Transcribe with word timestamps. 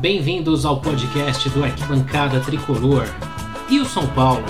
bem-vindos 0.00 0.64
ao 0.64 0.80
podcast 0.80 1.50
do 1.50 1.62
Arquibancada 1.62 2.40
Tricolor. 2.40 3.04
E 3.68 3.78
o 3.80 3.84
São 3.84 4.06
Paulo? 4.06 4.42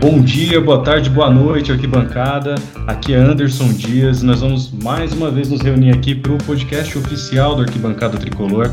Bom 0.00 0.20
dia, 0.22 0.60
boa 0.60 0.84
tarde, 0.84 1.10
boa 1.10 1.28
noite, 1.28 1.72
arquibancada. 1.72 2.54
Aqui 2.86 3.14
é 3.14 3.16
Anderson 3.16 3.72
Dias. 3.72 4.22
Nós 4.22 4.40
vamos 4.40 4.70
mais 4.70 5.12
uma 5.12 5.28
vez 5.28 5.50
nos 5.50 5.60
reunir 5.62 5.90
aqui 5.90 6.14
para 6.14 6.34
o 6.34 6.38
podcast 6.38 6.96
oficial 6.96 7.56
do 7.56 7.62
Arquibancada 7.62 8.16
Tricolor 8.16 8.70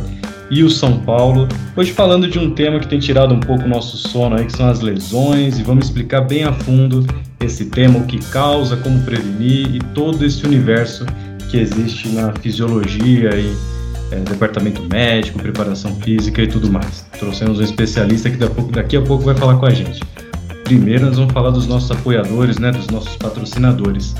e 0.49 0.63
o 0.63 0.69
São 0.69 0.99
Paulo. 0.99 1.47
Hoje 1.75 1.91
falando 1.91 2.27
de 2.27 2.39
um 2.39 2.51
tema 2.51 2.79
que 2.79 2.87
tem 2.87 2.99
tirado 2.99 3.33
um 3.33 3.39
pouco 3.39 3.63
o 3.63 3.67
nosso 3.67 3.97
sono 3.97 4.35
aí, 4.35 4.45
que 4.45 4.55
são 4.55 4.69
as 4.69 4.81
lesões, 4.81 5.59
e 5.59 5.63
vamos 5.63 5.85
explicar 5.85 6.21
bem 6.21 6.43
a 6.43 6.53
fundo 6.53 7.05
esse 7.39 7.65
tema, 7.65 7.99
o 7.99 8.05
que 8.05 8.19
causa, 8.31 8.77
como 8.77 9.01
prevenir 9.01 9.75
e 9.75 9.79
todo 9.93 10.23
esse 10.25 10.45
universo 10.45 11.05
que 11.49 11.57
existe 11.57 12.09
na 12.09 12.31
fisiologia 12.33 13.29
e 13.35 13.55
é, 14.11 14.19
departamento 14.19 14.81
médico, 14.83 15.39
preparação 15.39 15.95
física 15.95 16.41
e 16.41 16.47
tudo 16.47 16.71
mais. 16.71 17.05
Trouxemos 17.19 17.59
um 17.59 17.63
especialista 17.63 18.29
que 18.29 18.37
daqui 18.71 18.97
a 18.97 19.01
pouco 19.01 19.23
vai 19.23 19.35
falar 19.35 19.57
com 19.57 19.65
a 19.65 19.71
gente. 19.71 20.01
Primeiro 20.63 21.05
nós 21.07 21.17
vamos 21.17 21.33
falar 21.33 21.49
dos 21.49 21.67
nossos 21.67 21.91
apoiadores, 21.91 22.57
né, 22.57 22.71
dos 22.71 22.87
nossos 22.87 23.15
patrocinadores. 23.17 24.15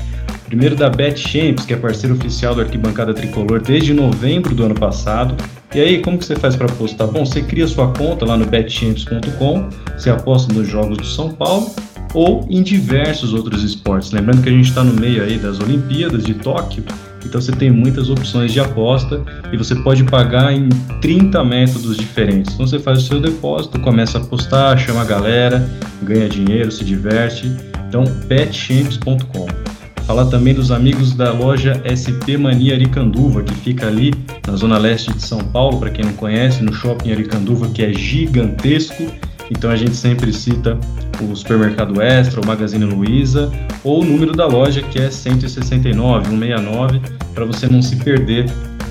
Primeiro 0.46 0.76
da 0.76 0.90
Bet 0.90 1.18
Champs, 1.18 1.64
que 1.64 1.72
é 1.72 1.76
parceiro 1.76 2.14
oficial 2.14 2.54
do 2.54 2.60
Arquibancada 2.60 3.14
Tricolor 3.14 3.60
desde 3.60 3.94
novembro 3.94 4.54
do 4.54 4.64
ano 4.64 4.74
passado. 4.74 5.34
E 5.74 5.80
aí, 5.80 6.00
como 6.00 6.18
que 6.18 6.24
você 6.24 6.36
faz 6.36 6.54
para 6.54 6.66
apostar? 6.66 7.08
Bom, 7.08 7.26
você 7.26 7.42
cria 7.42 7.66
sua 7.66 7.88
conta 7.92 8.24
lá 8.24 8.36
no 8.36 8.46
betchamps.com, 8.46 9.68
você 9.96 10.08
aposta 10.08 10.52
nos 10.52 10.68
jogos 10.68 10.98
do 10.98 11.04
São 11.04 11.30
Paulo 11.32 11.74
ou 12.14 12.46
em 12.48 12.62
diversos 12.62 13.34
outros 13.34 13.64
esportes. 13.64 14.12
Lembrando 14.12 14.40
que 14.42 14.48
a 14.48 14.52
gente 14.52 14.68
está 14.68 14.84
no 14.84 14.92
meio 14.92 15.24
aí 15.24 15.36
das 15.36 15.58
Olimpíadas 15.58 16.22
de 16.22 16.34
Tóquio, 16.34 16.84
então 17.24 17.40
você 17.40 17.50
tem 17.50 17.72
muitas 17.72 18.08
opções 18.08 18.52
de 18.52 18.60
aposta 18.60 19.20
e 19.52 19.56
você 19.56 19.74
pode 19.74 20.04
pagar 20.04 20.52
em 20.52 20.68
30 21.00 21.42
métodos 21.42 21.96
diferentes. 21.96 22.54
Então 22.54 22.66
você 22.66 22.78
faz 22.78 23.02
o 23.02 23.06
seu 23.06 23.20
depósito, 23.20 23.80
começa 23.80 24.18
a 24.18 24.20
apostar, 24.20 24.78
chama 24.78 25.00
a 25.00 25.04
galera, 25.04 25.68
ganha 26.04 26.28
dinheiro, 26.28 26.70
se 26.70 26.84
diverte. 26.84 27.50
Então, 27.88 28.04
betchamps.com. 28.26 29.73
Falar 30.06 30.26
também 30.26 30.52
dos 30.52 30.70
amigos 30.70 31.14
da 31.14 31.32
loja 31.32 31.80
SP 31.88 32.36
Mania 32.36 32.74
Aricanduva, 32.74 33.42
que 33.42 33.54
fica 33.54 33.86
ali 33.86 34.12
na 34.46 34.54
zona 34.54 34.76
leste 34.76 35.10
de 35.12 35.22
São 35.22 35.38
Paulo, 35.38 35.78
para 35.78 35.88
quem 35.88 36.04
não 36.04 36.12
conhece, 36.12 36.62
no 36.62 36.74
shopping 36.74 37.10
Aricanduva, 37.10 37.68
que 37.70 37.82
é 37.82 37.92
gigantesco. 37.92 39.06
Então 39.50 39.70
a 39.70 39.76
gente 39.76 39.96
sempre 39.96 40.30
cita 40.30 40.78
o 41.22 41.34
Supermercado 41.34 42.02
Extra, 42.02 42.40
o 42.40 42.46
Magazine 42.46 42.84
Luiza, 42.84 43.50
ou 43.82 44.02
o 44.02 44.04
número 44.04 44.32
da 44.32 44.46
loja 44.46 44.82
que 44.82 44.98
é 44.98 45.10
169, 45.10 46.28
169, 46.28 47.00
para 47.34 47.44
você 47.46 47.66
não 47.66 47.80
se 47.80 47.96
perder 47.96 48.46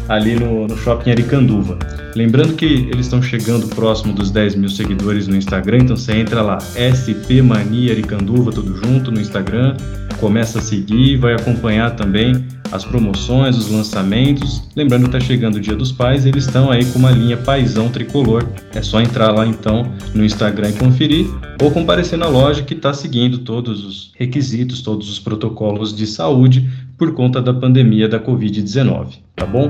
ali 0.08 0.36
no, 0.36 0.68
no 0.68 0.78
Shopping 0.78 1.12
Aricanduva. 1.12 1.78
Lembrando 2.16 2.56
que 2.56 2.66
eles 2.66 3.06
estão 3.06 3.22
chegando 3.22 3.68
próximo 3.68 4.14
dos 4.14 4.30
10 4.30 4.56
mil 4.56 4.70
seguidores 4.70 5.28
no 5.28 5.36
Instagram, 5.36 5.80
então 5.80 5.98
você 5.98 6.14
entra 6.14 6.42
lá, 6.42 6.60
SP 6.60 7.42
Mania 7.42 7.92
Aricanduva, 7.94 8.52
tudo 8.52 8.76
junto 8.86 9.12
no 9.12 9.20
Instagram, 9.20 9.76
começa 10.20 10.60
a 10.60 10.62
seguir, 10.62 11.18
vai 11.18 11.34
acompanhar 11.34 11.96
também 11.96 12.46
as 12.74 12.84
promoções, 12.84 13.56
os 13.56 13.70
lançamentos. 13.70 14.64
Lembrando 14.76 15.04
que 15.04 15.16
está 15.16 15.20
chegando 15.20 15.58
o 15.58 15.60
Dia 15.60 15.76
dos 15.76 15.92
Pais, 15.92 16.26
eles 16.26 16.46
estão 16.46 16.72
aí 16.72 16.84
com 16.86 16.98
uma 16.98 17.12
linha 17.12 17.38
Paisão 17.38 17.88
Tricolor. 17.88 18.48
É 18.74 18.82
só 18.82 19.00
entrar 19.00 19.32
lá 19.32 19.46
então 19.46 19.92
no 20.14 20.26
Instagram 20.26 20.70
e 20.70 20.74
conferir, 20.74 21.28
ou 21.62 21.70
comparecer 21.70 22.18
na 22.18 22.28
loja 22.28 22.64
que 22.64 22.74
está 22.74 22.92
seguindo 22.92 23.40
todos 23.40 23.86
os 23.86 24.12
requisitos, 24.16 24.82
todos 24.82 25.08
os 25.08 25.20
protocolos 25.20 25.96
de 25.96 26.08
saúde 26.08 26.68
por 26.98 27.14
conta 27.14 27.42
da 27.42 27.54
pandemia 27.54 28.08
da 28.08 28.20
Covid-19, 28.20 29.20
tá 29.36 29.46
bom? 29.46 29.70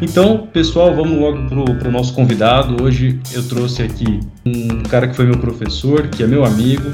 Então, 0.00 0.48
pessoal, 0.52 0.94
vamos 0.94 1.18
logo 1.18 1.48
para 1.78 1.88
o 1.88 1.92
nosso 1.92 2.14
convidado. 2.14 2.82
Hoje 2.82 3.20
eu 3.32 3.42
trouxe 3.48 3.82
aqui 3.82 4.20
um 4.44 4.82
cara 4.82 5.08
que 5.08 5.16
foi 5.16 5.26
meu 5.26 5.38
professor, 5.38 6.08
que 6.08 6.22
é 6.22 6.26
meu 6.26 6.44
amigo, 6.44 6.90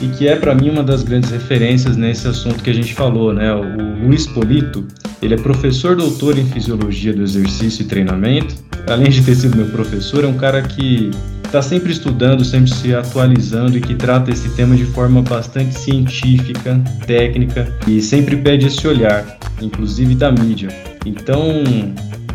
e 0.00 0.08
que 0.08 0.28
é 0.28 0.36
para 0.36 0.54
mim 0.54 0.70
uma 0.70 0.82
das 0.82 1.02
grandes 1.02 1.30
referências 1.30 1.96
nesse 1.96 2.28
assunto 2.28 2.62
que 2.62 2.70
a 2.70 2.74
gente 2.74 2.94
falou, 2.94 3.32
né? 3.32 3.52
O 3.52 4.06
Luiz 4.06 4.26
Polito, 4.26 4.86
ele 5.20 5.34
é 5.34 5.36
professor 5.36 5.96
doutor 5.96 6.38
em 6.38 6.46
fisiologia 6.46 7.12
do 7.12 7.22
exercício 7.22 7.82
e 7.82 7.84
treinamento. 7.86 8.54
Além 8.88 9.10
de 9.10 9.22
ter 9.22 9.34
sido 9.34 9.56
meu 9.56 9.66
professor, 9.66 10.24
é 10.24 10.26
um 10.26 10.36
cara 10.36 10.62
que 10.62 11.10
está 11.48 11.62
sempre 11.62 11.90
estudando, 11.90 12.44
sempre 12.44 12.70
se 12.70 12.94
atualizando 12.94 13.76
e 13.76 13.80
que 13.80 13.94
trata 13.94 14.30
esse 14.30 14.50
tema 14.50 14.76
de 14.76 14.84
forma 14.84 15.22
bastante 15.22 15.78
científica, 15.78 16.78
técnica 17.06 17.72
e 17.86 18.00
sempre 18.00 18.36
pede 18.36 18.66
esse 18.66 18.86
olhar, 18.86 19.38
inclusive 19.60 20.14
da 20.14 20.30
mídia. 20.30 20.68
Então, 21.06 21.42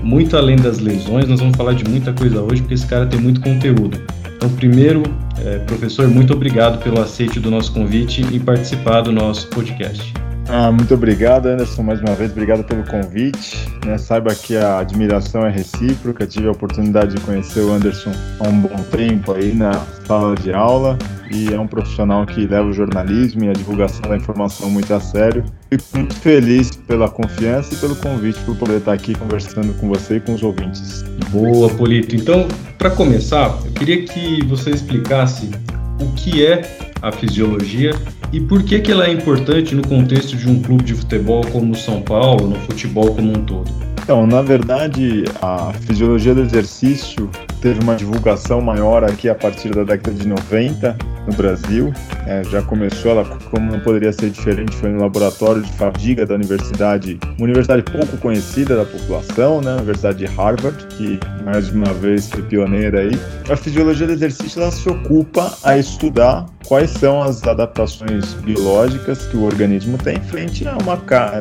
muito 0.02 0.35
além 0.35 0.56
das 0.56 0.79
lesões, 0.79 1.28
nós 1.28 1.40
vamos 1.40 1.56
falar 1.56 1.73
de 1.73 1.84
muita 1.84 2.12
coisa 2.12 2.41
hoje 2.41 2.62
porque 2.62 2.73
esse 2.73 2.88
cara 2.88 3.06
tem 3.06 3.19
muito 3.19 3.40
conteúdo. 3.40 4.02
Então, 4.35 4.50
primeiro, 4.50 5.03
é, 5.46 5.59
professor, 5.59 6.07
muito 6.07 6.34
obrigado 6.34 6.84
pelo 6.84 7.00
aceite 7.00 7.40
do 7.40 7.52
nosso 7.52 7.72
convite 7.72 8.25
e 8.31 8.40
participar 8.40 9.02
do 9.02 9.12
nosso 9.12 9.47
podcast. 9.47 10.12
Ah, 10.49 10.71
muito 10.71 10.93
obrigado, 10.93 11.47
Anderson, 11.47 11.83
mais 11.83 12.01
uma 12.01 12.13
vez, 12.15 12.31
obrigado 12.31 12.63
pelo 12.63 12.83
convite. 12.83 13.57
Né? 13.85 13.97
Saiba 13.97 14.35
que 14.35 14.55
a 14.55 14.79
admiração 14.79 15.45
é 15.45 15.49
recíproca, 15.49 16.27
tive 16.27 16.47
a 16.47 16.51
oportunidade 16.51 17.15
de 17.15 17.21
conhecer 17.21 17.61
o 17.61 17.71
Anderson 17.71 18.11
há 18.39 18.47
um 18.47 18.59
bom 18.59 18.75
tempo 18.91 19.33
aí 19.33 19.53
na 19.53 19.71
sala 20.05 20.35
de 20.35 20.53
aula 20.53 20.97
e 21.31 21.53
é 21.53 21.59
um 21.59 21.65
profissional 21.65 22.25
que 22.25 22.45
leva 22.45 22.67
o 22.67 22.73
jornalismo 22.73 23.45
e 23.45 23.49
a 23.49 23.53
divulgação 23.53 24.01
da 24.01 24.15
informação 24.15 24.69
muito 24.69 24.93
a 24.93 24.99
sério. 24.99 25.43
Fico 25.69 25.83
muito 25.95 26.13
feliz 26.15 26.71
pela 26.71 27.09
confiança 27.09 27.73
e 27.73 27.77
pelo 27.77 27.95
convite 27.95 28.39
por 28.41 28.55
poder 28.55 28.77
estar 28.77 28.93
aqui 28.93 29.15
conversando 29.15 29.73
com 29.79 29.87
você 29.87 30.17
e 30.17 30.19
com 30.19 30.33
os 30.33 30.43
ouvintes. 30.43 31.03
Boa, 31.31 31.69
Polito. 31.69 32.15
Então, 32.15 32.47
para 32.77 32.91
começar, 32.91 33.57
eu 33.65 33.71
queria 33.71 34.03
que 34.05 34.45
você 34.45 34.69
explicasse 34.71 35.49
o 35.99 36.11
que 36.13 36.45
é 36.45 36.82
a 37.03 37.12
fisiologia 37.12 37.91
e 38.31 38.40
por 38.40 38.64
que, 38.64 38.80
que 38.80 38.91
ela 38.91 39.06
é 39.06 39.12
importante 39.12 39.75
no 39.75 39.86
contexto 39.86 40.38
de 40.38 40.50
um 40.50 40.62
clube 40.62 40.86
de 40.86 40.96
futebol 40.96 41.46
como 41.52 41.74
o 41.74 41.75
São 41.75 42.02
Paulo, 42.02 42.47
no 42.47 42.56
futebol 42.62 43.14
como 43.14 43.30
um 43.30 43.44
todo. 43.44 43.69
Então, 44.02 44.25
na 44.25 44.41
verdade, 44.41 45.25
a 45.41 45.74
fisiologia 45.74 46.34
do 46.34 46.41
exercício 46.41 47.30
teve 47.62 47.81
uma 47.81 47.96
divulgação 47.96 48.62
maior 48.62 49.03
aqui 49.03 49.30
a 49.30 49.36
partir 49.36 49.69
da 49.69 49.84
década 49.84 50.18
de 50.18 50.28
90 50.28 50.97
no 51.28 51.34
Brasil. 51.34 51.94
É, 52.25 52.44
já 52.45 52.61
começou, 52.61 53.11
ela, 53.11 53.25
como 53.50 53.72
não 53.72 53.79
poderia 53.79 54.11
ser 54.13 54.29
diferente, 54.29 54.75
foi 54.75 54.89
no 54.89 55.01
laboratório 55.01 55.61
de 55.61 55.72
fadiga 55.73 56.25
da 56.25 56.35
universidade, 56.35 57.19
uma 57.38 57.45
universidade 57.45 57.84
pouco 57.84 58.17
conhecida 58.17 58.75
da 58.75 58.85
população, 58.85 59.61
né, 59.61 59.73
Universidade 59.75 60.19
de 60.19 60.25
Harvard, 60.25 60.85
que 60.88 61.19
mais 61.44 61.69
uma 61.69 61.94
vez 61.94 62.29
foi 62.29 62.41
pioneira 62.44 63.01
aí. 63.01 63.11
A 63.50 63.56
fisiologia 63.56 64.07
do 64.07 64.13
exercício 64.13 64.61
ela 64.61 64.72
se 64.72 64.88
ocupa 64.89 65.53
a 65.63 65.78
estudar 65.78 66.45
quais 66.66 66.91
são 66.91 67.22
as 67.22 67.44
adaptações 67.44 68.34
biológicas 68.35 69.25
que 69.28 69.38
o 69.38 69.44
organismo 69.44 69.97
tem 69.97 70.19
frente 70.22 70.67
a 70.67 70.78
uma 70.78 70.95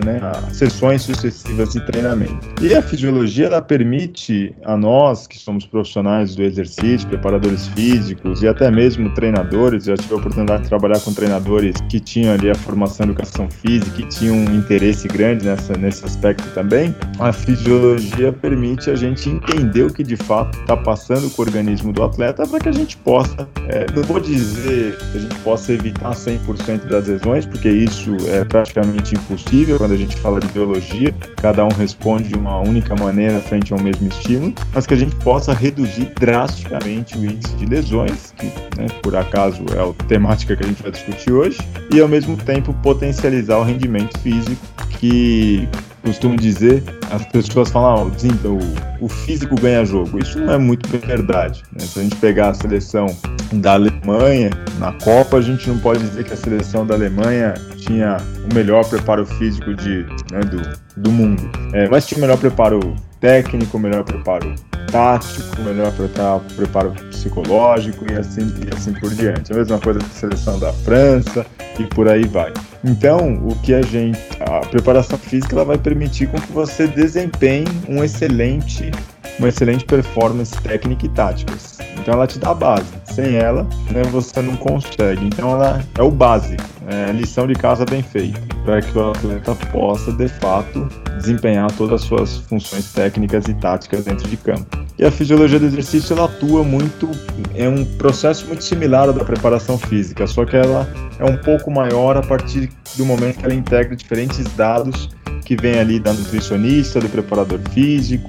né, 0.04 0.20
a 0.20 0.53
sessões 0.53 1.03
sucessivas 1.03 1.72
de 1.72 1.81
treinamento. 1.87 2.49
E 2.60 2.75
a 2.75 2.82
fisiologia 2.82 3.47
ela 3.47 3.62
permite 3.62 4.54
a 4.64 4.76
nós 4.76 5.26
que 5.26 5.38
somos 5.38 5.64
profissionais 5.64 6.34
do 6.34 6.43
exercício, 6.43 7.09
preparadores 7.09 7.69
físicos 7.69 8.43
e 8.43 8.49
até 8.49 8.70
mesmo 8.70 9.14
treinadores 9.14 9.72
treinadores, 9.72 9.84
já 9.84 9.97
tive 9.97 10.15
a 10.15 10.16
oportunidade 10.16 10.62
de 10.65 10.69
trabalhar 10.69 11.00
com 11.00 11.12
treinadores 11.12 11.77
que 11.88 12.00
tinham 12.00 12.34
ali 12.34 12.50
a 12.50 12.55
formação 12.55 13.06
em 13.06 13.10
educação 13.10 13.49
física 13.50 14.00
e 14.00 14.06
tinham 14.06 14.37
um 14.37 14.55
interesse 14.56 15.09
grande 15.09 15.47
nessa, 15.47 15.75
nesse 15.75 16.05
aspecto 16.05 16.47
também. 16.55 16.94
A 17.19 17.33
fisiologia 17.33 18.32
permite 18.32 18.91
a 18.91 18.94
gente 18.94 19.29
entender 19.29 19.85
o 19.85 19.93
que 19.93 20.02
de 20.02 20.17
fato 20.17 20.58
está 20.61 20.76
passando 20.76 21.31
com 21.31 21.43
o 21.43 21.44
organismo 21.44 21.93
do 21.93 22.02
atleta 22.02 22.46
para 22.46 22.61
que 22.61 22.69
a 22.69 22.73
gente 22.73 22.96
possa, 22.99 23.49
é, 23.69 23.87
não 23.94 24.02
vou 24.02 24.20
dizer 24.20 24.96
que 24.96 25.19
a 25.19 25.20
gente 25.20 25.35
possa 25.37 25.73
evitar 25.73 26.11
100% 26.11 26.87
das 26.87 27.06
lesões, 27.06 27.46
porque 27.46 27.69
isso 27.69 28.17
é 28.29 28.44
praticamente 28.44 29.14
impossível 29.14 29.79
quando 29.79 29.93
a 29.93 29.96
gente 29.96 30.17
fala 30.17 30.41
de 30.41 30.49
biologia, 30.49 31.14
cada 31.37 31.64
um 31.64 31.70
responde 31.70 32.29
de 32.29 32.35
uma 32.35 32.58
única 32.58 32.94
maneira 32.96 33.41
frente 33.41 33.73
ao 33.73 33.81
mesmo 33.81 34.08
estímulo, 34.08 34.52
mas 34.75 34.87
que 34.87 34.94
a 34.94 34.96
gente 34.96 35.14
possa 35.17 35.52
reduzir 35.52 36.12
drasticamente 36.19 37.17
o 37.17 37.25
índice 37.25 37.55
de 37.56 37.67
lesões, 37.67 38.32
que 38.37 38.46
né, 38.76 38.87
por 39.02 39.14
acaso 39.17 39.62
é 39.75 39.81
a 39.81 40.06
temática 40.06 40.56
que 40.56 40.64
a 40.64 40.67
gente 40.67 40.82
vai 40.82 40.91
discutir 40.91 41.32
hoje, 41.32 41.59
e 41.93 42.00
ao 42.00 42.09
mesmo 42.09 42.37
tempo 42.37 42.73
potencializar 42.82 43.59
o 43.59 43.62
rendimento 43.62 44.19
físico 44.19 44.67
que 44.99 45.69
costumo 46.03 46.37
dizer, 46.37 46.82
as 47.11 47.25
pessoas 47.26 47.70
falam, 47.70 48.11
ah, 48.11 48.49
o, 48.49 49.05
o, 49.05 49.09
físico 49.09 49.55
ganha 49.55 49.85
jogo. 49.85 50.19
Isso 50.19 50.38
não 50.38 50.55
é 50.55 50.59
muito 50.59 50.88
verdade. 50.99 51.62
Né? 51.73 51.81
Se 51.81 51.99
a 51.99 52.03
gente 52.03 52.17
pegar 52.17 52.50
a 52.50 52.55
seleção 52.55 53.06
da 53.53 53.75
Alemanha, 53.75 54.50
na 54.79 54.93
Copa, 54.93 55.37
a 55.37 55.41
gente 55.41 55.69
não 55.69 55.79
pode 55.79 56.00
dizer 56.00 56.25
que 56.25 56.32
a 56.32 56.37
seleção 56.37 56.87
da 56.87 56.94
Alemanha 56.94 57.55
tinha 57.76 58.17
o 58.50 58.55
melhor 58.55 58.85
preparo 58.88 59.25
físico 59.25 59.75
de, 59.75 60.05
né, 60.31 60.41
do, 60.41 61.00
do 61.00 61.11
mundo. 61.11 61.50
É, 61.73 61.88
mas 61.88 62.06
tinha 62.06 62.19
o 62.19 62.20
melhor 62.20 62.38
preparo 62.38 62.97
técnico, 63.20 63.76
o 63.76 63.81
melhor 63.81 64.05
preparo 64.05 64.55
tático, 64.90 65.61
melhor 65.62 65.93
para 65.93 66.38
preparo 66.56 66.90
psicológico 67.11 68.11
e 68.11 68.17
assim, 68.17 68.52
e 68.67 68.75
assim 68.75 68.93
por 68.93 69.11
diante. 69.14 69.52
A 69.52 69.56
mesma 69.56 69.79
coisa 69.79 70.00
com 70.00 70.06
a 70.06 70.11
seleção 70.11 70.58
da 70.58 70.73
França 70.73 71.46
e 71.79 71.84
por 71.84 72.08
aí 72.08 72.25
vai. 72.25 72.52
Então, 72.84 73.34
o 73.46 73.55
que 73.56 73.75
a 73.75 73.82
gente, 73.82 74.19
a 74.40 74.61
preparação 74.67 75.19
física, 75.19 75.55
ela 75.55 75.64
vai 75.64 75.79
permitir 75.79 76.26
com 76.29 76.40
que 76.40 76.52
você 76.52 76.87
desempenhe 76.87 77.67
um 77.88 78.02
excelente, 78.02 78.90
uma 79.38 79.49
excelente 79.49 79.84
performance 79.84 80.55
técnica 80.62 81.06
e 81.06 81.08
táticas. 81.11 81.71
Então, 82.02 82.14
ela 82.14 82.26
te 82.26 82.37
dá 82.37 82.50
a 82.50 82.54
base. 82.54 82.93
Sem 83.04 83.37
ela, 83.37 83.62
né, 83.90 84.02
você 84.10 84.43
não 84.43 84.56
consegue. 84.56 85.25
Então, 85.25 85.52
ela 85.52 85.81
é 85.96 86.02
o 86.02 86.10
básico, 86.10 86.62
é 86.88 87.10
a 87.10 87.12
lição 87.12 87.46
de 87.46 87.54
casa 87.54 87.84
bem 87.84 88.02
feita, 88.02 88.40
para 88.64 88.82
que 88.82 88.99
o 88.99 89.10
atleta 89.10 89.54
possa, 89.70 90.12
de 90.12 90.26
fato, 90.26 90.88
desempenhar 91.16 91.70
todas 91.72 92.02
as 92.02 92.08
suas 92.08 92.38
funções 92.38 92.93
técnicas 92.93 93.46
e 93.46 93.54
táticas 93.54 94.04
dentro 94.04 94.28
de 94.28 94.37
campo. 94.37 94.66
E 94.99 95.04
a 95.04 95.12
fisiologia 95.12 95.60
do 95.60 95.66
exercício 95.66 96.14
ela 96.14 96.25
atua 96.25 96.64
muito, 96.64 97.08
é 97.54 97.69
um 97.69 97.84
processo 97.84 98.46
muito 98.46 98.64
similar 98.64 99.08
ao 99.08 99.14
da 99.14 99.25
preparação 99.25 99.78
física, 99.78 100.26
só 100.26 100.44
que 100.44 100.56
ela 100.56 100.88
é 101.20 101.25
um 101.25 101.37
pouco 101.37 101.70
maior 101.70 102.16
a 102.16 102.22
partir 102.22 102.69
do 102.96 103.06
momento 103.06 103.38
que 103.38 103.44
ela 103.44 103.55
integra 103.55 103.94
diferentes 103.94 104.44
dados 104.56 105.08
que 105.44 105.56
vem 105.56 105.79
ali 105.79 105.99
da 105.99 106.12
nutricionista, 106.12 107.00
do 107.00 107.09
preparador 107.09 107.59
físico, 107.71 108.29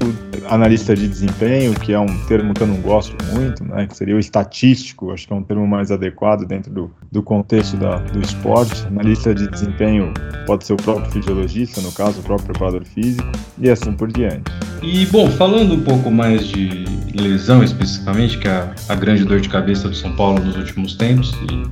analista 0.49 0.95
de 0.95 1.07
desempenho, 1.07 1.73
que 1.73 1.93
é 1.93 1.99
um 1.99 2.17
termo 2.25 2.53
que 2.53 2.61
eu 2.61 2.67
não 2.67 2.77
gosto 2.77 3.15
muito, 3.33 3.63
né, 3.63 3.87
que 3.87 3.95
seria 3.95 4.15
o 4.15 4.19
estatístico, 4.19 5.11
acho 5.11 5.27
que 5.27 5.33
é 5.33 5.35
um 5.35 5.43
termo 5.43 5.67
mais 5.67 5.91
adequado 5.91 6.45
dentro 6.45 6.71
do, 6.71 6.91
do 7.11 7.23
contexto 7.23 7.77
da, 7.77 7.97
do 7.97 8.19
esporte. 8.19 8.85
Analista 8.87 9.33
de 9.33 9.47
desempenho 9.47 10.13
pode 10.45 10.65
ser 10.65 10.73
o 10.73 10.77
próprio 10.77 11.11
fisiologista, 11.11 11.81
no 11.81 11.91
caso, 11.91 12.19
o 12.19 12.23
próprio 12.23 12.47
preparador 12.47 12.83
físico, 12.85 13.27
e 13.59 13.69
assim 13.69 13.93
por 13.93 14.11
diante. 14.11 14.51
E, 14.81 15.05
bom, 15.05 15.29
falando 15.31 15.75
um 15.75 15.81
pouco 15.81 16.11
mais 16.11 16.45
de 16.45 16.85
lesão 17.13 17.63
especificamente, 17.63 18.37
que 18.37 18.47
é 18.47 18.51
a, 18.51 18.73
a 18.89 18.95
grande 18.95 19.23
dor 19.23 19.39
de 19.39 19.49
cabeça 19.49 19.87
do 19.87 19.95
São 19.95 20.13
Paulo 20.15 20.43
nos 20.43 20.57
últimos 20.57 20.95
tempos, 20.95 21.33
e 21.49 21.63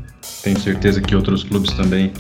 tenho 0.43 0.59
certeza 0.59 1.01
que 1.01 1.15
outros 1.15 1.43
clubes 1.43 1.71
também 1.73 2.11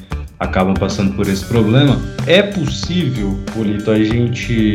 acabam 0.41 0.73
passando 0.73 1.13
por 1.13 1.27
esse 1.29 1.45
problema. 1.45 2.01
É 2.25 2.41
possível, 2.41 3.39
Polito, 3.53 3.91
a 3.91 4.03
gente 4.03 4.73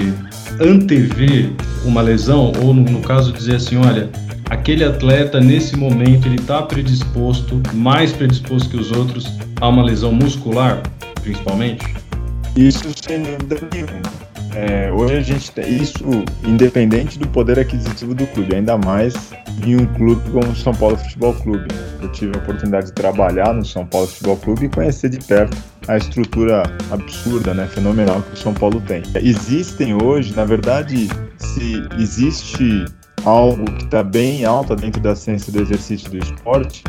antever 0.60 1.50
uma 1.84 2.00
lesão 2.00 2.52
ou, 2.62 2.72
no, 2.72 2.82
no 2.84 3.00
caso, 3.00 3.32
dizer 3.32 3.56
assim, 3.56 3.76
olha, 3.76 4.08
aquele 4.48 4.84
atleta 4.84 5.40
nesse 5.40 5.76
momento 5.76 6.28
ele 6.28 6.36
está 6.36 6.62
predisposto, 6.62 7.60
mais 7.74 8.12
predisposto 8.12 8.70
que 8.70 8.76
os 8.76 8.92
outros, 8.92 9.26
a 9.60 9.68
uma 9.68 9.82
lesão 9.82 10.12
muscular, 10.12 10.80
principalmente? 11.20 11.84
Isso 12.56 12.84
sem 13.02 13.22
dúvida 13.22 13.68
nenhuma. 13.72 14.25
É, 14.56 14.90
hoje 14.90 15.16
a 15.16 15.20
gente 15.20 15.52
tem 15.52 15.82
isso 15.82 16.02
independente 16.42 17.18
do 17.18 17.28
poder 17.28 17.58
aquisitivo 17.58 18.14
do 18.14 18.26
clube, 18.28 18.54
ainda 18.54 18.78
mais 18.78 19.14
em 19.62 19.76
um 19.76 19.84
clube 19.84 20.30
como 20.30 20.48
o 20.50 20.56
São 20.56 20.72
Paulo 20.72 20.96
Futebol 20.96 21.34
Clube. 21.34 21.68
Eu 22.00 22.10
tive 22.10 22.32
a 22.34 22.38
oportunidade 22.38 22.86
de 22.86 22.92
trabalhar 22.92 23.52
no 23.52 23.62
São 23.66 23.84
Paulo 23.84 24.06
Futebol 24.06 24.38
Clube 24.38 24.64
e 24.64 24.68
conhecer 24.70 25.10
de 25.10 25.18
perto 25.18 25.54
a 25.86 25.98
estrutura 25.98 26.62
absurda, 26.90 27.52
né, 27.52 27.66
fenomenal 27.66 28.22
que 28.22 28.32
o 28.32 28.36
São 28.36 28.54
Paulo 28.54 28.80
tem. 28.80 29.02
Existem 29.16 29.92
hoje, 30.02 30.34
na 30.34 30.46
verdade, 30.46 31.06
se 31.36 31.86
existe 31.98 32.86
algo 33.26 33.64
que 33.72 33.84
está 33.84 34.02
bem 34.02 34.44
alta 34.44 34.76
dentro 34.76 35.00
da 35.00 35.14
ciência 35.14 35.52
do 35.52 35.60
exercício 35.60 36.08
do 36.10 36.16
esporte 36.16 36.82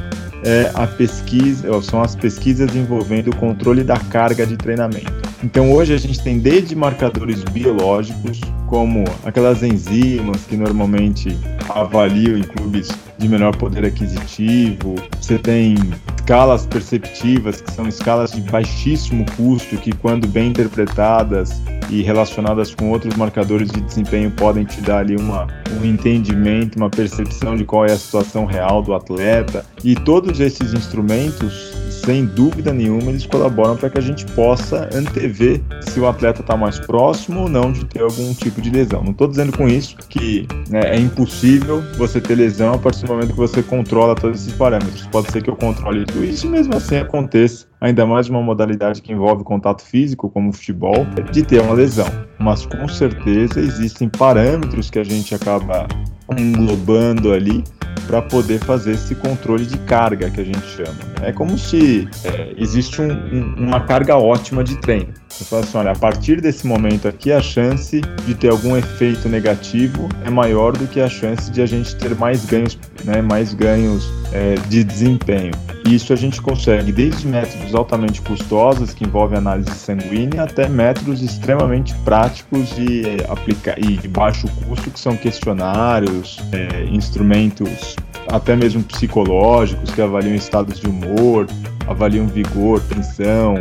é 0.43 0.71
a 0.75 0.85
pesquisa, 0.85 1.81
são 1.81 2.01
as 2.01 2.15
pesquisas 2.15 2.75
envolvendo 2.75 3.31
o 3.31 3.35
controle 3.35 3.83
da 3.83 3.97
carga 3.97 4.45
de 4.45 4.55
treinamento. 4.55 5.11
Então 5.43 5.71
hoje 5.73 5.93
a 5.93 5.97
gente 5.97 6.21
tem 6.21 6.39
desde 6.39 6.75
marcadores 6.75 7.43
biológicos, 7.43 8.39
como 8.67 9.03
aquelas 9.25 9.63
enzimas 9.63 10.45
que 10.45 10.55
normalmente 10.55 11.35
avaliam 11.69 12.37
em 12.37 12.43
clubes 12.43 12.89
de 13.17 13.27
menor 13.27 13.55
poder 13.55 13.85
aquisitivo, 13.85 14.95
você 15.19 15.39
tem 15.39 15.75
escalas 16.19 16.65
perceptivas, 16.65 17.61
que 17.61 17.71
são 17.71 17.87
escalas 17.87 18.31
de 18.31 18.41
baixíssimo 18.41 19.25
custo, 19.35 19.75
que 19.77 19.91
quando 19.91 20.27
bem 20.27 20.49
interpretadas 20.49 21.61
e 21.89 22.01
relacionadas 22.01 22.73
com 22.73 22.89
outros 22.89 23.15
marcadores 23.15 23.69
de 23.71 23.81
desempenho 23.81 24.31
podem 24.31 24.65
te 24.65 24.81
dar 24.81 24.99
ali 24.99 25.15
uma, 25.15 25.47
um 25.79 25.85
entendimento, 25.85 26.77
uma 26.77 26.89
percepção 26.89 27.55
de 27.55 27.65
qual 27.65 27.85
é 27.85 27.91
a 27.91 27.97
situação 27.97 28.45
real 28.45 28.81
do 28.81 28.93
atleta. 28.93 29.65
E 29.83 29.95
todos 29.95 30.39
esses 30.39 30.73
instrumentos 30.73 31.77
sem 32.07 32.25
dúvida 32.25 32.73
nenhuma, 32.73 33.09
eles 33.09 33.25
colaboram 33.25 33.75
para 33.75 33.89
que 33.89 33.97
a 33.97 34.01
gente 34.01 34.25
possa 34.27 34.89
antever 34.93 35.61
se 35.81 35.99
o 35.99 36.07
atleta 36.07 36.39
está 36.39 36.55
mais 36.55 36.79
próximo 36.79 37.41
ou 37.41 37.49
não 37.49 37.69
de 37.69 37.83
ter 37.83 38.01
algum 38.01 38.33
tipo 38.33 38.61
de 38.61 38.69
lesão. 38.69 39.03
Não 39.03 39.11
estou 39.11 39.27
dizendo 39.27 39.51
com 39.57 39.67
isso 39.67 39.97
que 40.07 40.47
né, 40.69 40.95
é 40.95 40.97
impossível 40.97 41.83
você 41.97 42.21
ter 42.21 42.35
lesão 42.35 42.75
a 42.75 42.77
partir 42.77 43.05
do 43.05 43.11
momento 43.11 43.31
que 43.31 43.35
você 43.35 43.61
controla 43.61 44.15
todos 44.15 44.39
esses 44.39 44.53
parâmetros. 44.53 45.05
Pode 45.07 45.29
ser 45.33 45.43
que 45.43 45.49
eu 45.49 45.55
controle 45.57 46.05
tudo 46.05 46.23
isso 46.23 46.47
e 46.47 46.49
mesmo 46.49 46.77
assim 46.77 46.95
aconteça, 46.95 47.66
ainda 47.79 48.05
mais 48.05 48.29
uma 48.29 48.41
modalidade 48.41 49.01
que 49.01 49.11
envolve 49.11 49.43
contato 49.43 49.81
físico, 49.81 50.29
como 50.29 50.49
o 50.49 50.53
futebol, 50.53 51.05
de 51.31 51.43
ter 51.43 51.61
uma 51.61 51.73
lesão. 51.73 52.07
Mas 52.39 52.65
com 52.65 52.87
certeza 52.87 53.59
existem 53.59 54.09
parâmetros 54.09 54.89
que 54.89 54.99
a 54.99 55.03
gente 55.03 55.33
acaba 55.33 55.87
englobando 56.35 57.31
ali 57.31 57.63
para 58.07 58.21
poder 58.21 58.59
fazer 58.59 58.93
esse 58.93 59.13
controle 59.15 59.65
de 59.65 59.77
carga 59.79 60.29
que 60.29 60.39
a 60.39 60.43
gente 60.43 60.65
chama. 60.65 60.95
É 61.21 61.31
como 61.31 61.57
se 61.57 62.07
é, 62.23 62.53
existe 62.57 63.01
um, 63.01 63.11
um, 63.11 63.55
uma 63.57 63.81
carga 63.81 64.15
ótima 64.15 64.63
de 64.63 64.77
treino. 64.77 65.13
Você 65.29 65.43
fala 65.43 65.61
assim, 65.63 65.77
olha, 65.77 65.91
a 65.91 65.95
partir 65.95 66.41
desse 66.41 66.65
momento 66.65 67.07
aqui, 67.07 67.31
a 67.31 67.41
chance 67.41 68.01
de 68.25 68.33
ter 68.33 68.49
algum 68.49 68.75
efeito 68.77 69.27
negativo 69.27 70.07
é 70.25 70.29
maior 70.29 70.75
do 70.75 70.87
que 70.87 70.99
a 71.01 71.09
chance 71.09 71.51
de 71.51 71.61
a 71.61 71.65
gente 71.65 71.95
ter 71.97 72.15
mais 72.15 72.45
ganhos, 72.45 72.79
né, 73.03 73.21
mais 73.21 73.53
ganhos 73.53 74.09
é, 74.31 74.55
de 74.67 74.83
desempenho. 74.83 75.51
Isso 75.85 76.11
a 76.11 76.15
gente 76.15 76.41
consegue 76.41 76.91
desde 76.91 77.27
métodos 77.27 77.73
altamente 77.73 78.21
custosos, 78.21 78.93
que 78.93 79.05
envolvem 79.05 79.37
análise 79.37 79.71
sanguínea, 79.71 80.43
até 80.43 80.67
métodos 80.67 81.21
extremamente 81.21 81.95
práticos 82.03 82.75
de 82.75 83.03
aplicar 83.29 83.77
e 83.79 83.95
de 83.95 84.07
baixo 84.07 84.47
custo, 84.65 84.91
que 84.91 84.99
são 84.99 85.15
questionários, 85.15 86.16
é, 86.51 86.85
instrumentos 86.85 87.95
até 88.29 88.55
mesmo 88.55 88.83
psicológicos 88.83 89.91
que 89.91 90.01
avaliam 90.01 90.35
estados 90.35 90.79
de 90.79 90.87
humor, 90.87 91.47
avaliam 91.87 92.27
vigor, 92.27 92.81
tensão, 92.81 93.55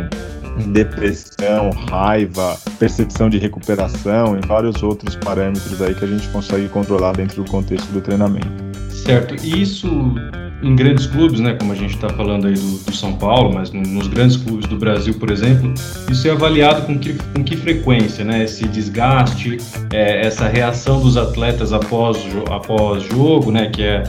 depressão, 0.71 1.69
raiva, 1.89 2.57
percepção 2.79 3.29
de 3.29 3.37
recuperação 3.37 4.37
e 4.37 4.45
vários 4.45 4.83
outros 4.83 5.15
parâmetros 5.15 5.81
aí 5.81 5.93
que 5.93 6.03
a 6.03 6.07
gente 6.07 6.27
consegue 6.29 6.67
controlar 6.69 7.13
dentro 7.13 7.43
do 7.43 7.49
contexto 7.49 7.87
do 7.91 8.01
treinamento. 8.01 8.47
Certo. 8.89 9.35
E 9.43 9.61
isso 9.61 10.15
em 10.61 10.75
grandes 10.75 11.05
clubes, 11.05 11.39
né, 11.39 11.53
como 11.53 11.71
a 11.71 11.75
gente 11.75 11.95
está 11.95 12.09
falando 12.09 12.47
aí 12.47 12.53
do, 12.53 12.83
do, 12.83 12.95
São 12.95 13.13
Paulo, 13.13 13.53
mas 13.53 13.71
no, 13.71 13.81
nos 13.81 14.07
grandes 14.07 14.37
clubes 14.37 14.67
do 14.67 14.77
Brasil, 14.77 15.13
por 15.13 15.29
exemplo, 15.29 15.73
isso 16.11 16.27
é 16.27 16.31
avaliado 16.31 16.81
com 16.83 16.97
que, 16.97 17.13
com 17.13 17.43
que 17.43 17.55
frequência, 17.55 18.25
né, 18.25 18.43
esse 18.43 18.67
desgaste, 18.67 19.57
é, 19.93 20.25
essa 20.25 20.47
reação 20.47 20.99
dos 20.99 21.15
atletas 21.15 21.73
após, 21.73 22.17
após 22.49 23.03
jogo, 23.03 23.51
né, 23.51 23.69
que 23.69 23.83
é 23.83 24.03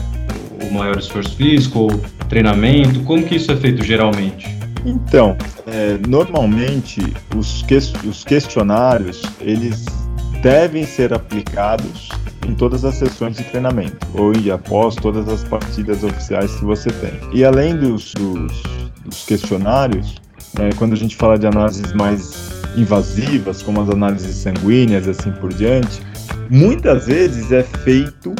o 0.69 0.73
maior 0.73 0.97
esforço 0.97 1.35
físico 1.35 1.79
ou 1.79 2.01
treinamento, 2.27 3.01
como 3.01 3.23
que 3.23 3.35
isso 3.35 3.51
é 3.51 3.55
feito 3.55 3.83
geralmente? 3.83 4.47
Então, 4.85 5.37
é, 5.67 5.99
normalmente 6.07 7.01
os, 7.35 7.61
que, 7.63 7.75
os 7.75 8.23
questionários 8.23 9.21
eles 9.39 9.85
devem 10.41 10.85
ser 10.85 11.13
aplicados 11.13 12.09
em 12.47 12.55
todas 12.55 12.85
as 12.85 12.95
sessões 12.95 13.37
de 13.37 13.43
treinamento 13.43 13.97
ou 14.13 14.31
após 14.53 14.95
todas 14.95 15.27
as 15.27 15.43
partidas 15.43 16.03
oficiais 16.03 16.55
que 16.55 16.65
você 16.65 16.89
tem. 16.89 17.13
E 17.33 17.43
além 17.43 17.75
dos, 17.75 18.13
dos, 18.13 18.63
dos 19.03 19.25
questionários, 19.25 20.15
é, 20.59 20.69
quando 20.77 20.93
a 20.93 20.95
gente 20.95 21.15
fala 21.15 21.37
de 21.37 21.47
análises 21.47 21.93
mais 21.93 22.59
invasivas, 22.75 23.61
como 23.61 23.81
as 23.81 23.89
análises 23.89 24.35
sanguíneas 24.35 25.05
e 25.05 25.09
assim 25.11 25.31
por 25.31 25.53
diante, 25.53 26.01
muitas 26.49 27.07
vezes 27.07 27.51
é 27.51 27.63
feito 27.63 28.33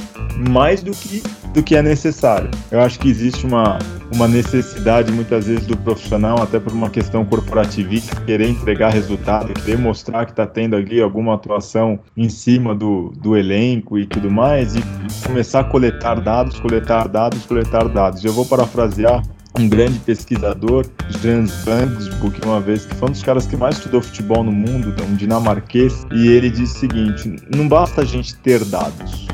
mais 0.49 0.81
do 0.81 0.91
que 0.91 1.21
do 1.53 1.63
que 1.63 1.75
é 1.75 1.81
necessário. 1.81 2.49
Eu 2.71 2.79
acho 2.79 2.99
que 2.99 3.09
existe 3.09 3.45
uma, 3.45 3.79
uma 4.13 4.27
necessidade 4.27 5.11
muitas 5.11 5.47
vezes 5.47 5.65
do 5.65 5.75
profissional, 5.77 6.41
até 6.41 6.59
por 6.59 6.73
uma 6.73 6.89
questão 6.89 7.25
corporativista, 7.25 8.15
querer 8.21 8.49
entregar 8.49 8.89
resultado, 8.89 9.53
querer 9.53 9.77
mostrar 9.77 10.25
que 10.25 10.31
está 10.31 10.45
tendo 10.45 10.75
ali 10.75 11.01
alguma 11.01 11.35
atuação 11.35 11.99
em 12.15 12.29
cima 12.29 12.75
do, 12.75 13.11
do 13.17 13.35
elenco 13.35 13.97
e 13.97 14.05
tudo 14.05 14.29
mais, 14.29 14.75
e 14.75 14.83
começar 15.25 15.61
a 15.61 15.63
coletar 15.63 16.21
dados, 16.21 16.59
coletar 16.59 17.07
dados, 17.07 17.45
coletar 17.45 17.87
dados. 17.89 18.23
Eu 18.23 18.33
vou 18.33 18.45
parafrasear 18.45 19.23
um 19.57 19.67
grande 19.67 19.99
pesquisador, 19.99 20.85
Jans 21.21 21.51
Vangsburg, 21.65 22.39
uma 22.45 22.61
vez, 22.61 22.85
que 22.85 22.95
foi 22.95 23.09
um 23.09 23.11
dos 23.11 23.23
caras 23.23 23.45
que 23.45 23.57
mais 23.57 23.75
estudou 23.75 24.01
futebol 24.01 24.43
no 24.43 24.51
mundo, 24.51 24.95
um 25.03 25.15
dinamarquês, 25.15 26.05
e 26.13 26.27
ele 26.27 26.49
disse 26.49 26.77
o 26.77 26.79
seguinte: 26.79 27.35
não 27.53 27.67
basta 27.67 28.01
a 28.01 28.05
gente 28.05 28.35
ter 28.37 28.63
dados, 28.65 29.27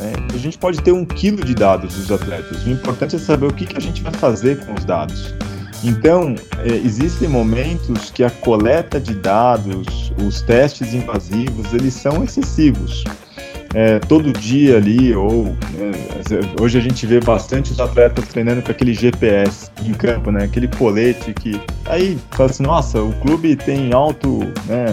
né? 0.00 0.12
A 0.32 0.38
gente 0.38 0.56
pode 0.56 0.80
ter 0.80 0.92
um 0.92 1.04
quilo 1.04 1.44
de 1.44 1.54
dados 1.54 1.94
dos 1.94 2.10
atletas. 2.10 2.64
O 2.64 2.70
importante 2.70 3.16
é 3.16 3.18
saber 3.18 3.46
o 3.46 3.52
que, 3.52 3.66
que 3.66 3.76
a 3.76 3.80
gente 3.80 4.02
vai 4.02 4.12
fazer 4.12 4.64
com 4.64 4.72
os 4.72 4.84
dados. 4.84 5.34
Então, 5.84 6.34
é, 6.58 6.74
existem 6.74 7.28
momentos 7.28 8.10
que 8.10 8.24
a 8.24 8.30
coleta 8.30 8.98
de 8.98 9.14
dados, 9.14 10.12
os 10.22 10.42
testes 10.42 10.92
invasivos, 10.94 11.72
eles 11.72 11.94
são 11.94 12.24
excessivos. 12.24 13.04
É, 13.74 13.98
todo 14.00 14.32
dia 14.32 14.76
ali, 14.76 15.14
ou 15.14 15.56
é, 15.78 16.62
hoje 16.62 16.78
a 16.78 16.80
gente 16.80 17.06
vê 17.06 17.20
bastante 17.20 17.72
os 17.72 17.80
atletas 17.80 18.26
treinando 18.28 18.62
com 18.62 18.70
aquele 18.70 18.94
GPS 18.94 19.70
em 19.84 19.92
campo, 19.92 20.30
né? 20.30 20.44
Aquele 20.44 20.68
colete 20.68 21.32
que 21.34 21.60
aí 21.86 22.18
fala 22.32 22.50
assim, 22.50 22.62
nossa, 22.62 23.02
o 23.02 23.12
clube 23.20 23.56
tem 23.56 23.92
alto, 23.92 24.40
né? 24.66 24.86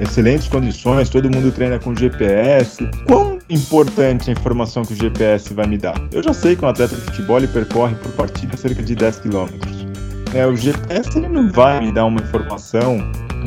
Excelentes 0.00 0.48
condições, 0.48 1.08
todo 1.08 1.30
mundo 1.30 1.52
treina 1.52 1.78
com 1.78 1.94
GPS. 1.94 2.88
Quão 3.06 3.38
importante 3.48 4.30
a 4.30 4.32
informação 4.32 4.84
que 4.84 4.92
o 4.92 4.96
GPS 4.96 5.54
vai 5.54 5.66
me 5.66 5.78
dar? 5.78 5.94
Eu 6.10 6.22
já 6.22 6.32
sei 6.32 6.56
que 6.56 6.64
um 6.64 6.68
atleta 6.68 6.96
de 6.96 7.02
futebol 7.02 7.40
percorre 7.46 7.94
por 7.96 8.12
partida 8.12 8.56
cerca 8.56 8.82
de 8.82 8.94
10 8.94 9.20
quilômetros. 9.20 9.81
É, 10.34 10.46
o 10.46 10.56
GPS 10.56 11.16
ele 11.18 11.28
não 11.28 11.50
vai 11.50 11.80
me 11.80 11.92
dar 11.92 12.06
uma 12.06 12.20
informação 12.20 12.98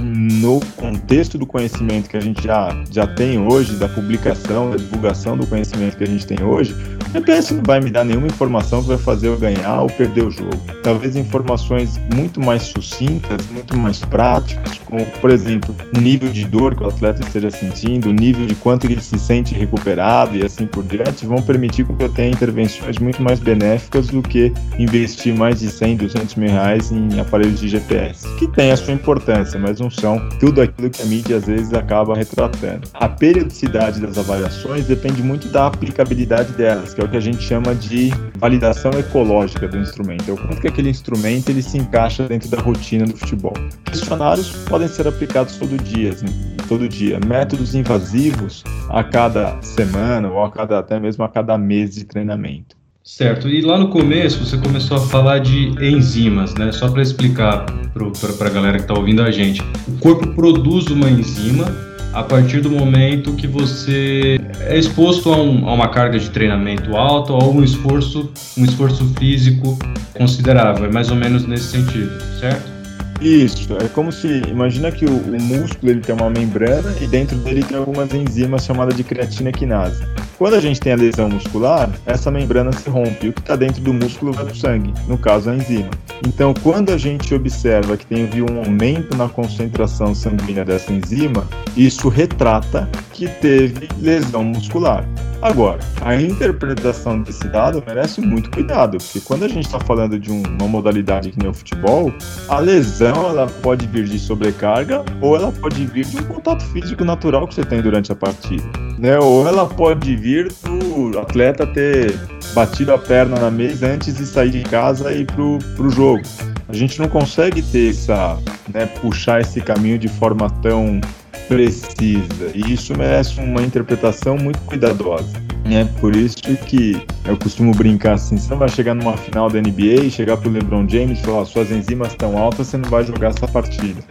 no 0.01 0.59
contexto 0.75 1.37
do 1.37 1.45
conhecimento 1.45 2.09
que 2.09 2.17
a 2.17 2.19
gente 2.19 2.43
já, 2.43 2.69
já 2.91 3.07
tem 3.07 3.39
hoje, 3.39 3.75
da 3.75 3.87
publicação, 3.87 4.71
da 4.71 4.77
divulgação 4.77 5.37
do 5.37 5.47
conhecimento 5.47 5.97
que 5.97 6.03
a 6.03 6.07
gente 6.07 6.25
tem 6.25 6.43
hoje, 6.43 6.75
o 7.09 7.13
GPS 7.13 7.53
não 7.53 7.63
vai 7.63 7.79
me 7.79 7.89
dar 7.89 8.03
nenhuma 8.03 8.27
informação 8.27 8.81
que 8.81 8.89
vai 8.89 8.97
fazer 8.97 9.27
eu 9.27 9.37
ganhar 9.37 9.81
ou 9.81 9.87
perder 9.89 10.25
o 10.25 10.31
jogo. 10.31 10.57
Talvez 10.83 11.15
informações 11.15 11.99
muito 12.13 12.41
mais 12.41 12.63
sucintas, 12.63 13.45
muito 13.51 13.77
mais 13.77 13.99
práticas, 13.99 14.79
como, 14.85 15.05
por 15.21 15.29
exemplo, 15.29 15.73
o 15.95 15.99
nível 15.99 16.29
de 16.31 16.45
dor 16.45 16.75
que 16.75 16.83
o 16.83 16.87
atleta 16.87 17.21
esteja 17.21 17.49
sentindo, 17.49 18.09
o 18.09 18.13
nível 18.13 18.45
de 18.45 18.55
quanto 18.55 18.85
ele 18.85 19.01
se 19.01 19.17
sente 19.17 19.55
recuperado 19.55 20.35
e 20.35 20.43
assim 20.43 20.65
por 20.65 20.83
diante, 20.83 21.25
vão 21.25 21.41
permitir 21.41 21.85
que 21.85 22.03
eu 22.03 22.09
tenha 22.09 22.29
intervenções 22.29 22.97
muito 22.99 23.21
mais 23.21 23.39
benéficas 23.39 24.07
do 24.07 24.21
que 24.21 24.51
investir 24.77 25.33
mais 25.33 25.59
de 25.59 25.69
100, 25.69 25.97
200 25.97 26.35
mil 26.35 26.49
reais 26.49 26.74
em 26.91 27.19
aparelhos 27.19 27.59
de 27.59 27.67
GPS, 27.67 28.27
que 28.37 28.47
tem 28.47 28.71
a 28.71 28.77
sua 28.77 28.93
importância, 28.93 29.59
mas 29.59 29.79
não 29.79 29.89
são 29.89 30.19
tudo 30.39 30.61
aquilo 30.61 30.89
que 30.89 31.01
a 31.01 31.05
mídia 31.05 31.37
às 31.37 31.45
vezes 31.45 31.73
acaba 31.73 32.15
retratando. 32.15 32.87
A 32.93 33.07
periodicidade 33.07 33.99
das 33.99 34.17
avaliações 34.17 34.85
depende 34.85 35.23
muito 35.23 35.47
da 35.47 35.67
aplicabilidade 35.67 36.53
delas, 36.53 36.93
que 36.93 37.01
é 37.01 37.03
o 37.03 37.07
que 37.07 37.17
a 37.17 37.21
gente 37.21 37.41
chama 37.41 37.73
de 37.73 38.11
validação 38.37 38.91
ecológica 38.91 39.67
do 39.67 39.77
instrumento. 39.77 40.29
É 40.29 40.33
o 40.33 40.37
quanto 40.37 40.61
que 40.61 40.67
aquele 40.67 40.89
instrumento 40.89 41.49
ele 41.49 41.61
se 41.61 41.77
encaixa 41.77 42.27
dentro 42.27 42.49
da 42.49 42.59
rotina 42.59 43.05
do 43.05 43.15
futebol. 43.15 43.53
Questionários 43.85 44.49
podem 44.67 44.87
ser 44.87 45.07
aplicados 45.07 45.57
todo 45.57 45.77
dia, 45.81 46.11
assim, 46.11 46.27
todo 46.67 46.87
dia. 46.87 47.19
Métodos 47.25 47.75
invasivos 47.75 48.63
a 48.89 49.03
cada 49.03 49.61
semana 49.61 50.29
ou 50.29 50.43
a 50.43 50.51
cada 50.51 50.79
até 50.79 50.99
mesmo 50.99 51.23
a 51.23 51.29
cada 51.29 51.57
mês 51.57 51.95
de 51.95 52.05
treinamento. 52.05 52.75
Certo. 53.05 53.47
E 53.47 53.61
lá 53.61 53.77
no 53.77 53.89
começo 53.89 54.43
você 54.43 54.57
começou 54.57 54.97
a 54.97 54.99
falar 54.99 55.37
de 55.37 55.67
enzimas, 55.79 56.55
né? 56.55 56.71
Só 56.71 56.89
para 56.89 57.03
explicar 57.03 57.63
para 57.93 58.47
a 58.47 58.49
galera 58.49 58.77
que 58.77 58.83
está 58.83 58.95
ouvindo 58.95 59.21
a 59.21 59.29
gente. 59.29 59.61
O 59.87 59.91
corpo 59.99 60.27
produz 60.33 60.87
uma 60.87 61.07
enzima 61.07 61.65
a 62.11 62.23
partir 62.23 62.61
do 62.61 62.71
momento 62.71 63.33
que 63.33 63.45
você 63.45 64.39
é 64.61 64.75
exposto 64.75 65.31
a, 65.31 65.37
um, 65.37 65.69
a 65.69 65.73
uma 65.73 65.87
carga 65.87 66.17
de 66.17 66.31
treinamento 66.31 66.95
alta 66.95 67.31
ou 67.31 67.53
um 67.53 67.63
esforço, 67.63 68.31
um 68.57 68.65
esforço 68.65 69.05
físico 69.19 69.77
considerável. 70.15 70.85
É 70.85 70.91
mais 70.91 71.11
ou 71.11 71.15
menos 71.15 71.45
nesse 71.45 71.65
sentido, 71.65 72.11
certo? 72.39 72.74
Isso, 73.21 73.69
é 73.81 73.87
como 73.87 74.11
se, 74.11 74.41
imagina 74.49 74.91
que 74.91 75.05
o, 75.05 75.09
o, 75.09 75.41
músculo 75.41 75.91
ele 75.91 76.01
tem 76.01 76.13
uma 76.13 76.29
membrana 76.29 76.93
e 76.99 77.07
dentro 77.07 77.37
dele 77.37 77.63
tem 77.63 77.77
algumas 77.77 78.13
enzimas 78.13 78.65
chamadas 78.65 78.95
de 78.95 79.03
creatina 79.03 79.51
quinase. 79.51 80.03
Quando 80.37 80.55
a 80.55 80.59
gente 80.59 80.81
tem 80.81 80.91
a 80.91 80.97
lesão 80.97 81.29
muscular, 81.29 81.89
essa 82.05 82.29
membrana 82.29 82.73
se 82.73 82.89
rompe 82.89 83.27
e 83.27 83.29
o 83.29 83.33
que 83.33 83.39
está 83.39 83.55
dentro 83.55 83.81
do 83.81 83.93
músculo 83.93 84.33
vai 84.33 84.43
para 84.43 84.53
o 84.53 84.55
sangue, 84.55 84.93
no 85.07 85.17
caso 85.17 85.49
a 85.49 85.55
enzima. 85.55 85.89
Então, 86.27 86.53
quando 86.61 86.91
a 86.91 86.97
gente 86.97 87.33
observa 87.33 87.95
que 87.95 88.05
tem 88.05 88.27
um 88.41 88.59
aumento 88.59 89.15
na 89.15 89.29
concentração 89.29 90.13
sanguínea 90.13 90.65
dessa 90.65 90.91
enzima, 90.91 91.47
isso 91.77 92.09
retrata 92.09 92.89
que 93.13 93.27
teve 93.27 93.87
lesão 93.97 94.43
muscular. 94.43 95.07
Agora, 95.41 95.79
a 96.01 96.15
interpretação 96.15 97.21
desse 97.21 97.47
dado 97.47 97.83
merece 97.85 98.19
muito 98.19 98.49
cuidado, 98.49 98.97
porque 98.97 99.19
quando 99.21 99.43
a 99.43 99.47
gente 99.47 99.65
está 99.65 99.79
falando 99.79 100.17
de 100.17 100.31
uma 100.31 100.67
modalidade 100.67 101.31
que 101.31 101.37
nem 101.37 101.47
o 101.47 101.53
futebol, 101.53 102.11
a 102.49 102.59
lesão 102.59 103.04
ela 103.09 103.47
pode 103.61 103.87
vir 103.87 104.05
de 104.05 104.17
sobrecarga 104.17 105.03
ou 105.21 105.35
ela 105.35 105.51
pode 105.51 105.85
vir 105.85 106.05
de 106.05 106.17
um 106.17 106.23
contato 106.23 106.63
físico 106.65 107.03
natural 107.03 107.47
que 107.47 107.55
você 107.55 107.63
tem 107.63 107.81
durante 107.81 108.11
a 108.11 108.15
partida, 108.15 108.63
né? 108.97 109.19
Ou 109.19 109.47
ela 109.47 109.65
pode 109.65 110.15
vir 110.15 110.51
do 110.63 111.19
atleta 111.19 111.67
ter 111.67 112.17
batido 112.53 112.93
a 112.93 112.97
perna 112.97 113.39
na 113.39 113.51
mesa 113.51 113.87
antes 113.87 114.15
de 114.15 114.25
sair 114.25 114.49
de 114.49 114.63
casa 114.63 115.11
e 115.11 115.21
ir 115.21 115.25
pro, 115.25 115.59
pro 115.75 115.89
jogo. 115.89 116.23
A 116.67 116.73
gente 116.73 116.99
não 116.99 117.07
consegue 117.07 117.61
ter 117.61 117.91
essa, 117.91 118.37
né, 118.73 118.85
puxar 118.85 119.41
esse 119.41 119.61
caminho 119.61 119.99
de 119.99 120.07
forma 120.07 120.49
tão 120.61 120.99
precisa. 121.47 122.51
E 122.53 122.73
isso 122.73 122.95
merece 122.97 123.39
uma 123.39 123.61
interpretação 123.61 124.37
muito 124.37 124.59
cuidadosa. 124.61 125.33
Né? 125.65 125.89
Por 125.99 126.15
isso 126.15 126.37
que 126.67 127.01
eu 127.25 127.35
costumo 127.37 127.71
brincar 127.71 128.13
assim: 128.13 128.37
você 128.37 128.49
não 128.51 128.59
vai 128.59 128.69
chegar 128.69 128.93
numa 128.93 129.17
final 129.17 129.49
da 129.49 129.59
NBA, 129.59 130.09
chegar 130.09 130.37
pro 130.37 130.49
LeBron 130.49 130.87
James 130.87 131.19
e 131.19 131.23
falar, 131.23 131.45
suas 131.45 131.71
enzimas 131.71 132.09
estão 132.09 132.37
altas, 132.37 132.67
você 132.67 132.77
não 132.77 132.89
vai 132.89 133.03
jogar 133.03 133.29
essa 133.29 133.47
partida. 133.47 134.01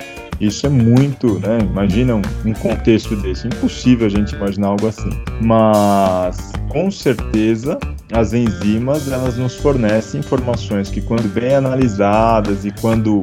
Isso 0.41 0.67
é 0.67 0.69
muito, 0.69 1.39
né? 1.39 1.59
Imagina 1.61 2.17
um, 2.17 2.23
um 2.45 2.53
contexto 2.55 3.15
desse. 3.17 3.47
Impossível 3.47 4.07
a 4.07 4.11
gente 4.11 4.35
imaginar 4.35 4.69
algo 4.69 4.89
assim. 4.89 5.11
Mas, 5.41 6.53
com 6.69 6.91
certeza, 6.91 7.79
as 8.13 8.33
enzimas 8.33 9.11
elas 9.11 9.37
nos 9.37 9.55
fornecem 9.55 10.21
informações 10.21 10.91
que, 10.91 11.01
quando 11.01 11.33
bem 11.33 11.55
analisadas 11.55 12.65
e 12.65 12.73
quando 12.73 13.23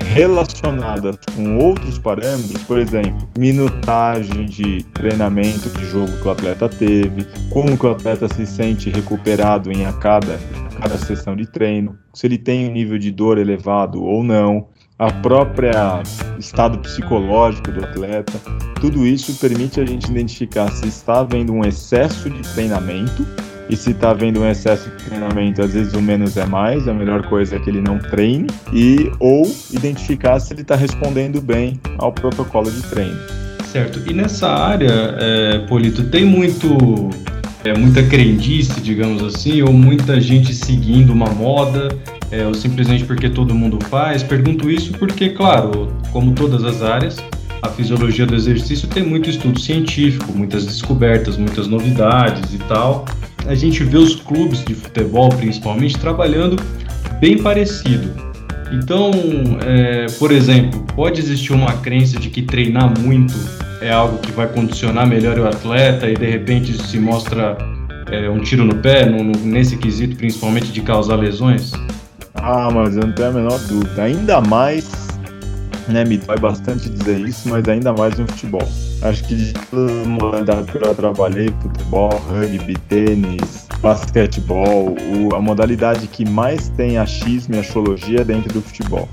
relacionadas 0.00 1.16
com 1.34 1.58
outros 1.58 1.98
parâmetros, 1.98 2.62
por 2.64 2.78
exemplo, 2.78 3.28
minutagem 3.38 4.46
de 4.46 4.82
treinamento 4.92 5.70
de 5.70 5.86
jogo 5.86 6.12
que 6.20 6.28
o 6.28 6.30
atleta 6.30 6.68
teve, 6.68 7.26
como 7.50 7.76
que 7.78 7.86
o 7.86 7.90
atleta 7.90 8.28
se 8.28 8.46
sente 8.46 8.90
recuperado 8.90 9.72
em 9.72 9.86
a 9.86 9.92
cada, 9.94 10.38
cada 10.80 10.98
sessão 10.98 11.34
de 11.34 11.46
treino, 11.46 11.98
se 12.12 12.26
ele 12.26 12.38
tem 12.38 12.68
um 12.68 12.72
nível 12.72 12.98
de 12.98 13.10
dor 13.10 13.38
elevado 13.38 14.02
ou 14.02 14.22
não, 14.22 14.68
a 14.98 15.10
própria 15.10 16.02
estado 16.38 16.78
psicológico 16.78 17.72
do 17.72 17.84
atleta, 17.84 18.32
tudo 18.80 19.06
isso 19.06 19.34
permite 19.40 19.80
a 19.80 19.84
gente 19.84 20.10
identificar 20.10 20.70
se 20.70 20.86
está 20.86 21.20
havendo 21.20 21.52
um 21.52 21.64
excesso 21.64 22.30
de 22.30 22.42
treinamento 22.54 23.26
e 23.72 23.76
se 23.76 23.92
está 23.92 24.10
havendo 24.10 24.40
um 24.40 24.46
excesso 24.46 24.90
de 24.90 25.04
treinamento, 25.04 25.62
às 25.62 25.72
vezes 25.72 25.94
o 25.94 26.02
menos 26.02 26.36
é 26.36 26.44
mais, 26.44 26.86
a 26.86 26.92
melhor 26.92 27.26
coisa 27.26 27.56
é 27.56 27.58
que 27.58 27.70
ele 27.70 27.80
não 27.80 27.98
treine, 27.98 28.46
e 28.70 29.10
ou 29.18 29.50
identificar 29.72 30.38
se 30.40 30.52
ele 30.52 30.60
está 30.60 30.76
respondendo 30.76 31.40
bem 31.40 31.80
ao 31.96 32.12
protocolo 32.12 32.70
de 32.70 32.82
treino. 32.82 33.16
Certo. 33.64 34.02
E 34.06 34.12
nessa 34.12 34.50
área, 34.50 35.16
é, 35.18 35.58
Polito, 35.66 36.04
tem 36.04 36.26
muito 36.26 37.08
é, 37.64 37.72
muita 37.72 38.02
crendice, 38.02 38.78
digamos 38.82 39.22
assim, 39.22 39.62
ou 39.62 39.72
muita 39.72 40.20
gente 40.20 40.52
seguindo 40.52 41.10
uma 41.10 41.30
moda, 41.30 41.88
é, 42.30 42.44
ou 42.46 42.52
simplesmente 42.52 43.04
porque 43.04 43.30
todo 43.30 43.54
mundo 43.54 43.78
faz. 43.88 44.22
Pergunto 44.22 44.70
isso 44.70 44.92
porque, 44.92 45.30
claro, 45.30 45.96
como 46.12 46.32
todas 46.32 46.62
as 46.62 46.82
áreas, 46.82 47.16
a 47.62 47.68
fisiologia 47.68 48.26
do 48.26 48.34
exercício 48.34 48.88
tem 48.88 49.04
muito 49.04 49.30
estudo 49.30 49.58
científico, 49.58 50.32
muitas 50.32 50.66
descobertas, 50.66 51.36
muitas 51.36 51.66
novidades 51.66 52.52
e 52.52 52.58
tal 52.58 53.06
a 53.46 53.54
gente 53.54 53.82
vê 53.84 53.98
os 53.98 54.16
clubes 54.16 54.64
de 54.64 54.74
futebol, 54.74 55.28
principalmente, 55.30 55.98
trabalhando 55.98 56.56
bem 57.20 57.38
parecido. 57.38 58.10
Então, 58.72 59.10
é, 59.66 60.06
por 60.18 60.30
exemplo, 60.30 60.84
pode 60.94 61.20
existir 61.20 61.52
uma 61.52 61.72
crença 61.74 62.18
de 62.18 62.30
que 62.30 62.42
treinar 62.42 62.98
muito 62.98 63.34
é 63.80 63.90
algo 63.90 64.18
que 64.18 64.30
vai 64.30 64.46
condicionar 64.46 65.08
melhor 65.08 65.36
o 65.40 65.46
atleta 65.46 66.08
e 66.08 66.14
de 66.14 66.30
repente 66.30 66.70
isso 66.70 66.86
se 66.86 67.00
mostra 67.00 67.58
é, 68.12 68.30
um 68.30 68.38
tiro 68.38 68.64
no 68.64 68.76
pé, 68.76 69.04
no, 69.06 69.24
no, 69.24 69.32
nesse 69.40 69.76
quesito, 69.76 70.14
principalmente 70.14 70.70
de 70.70 70.80
causar 70.82 71.16
lesões? 71.16 71.72
Ah, 72.34 72.70
mas 72.72 72.96
eu 72.96 73.02
não 73.02 73.12
tenho 73.12 73.28
a 73.28 73.32
menor 73.32 73.58
dúvida. 73.66 74.04
Ainda 74.04 74.40
mais, 74.40 75.01
né, 75.92 76.04
me 76.04 76.16
dói 76.16 76.38
bastante 76.38 76.88
dizer 76.88 77.20
isso, 77.20 77.48
mas 77.48 77.66
ainda 77.68 77.92
mais 77.92 78.18
no 78.18 78.26
futebol. 78.26 78.66
Acho 79.02 79.24
que 79.24 79.34
de 79.34 79.52
todas 79.52 79.90
as 80.00 80.06
modalidades 80.06 80.70
que 80.70 80.76
eu 80.76 80.84
já 80.84 80.94
trabalhei, 80.94 81.52
futebol, 81.60 82.10
rugby, 82.28 82.76
tênis, 82.88 83.68
basquetebol, 83.80 84.96
a 85.34 85.40
modalidade 85.40 86.06
que 86.06 86.28
mais 86.28 86.68
tem 86.70 86.98
achismo 86.98 87.54
e 87.54 87.58
astrologia 87.58 88.20
é 88.20 88.24
dentro 88.24 88.52
do 88.52 88.62
futebol. 88.62 89.08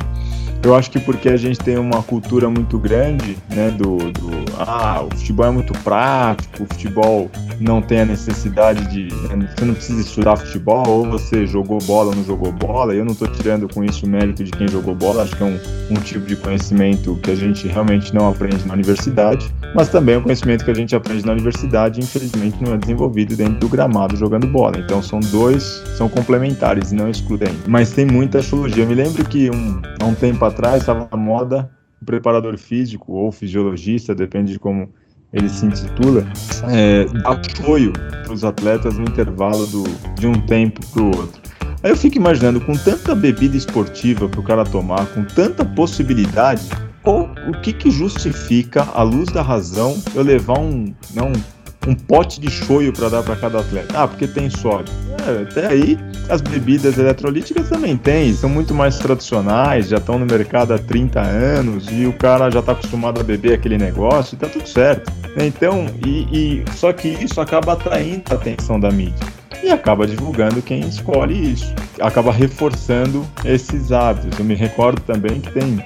Eu 0.63 0.75
acho 0.75 0.91
que 0.91 0.99
porque 0.99 1.29
a 1.29 1.37
gente 1.37 1.57
tem 1.59 1.77
uma 1.77 2.03
cultura 2.03 2.49
muito 2.49 2.77
grande, 2.77 3.37
né, 3.49 3.71
do, 3.71 3.97
do 4.11 4.29
ah, 4.57 5.03
o 5.03 5.15
futebol 5.15 5.45
é 5.45 5.51
muito 5.51 5.73
prático, 5.83 6.63
o 6.63 6.65
futebol 6.65 7.31
não 7.59 7.81
tem 7.81 8.01
a 8.01 8.05
necessidade 8.05 8.85
de, 8.87 9.07
você 9.07 9.65
não 9.65 9.73
precisa 9.73 10.01
estudar 10.01 10.35
futebol, 10.35 10.87
ou 10.87 11.09
você 11.09 11.45
jogou 11.47 11.79
bola 11.79 12.09
ou 12.09 12.15
não 12.15 12.23
jogou 12.23 12.51
bola. 12.51 12.93
Eu 12.93 13.05
não 13.05 13.13
estou 13.13 13.27
tirando 13.27 13.73
com 13.73 13.83
isso 13.83 14.05
o 14.05 14.09
mérito 14.09 14.43
de 14.43 14.51
quem 14.51 14.67
jogou 14.67 14.93
bola, 14.93 15.23
acho 15.23 15.35
que 15.35 15.43
é 15.43 15.45
um, 15.45 15.59
um 15.91 15.95
tipo 15.95 16.25
de 16.25 16.35
conhecimento 16.35 17.17
que 17.23 17.31
a 17.31 17.35
gente 17.35 17.67
realmente 17.67 18.13
não 18.13 18.29
aprende 18.29 18.65
na 18.67 18.73
universidade, 18.73 19.49
mas 19.73 19.87
também 19.89 20.15
é 20.15 20.17
um 20.17 20.21
conhecimento 20.21 20.65
que 20.65 20.71
a 20.71 20.75
gente 20.75 20.95
aprende 20.95 21.25
na 21.25 21.31
universidade 21.31 21.99
infelizmente 21.99 22.61
não 22.63 22.73
é 22.73 22.77
desenvolvido 22.77 23.35
dentro 23.35 23.59
do 23.59 23.69
gramado 23.69 24.15
jogando 24.15 24.47
bola. 24.47 24.77
Então 24.77 25.01
são 25.01 25.19
dois, 25.19 25.83
são 25.95 26.09
complementares 26.09 26.91
e 26.91 26.95
não 26.95 27.09
excludentes. 27.09 27.61
Mas 27.67 27.91
tem 27.91 28.05
muita 28.05 28.39
astrologia. 28.39 28.83
Eu 28.83 28.87
me 28.87 28.95
lembro 28.95 29.23
que 29.25 29.49
um, 29.49 29.81
há 29.99 30.05
um 30.05 30.15
tempo 30.15 30.45
atrás 30.49 30.81
estava 30.81 31.07
na 31.11 31.17
moda 31.17 31.71
o 32.01 32.05
preparador 32.05 32.57
físico 32.57 33.13
ou 33.13 33.31
fisiologista, 33.31 34.15
depende 34.15 34.53
de 34.53 34.59
como 34.59 34.89
ele 35.31 35.49
se 35.49 35.65
intitula, 35.65 36.25
é, 36.71 37.05
apoio 37.23 37.93
para 37.93 38.33
os 38.33 38.43
atletas 38.43 38.97
no 38.97 39.03
intervalo 39.03 39.65
do, 39.67 39.83
de 40.15 40.27
um 40.27 40.33
tempo 40.45 40.85
para 40.87 41.03
o 41.03 41.05
outro. 41.05 41.41
Aí 41.83 41.91
eu 41.91 41.97
fico 41.97 42.17
imaginando, 42.17 42.59
com 42.59 42.73
tanta 42.73 43.15
bebida 43.15 43.55
esportiva 43.55 44.27
para 44.27 44.39
o 44.39 44.43
cara 44.43 44.65
tomar, 44.65 45.05
com 45.07 45.23
tanta 45.23 45.63
possibilidade, 45.63 46.67
qual, 47.03 47.29
o 47.47 47.61
que, 47.61 47.71
que 47.71 47.91
justifica, 47.91 48.83
à 48.93 49.03
luz 49.03 49.29
da 49.29 49.41
razão, 49.41 49.97
eu 50.15 50.23
levar 50.23 50.59
um, 50.59 50.93
não, 51.13 51.27
um 51.27 51.58
pote 51.95 52.39
de 52.39 52.49
choio 52.49 52.93
para 52.93 53.09
dar 53.09 53.23
para 53.23 53.35
cada 53.35 53.59
atleta? 53.59 53.93
Ah, 53.97 54.07
porque 54.07 54.27
tem 54.27 54.49
sódio. 54.49 54.93
É, 55.27 55.43
até 55.43 55.67
aí, 55.67 55.97
as 56.29 56.41
bebidas 56.41 56.97
eletrolíticas 56.97 57.69
também 57.69 57.97
tem, 57.97 58.33
são 58.33 58.49
muito 58.49 58.73
mais 58.73 58.97
tradicionais, 58.97 59.89
já 59.89 59.97
estão 59.97 60.17
no 60.19 60.25
mercado 60.25 60.73
há 60.73 60.77
30 60.77 61.19
anos 61.19 61.87
e 61.91 62.05
o 62.05 62.13
cara 62.13 62.49
já 62.49 62.59
está 62.59 62.73
acostumado 62.73 63.19
a 63.19 63.23
beber 63.23 63.53
aquele 63.53 63.77
negócio 63.77 64.35
e 64.35 64.37
tá 64.37 64.47
tudo 64.47 64.67
certo. 64.67 65.11
Então, 65.37 65.85
e, 66.05 66.61
e 66.61 66.65
só 66.75 66.91
que 66.93 67.07
isso 67.07 67.39
acaba 67.41 67.73
atraindo 67.73 68.23
a 68.31 68.33
atenção 68.33 68.79
da 68.79 68.91
mídia 68.91 69.27
e 69.63 69.69
acaba 69.69 70.07
divulgando 70.07 70.61
quem 70.61 70.79
escolhe 70.81 71.53
isso, 71.53 71.73
acaba 71.99 72.31
reforçando 72.31 73.25
esses 73.43 73.91
hábitos. 73.91 74.37
Eu 74.39 74.45
me 74.45 74.55
recordo 74.55 75.01
também 75.01 75.41
que 75.41 75.51
tem 75.51 75.83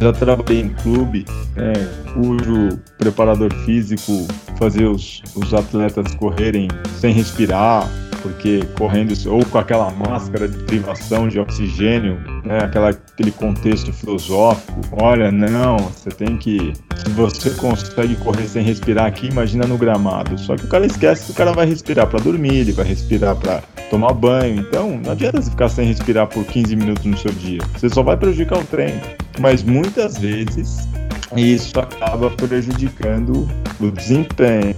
já 0.00 0.12
trabalhei 0.12 0.60
em 0.60 0.68
clube 0.68 1.24
né, 1.56 1.72
cujo 2.12 2.78
preparador 2.98 3.52
físico 3.64 4.26
fazia 4.58 4.90
os, 4.90 5.22
os 5.34 5.54
atletas 5.54 6.14
correrem 6.16 6.68
sem 7.00 7.12
respirar, 7.12 7.88
porque 8.20 8.60
correndo 8.76 9.14
ou 9.28 9.44
com 9.46 9.58
aquela 9.58 9.90
máscara 9.90 10.48
de 10.48 10.58
privação 10.64 11.28
de 11.28 11.38
oxigênio, 11.38 12.18
né, 12.44 12.58
aquela, 12.62 12.90
aquele 12.90 13.30
contexto 13.30 13.92
filosófico. 13.92 14.80
Olha, 14.92 15.30
não, 15.30 15.76
você 15.78 16.10
tem 16.10 16.36
que. 16.36 16.72
Se 16.96 17.10
você 17.10 17.50
consegue 17.50 18.16
correr 18.16 18.48
sem 18.48 18.62
respirar 18.62 19.06
aqui, 19.06 19.28
imagina 19.28 19.66
no 19.66 19.78
gramado. 19.78 20.36
Só 20.38 20.56
que 20.56 20.64
o 20.64 20.68
cara 20.68 20.84
esquece 20.84 21.26
que 21.26 21.32
o 21.32 21.34
cara 21.34 21.52
vai 21.52 21.66
respirar 21.66 22.08
para 22.08 22.18
dormir, 22.18 22.56
ele 22.56 22.72
vai 22.72 22.84
respirar 22.84 23.36
para 23.36 23.62
tomar 23.88 24.12
banho. 24.12 24.60
Então, 24.60 25.00
não 25.04 25.12
adianta 25.12 25.40
você 25.40 25.50
ficar 25.50 25.68
sem 25.68 25.86
respirar 25.86 26.26
por 26.26 26.44
15 26.44 26.74
minutos 26.74 27.04
no 27.04 27.16
seu 27.16 27.30
dia. 27.32 27.60
Você 27.76 27.88
só 27.88 28.02
vai 28.02 28.16
prejudicar 28.16 28.58
o 28.58 28.64
treino. 28.64 29.00
Mas 29.38 29.62
muitas 29.62 30.18
vezes 30.18 30.88
isso 31.36 31.78
acaba 31.78 32.30
prejudicando 32.30 33.48
o 33.80 33.90
desempenho. 33.90 34.74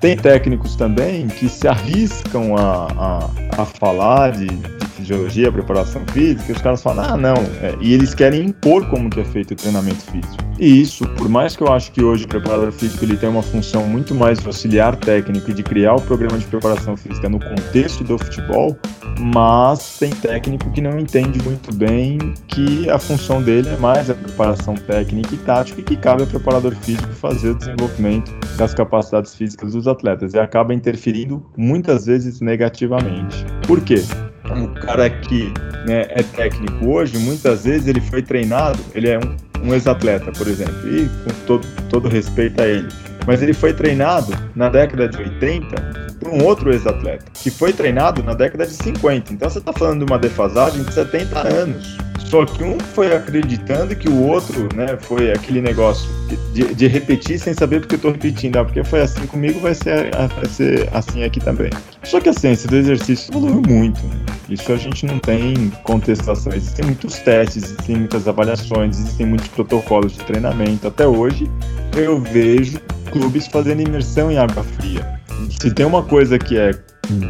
Tem 0.00 0.16
técnicos 0.16 0.76
também 0.76 1.28
que 1.28 1.48
se 1.48 1.66
arriscam 1.66 2.56
a, 2.56 2.88
a, 2.92 3.62
a 3.62 3.64
falar 3.64 4.32
de, 4.32 4.46
fisiologia, 4.94 5.50
preparação 5.50 6.02
física, 6.12 6.52
os 6.52 6.62
caras 6.62 6.82
falam, 6.82 7.04
ah, 7.04 7.16
não, 7.16 7.34
é, 7.62 7.74
e 7.80 7.92
eles 7.92 8.14
querem 8.14 8.46
impor 8.46 8.88
como 8.88 9.10
que 9.10 9.20
é 9.20 9.24
feito 9.24 9.52
o 9.52 9.56
treinamento 9.56 10.02
físico. 10.10 10.36
E 10.58 10.80
isso, 10.80 11.06
por 11.10 11.28
mais 11.28 11.56
que 11.56 11.62
eu 11.62 11.72
acho 11.72 11.90
que 11.92 12.02
hoje 12.02 12.24
o 12.24 12.28
preparador 12.28 12.70
físico 12.70 13.04
ele 13.04 13.16
tem 13.16 13.28
uma 13.28 13.42
função 13.42 13.86
muito 13.86 14.14
mais 14.14 14.38
de 14.38 14.46
auxiliar 14.46 14.96
técnico 14.96 15.50
e 15.50 15.54
de 15.54 15.62
criar 15.62 15.94
o 15.94 16.00
programa 16.00 16.38
de 16.38 16.44
preparação 16.46 16.96
física 16.96 17.28
no 17.28 17.40
contexto 17.40 18.04
do 18.04 18.16
futebol, 18.16 18.76
mas 19.18 19.98
tem 19.98 20.10
técnico 20.10 20.70
que 20.70 20.80
não 20.80 20.98
entende 20.98 21.42
muito 21.42 21.74
bem 21.74 22.18
que 22.48 22.88
a 22.88 22.98
função 22.98 23.42
dele 23.42 23.68
é 23.68 23.76
mais 23.76 24.10
a 24.10 24.14
preparação 24.14 24.74
técnica 24.74 25.34
e 25.34 25.38
tática 25.38 25.80
e 25.80 25.84
que 25.84 25.96
cabe 25.96 26.22
ao 26.22 26.28
preparador 26.28 26.74
físico 26.76 27.12
fazer 27.14 27.50
o 27.50 27.54
desenvolvimento 27.54 28.32
das 28.56 28.74
capacidades 28.74 29.34
físicas 29.34 29.72
dos 29.72 29.88
atletas 29.88 30.34
e 30.34 30.38
acaba 30.38 30.72
interferindo 30.72 31.44
muitas 31.56 32.06
vezes 32.06 32.40
negativamente. 32.40 33.44
Por 33.66 33.80
quê? 33.80 34.02
O 34.50 34.68
cara 34.80 35.08
que 35.08 35.52
né, 35.86 36.06
é 36.10 36.22
técnico 36.22 36.86
hoje, 36.86 37.18
muitas 37.18 37.64
vezes 37.64 37.86
ele 37.86 38.00
foi 38.00 38.22
treinado, 38.22 38.78
ele 38.94 39.08
é 39.08 39.18
um 39.18 39.36
um 39.64 39.72
ex-atleta, 39.72 40.30
por 40.32 40.46
exemplo, 40.46 40.86
e 40.86 41.08
com 41.08 41.46
todo, 41.46 41.66
todo 41.88 42.08
respeito 42.08 42.60
a 42.60 42.66
ele, 42.66 42.88
mas 43.26 43.42
ele 43.42 43.54
foi 43.54 43.72
treinado 43.72 44.32
na 44.54 44.68
década 44.68 45.08
de 45.08 45.16
80 45.16 46.14
por 46.20 46.28
um 46.28 46.44
outro 46.44 46.70
ex-atleta, 46.72 47.24
que 47.32 47.50
foi 47.50 47.72
treinado 47.72 48.22
na 48.22 48.34
década 48.34 48.66
de 48.66 48.74
50. 48.74 49.32
Então 49.32 49.48
você 49.48 49.58
está 49.58 49.72
falando 49.72 50.04
de 50.04 50.12
uma 50.12 50.18
defasagem 50.18 50.82
de 50.84 50.92
70 50.92 51.48
anos. 51.48 51.98
Só 52.34 52.44
que 52.44 52.64
um 52.64 52.80
foi 52.80 53.14
acreditando 53.14 53.94
que 53.94 54.08
o 54.08 54.20
outro, 54.20 54.68
né, 54.74 54.98
foi 55.00 55.30
aquele 55.30 55.60
negócio 55.60 56.10
de, 56.52 56.74
de 56.74 56.88
repetir 56.88 57.38
sem 57.38 57.54
saber 57.54 57.78
porque 57.78 57.94
eu 57.94 57.98
estou 57.98 58.10
repetindo. 58.10 58.56
Ah, 58.56 58.64
porque 58.64 58.82
foi 58.82 59.02
assim 59.02 59.24
comigo, 59.28 59.60
vai 59.60 59.72
ser, 59.72 60.10
vai 60.10 60.46
ser 60.46 60.88
assim 60.92 61.22
aqui 61.22 61.38
também. 61.38 61.70
Só 62.02 62.18
que 62.18 62.28
a 62.28 62.32
ciência 62.32 62.68
do 62.68 62.74
exercício 62.74 63.30
evoluiu 63.30 63.62
muito. 63.68 64.02
Né? 64.02 64.16
Isso 64.50 64.72
a 64.72 64.76
gente 64.76 65.06
não 65.06 65.20
tem 65.20 65.70
contestação. 65.84 66.52
Existem 66.52 66.86
muitos 66.86 67.18
testes, 67.18 67.66
existem 67.66 67.98
muitas 67.98 68.26
avaliações, 68.26 68.98
existem 68.98 69.26
muitos 69.26 69.46
protocolos 69.46 70.14
de 70.14 70.24
treinamento. 70.24 70.88
Até 70.88 71.06
hoje, 71.06 71.48
eu 71.96 72.20
vejo 72.20 72.80
clubes 73.12 73.46
fazendo 73.46 73.82
imersão 73.82 74.32
em 74.32 74.38
água 74.38 74.64
fria. 74.64 75.20
Se 75.60 75.72
tem 75.72 75.86
uma 75.86 76.02
coisa 76.02 76.36
que 76.36 76.58
é 76.58 76.72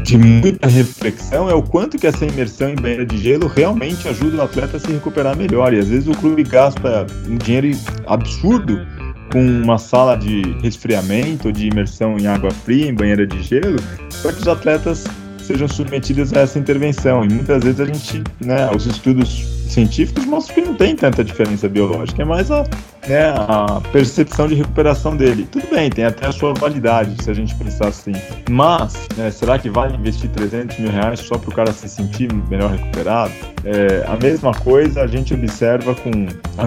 de 0.03 0.17
muita 0.17 0.67
reflexão 0.69 1.49
é 1.49 1.55
o 1.55 1.63
quanto 1.63 1.99
que 1.99 2.07
essa 2.07 2.25
imersão 2.25 2.71
em 2.71 2.77
banheira 2.77 3.05
de 3.07 3.19
gelo 3.19 3.47
realmente 3.47 4.09
ajuda 4.09 4.39
o 4.39 4.43
atleta 4.43 4.77
a 4.77 4.81
se 4.81 4.93
recuperar 4.93 5.37
melhor. 5.37 5.73
E 5.73 5.79
às 5.79 5.89
vezes 5.89 6.09
o 6.09 6.13
clube 6.13 6.43
gasta 6.43 7.07
um 7.29 7.37
dinheiro 7.37 7.77
absurdo 8.07 8.87
com 9.33 9.41
uma 9.41 9.79
sala 9.79 10.17
de 10.17 10.43
resfriamento, 10.63 11.53
de 11.53 11.67
imersão 11.69 12.19
em 12.19 12.27
água 12.27 12.51
fria, 12.51 12.89
em 12.89 12.95
banheira 12.95 13.27
de 13.27 13.43
gelo, 13.43 13.81
para 14.23 14.33
que 14.33 14.41
os 14.41 14.49
atletas 14.49 15.05
sejam 15.45 15.69
submetidos 15.69 16.33
a 16.33 16.41
essa 16.41 16.59
intervenção. 16.59 17.25
E 17.25 17.29
muitas 17.29 17.63
vezes 17.63 17.81
a 17.81 17.85
gente, 17.85 18.23
né, 18.41 18.71
os 18.75 18.87
estudos 18.87 19.55
científicos 19.69 20.25
mostram 20.25 20.55
que 20.55 20.61
não 20.63 20.75
tem 20.75 20.95
tanta 20.95 21.25
diferença 21.25 21.69
biológica, 21.69 22.23
é 22.23 22.25
mais 22.25 22.51
a, 22.51 22.65
né, 23.09 23.35
a 23.37 23.81
percepção 23.93 24.47
de 24.47 24.55
recuperação 24.55 25.17
dele. 25.17 25.47
Tudo 25.51 25.69
bem, 25.71 25.91
tem 25.91 26.05
até 26.05 26.27
a 26.27 26.33
sua 26.33 26.55
validade, 26.55 27.23
se 27.23 27.31
a 27.31 27.35
gente 27.35 27.55
pensar 27.57 27.89
assim. 27.89 28.13
Mas, 28.51 29.09
né, 29.17 29.31
será 29.31 29.59
que 29.59 29.69
vale 29.69 29.97
investir 29.97 30.31
300 30.31 30.79
mil 30.79 30.91
reais 30.91 31.21
só 31.21 31.37
para 31.37 31.51
o 31.51 31.55
cara 31.55 31.73
se 31.73 31.89
sentir 31.89 32.33
melhor 32.49 32.71
recuperado? 32.71 33.33
É, 33.65 34.05
a 34.07 34.17
mesma 34.17 34.53
coisa 34.53 35.03
a 35.03 35.07
gente 35.07 35.35
observa 35.35 35.95
com 35.95 36.27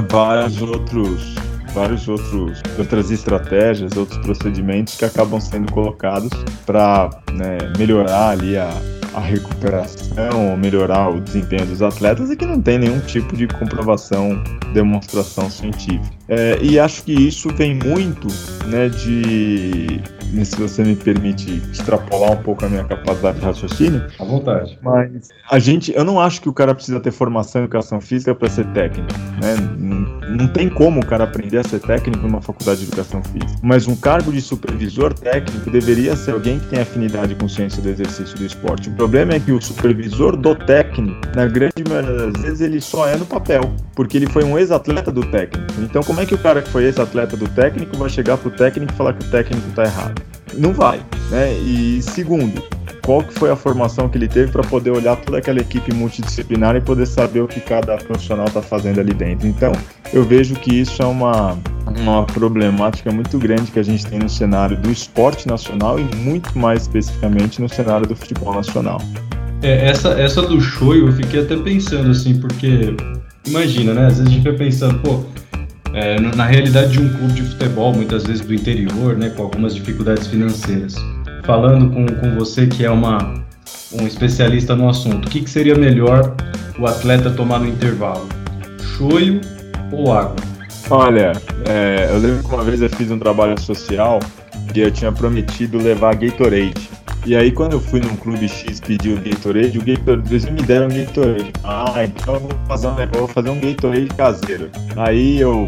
vários 0.09 0.61
outros 0.61 1.35
vários 1.77 2.07
outros 2.07 2.61
outras 2.77 3.11
estratégias, 3.11 3.95
outros 3.95 4.17
procedimentos 4.19 4.95
que 4.95 5.05
acabam 5.05 5.39
sendo 5.39 5.71
colocados 5.71 6.31
para 6.65 7.09
né, 7.33 7.57
melhorar 7.77 8.29
ali 8.29 8.57
a, 8.57 8.67
a 9.13 9.19
recuperação, 9.19 10.57
melhorar 10.57 11.09
o 11.09 11.21
desempenho 11.21 11.67
dos 11.67 11.83
atletas 11.83 12.31
e 12.31 12.35
que 12.35 12.45
não 12.45 12.59
tem 12.59 12.79
nenhum 12.79 12.99
tipo 13.01 13.35
de 13.35 13.47
comprovação, 13.47 14.43
demonstração 14.73 15.51
científica. 15.51 16.16
É, 16.27 16.59
e 16.61 16.79
acho 16.79 17.03
que 17.03 17.13
isso 17.13 17.49
vem 17.55 17.75
muito 17.75 18.27
né, 18.67 18.89
de 18.89 20.01
se 20.43 20.55
você 20.55 20.83
me 20.83 20.95
permite 20.95 21.61
extrapolar 21.71 22.31
um 22.31 22.43
pouco 22.43 22.65
a 22.65 22.69
minha 22.69 22.83
capacidade 22.83 23.39
de 23.39 23.45
raciocínio. 23.45 24.05
À 24.19 24.23
vontade. 24.23 24.77
Mas 24.81 25.29
a 25.49 25.59
gente, 25.59 25.93
eu 25.95 26.03
não 26.03 26.19
acho 26.19 26.41
que 26.41 26.49
o 26.49 26.53
cara 26.53 26.75
precisa 26.75 26.99
ter 26.99 27.11
formação 27.11 27.61
em 27.61 27.63
educação 27.65 28.01
física 28.01 28.35
para 28.35 28.49
ser 28.49 28.65
técnico. 28.67 29.13
Né? 29.41 29.55
Não, 29.77 30.37
não, 30.37 30.47
tem 30.47 30.69
como 30.69 30.99
o 30.99 31.05
cara 31.05 31.23
aprender 31.23 31.57
a 31.57 31.63
ser 31.63 31.79
técnico 31.79 32.25
numa 32.25 32.41
faculdade 32.41 32.81
de 32.81 32.87
educação 32.87 33.23
física. 33.23 33.59
Mas 33.61 33.87
um 33.87 33.95
cargo 33.95 34.31
de 34.31 34.41
supervisor 34.41 35.13
técnico 35.13 35.69
deveria 35.69 36.15
ser 36.15 36.31
alguém 36.31 36.59
que 36.59 36.67
tem 36.67 36.79
afinidade 36.79 37.35
com 37.35 37.47
ciência 37.47 37.81
do 37.81 37.89
exercício 37.89 38.37
do 38.37 38.45
esporte. 38.45 38.89
O 38.89 38.93
problema 38.93 39.33
é 39.33 39.39
que 39.39 39.51
o 39.51 39.61
supervisor 39.61 40.35
do 40.35 40.55
técnico, 40.55 41.19
na 41.35 41.45
grande 41.45 41.83
maioria 41.87 42.31
das 42.31 42.41
vezes, 42.41 42.61
ele 42.61 42.81
só 42.81 43.07
é 43.07 43.15
no 43.15 43.25
papel, 43.25 43.61
porque 43.95 44.17
ele 44.17 44.27
foi 44.27 44.43
um 44.43 44.57
ex-atleta 44.57 45.11
do 45.11 45.21
técnico. 45.31 45.67
Então, 45.79 46.03
como 46.03 46.16
é 46.21 46.25
que 46.25 46.35
o 46.35 46.37
cara 46.37 46.61
que 46.61 46.69
foi 46.69 46.85
ex-atleta 46.85 47.35
do 47.37 47.47
técnico 47.49 47.97
vai 47.97 48.09
chegar 48.09 48.37
pro 48.37 48.49
técnico 48.51 48.93
e 48.93 48.95
falar 48.95 49.13
que 49.13 49.25
o 49.25 49.29
técnico 49.29 49.67
está 49.69 49.83
errado? 49.83 50.21
não 50.57 50.73
vai, 50.73 50.99
né? 51.29 51.53
E 51.59 52.01
segundo, 52.01 52.63
qual 53.05 53.23
que 53.23 53.33
foi 53.33 53.49
a 53.49 53.55
formação 53.55 54.09
que 54.09 54.17
ele 54.17 54.27
teve 54.27 54.51
para 54.51 54.63
poder 54.63 54.91
olhar 54.91 55.15
toda 55.17 55.37
aquela 55.37 55.59
equipe 55.59 55.93
multidisciplinar 55.93 56.75
e 56.75 56.81
poder 56.81 57.05
saber 57.05 57.41
o 57.41 57.47
que 57.47 57.59
cada 57.59 57.97
profissional 57.97 58.47
está 58.47 58.61
fazendo 58.61 58.99
ali 58.99 59.13
dentro. 59.13 59.47
Então, 59.47 59.71
eu 60.13 60.23
vejo 60.23 60.55
que 60.55 60.81
isso 60.81 61.01
é 61.01 61.05
uma, 61.05 61.57
uma 61.99 62.23
problemática 62.25 63.11
muito 63.11 63.37
grande 63.37 63.71
que 63.71 63.79
a 63.79 63.83
gente 63.83 64.05
tem 64.05 64.19
no 64.19 64.29
cenário 64.29 64.77
do 64.77 64.91
esporte 64.91 65.47
nacional 65.47 65.99
e 65.99 66.03
muito 66.15 66.57
mais 66.57 66.83
especificamente 66.83 67.61
no 67.61 67.69
cenário 67.69 68.07
do 68.07 68.15
futebol 68.15 68.53
nacional. 68.53 69.01
É, 69.61 69.89
essa, 69.89 70.09
essa 70.09 70.41
do 70.41 70.61
show 70.61 70.93
eu 70.93 71.11
fiquei 71.13 71.41
até 71.41 71.55
pensando 71.55 72.11
assim, 72.11 72.39
porque 72.39 72.95
imagina, 73.45 73.93
né? 73.93 74.05
Às 74.05 74.17
vezes 74.17 74.27
a 74.27 74.29
gente 74.29 74.43
fica 74.43 74.53
pensando, 74.55 74.99
pô, 74.99 75.23
é, 75.93 76.19
na 76.19 76.45
realidade 76.45 76.91
de 76.91 77.01
um 77.01 77.09
clube 77.09 77.33
de 77.33 77.41
futebol, 77.43 77.93
muitas 77.93 78.23
vezes 78.25 78.45
do 78.45 78.53
interior, 78.53 79.15
né, 79.17 79.29
com 79.29 79.43
algumas 79.43 79.75
dificuldades 79.75 80.27
financeiras. 80.27 80.95
Falando 81.43 81.89
com, 81.89 82.05
com 82.05 82.35
você 82.35 82.67
que 82.67 82.83
é 82.85 82.89
uma, 82.89 83.33
um 83.93 84.05
especialista 84.05 84.75
no 84.75 84.89
assunto, 84.89 85.27
o 85.27 85.29
que, 85.29 85.41
que 85.41 85.49
seria 85.49 85.75
melhor 85.75 86.35
o 86.77 86.85
atleta 86.85 87.29
tomar 87.31 87.59
no 87.59 87.67
intervalo? 87.67 88.27
Choio 88.97 89.41
ou 89.91 90.13
água? 90.13 90.35
Olha, 90.89 91.33
é, 91.67 92.09
eu 92.11 92.19
lembro 92.19 92.43
que 92.43 92.53
uma 92.53 92.63
vez 92.63 92.81
eu 92.81 92.89
fiz 92.89 93.11
um 93.11 93.19
trabalho 93.19 93.59
social 93.59 94.19
e 94.73 94.79
eu 94.79 94.91
tinha 94.91 95.11
prometido 95.11 95.77
levar 95.77 96.15
Gatorade. 96.15 96.96
E 97.25 97.35
aí 97.35 97.51
quando 97.51 97.73
eu 97.73 97.79
fui 97.79 97.99
num 97.99 98.15
clube 98.15 98.47
X 98.47 98.79
pedir 98.79 99.13
o 99.13 99.21
Gatorade, 99.21 99.77
o 99.77 99.83
Gatorade, 99.83 100.29
eles 100.29 100.45
me 100.45 100.61
deram 100.61 100.87
Gatorade. 100.87 101.51
Ah, 101.63 102.03
então 102.03 102.35
eu 102.35 102.39
vou 102.39 102.51
fazer 102.67 102.87
um, 102.87 102.95
vou 103.13 103.27
fazer 103.27 103.49
um 103.49 103.59
Gatorade 103.59 104.07
caseiro. 104.07 104.69
Aí 104.95 105.39
eu 105.39 105.67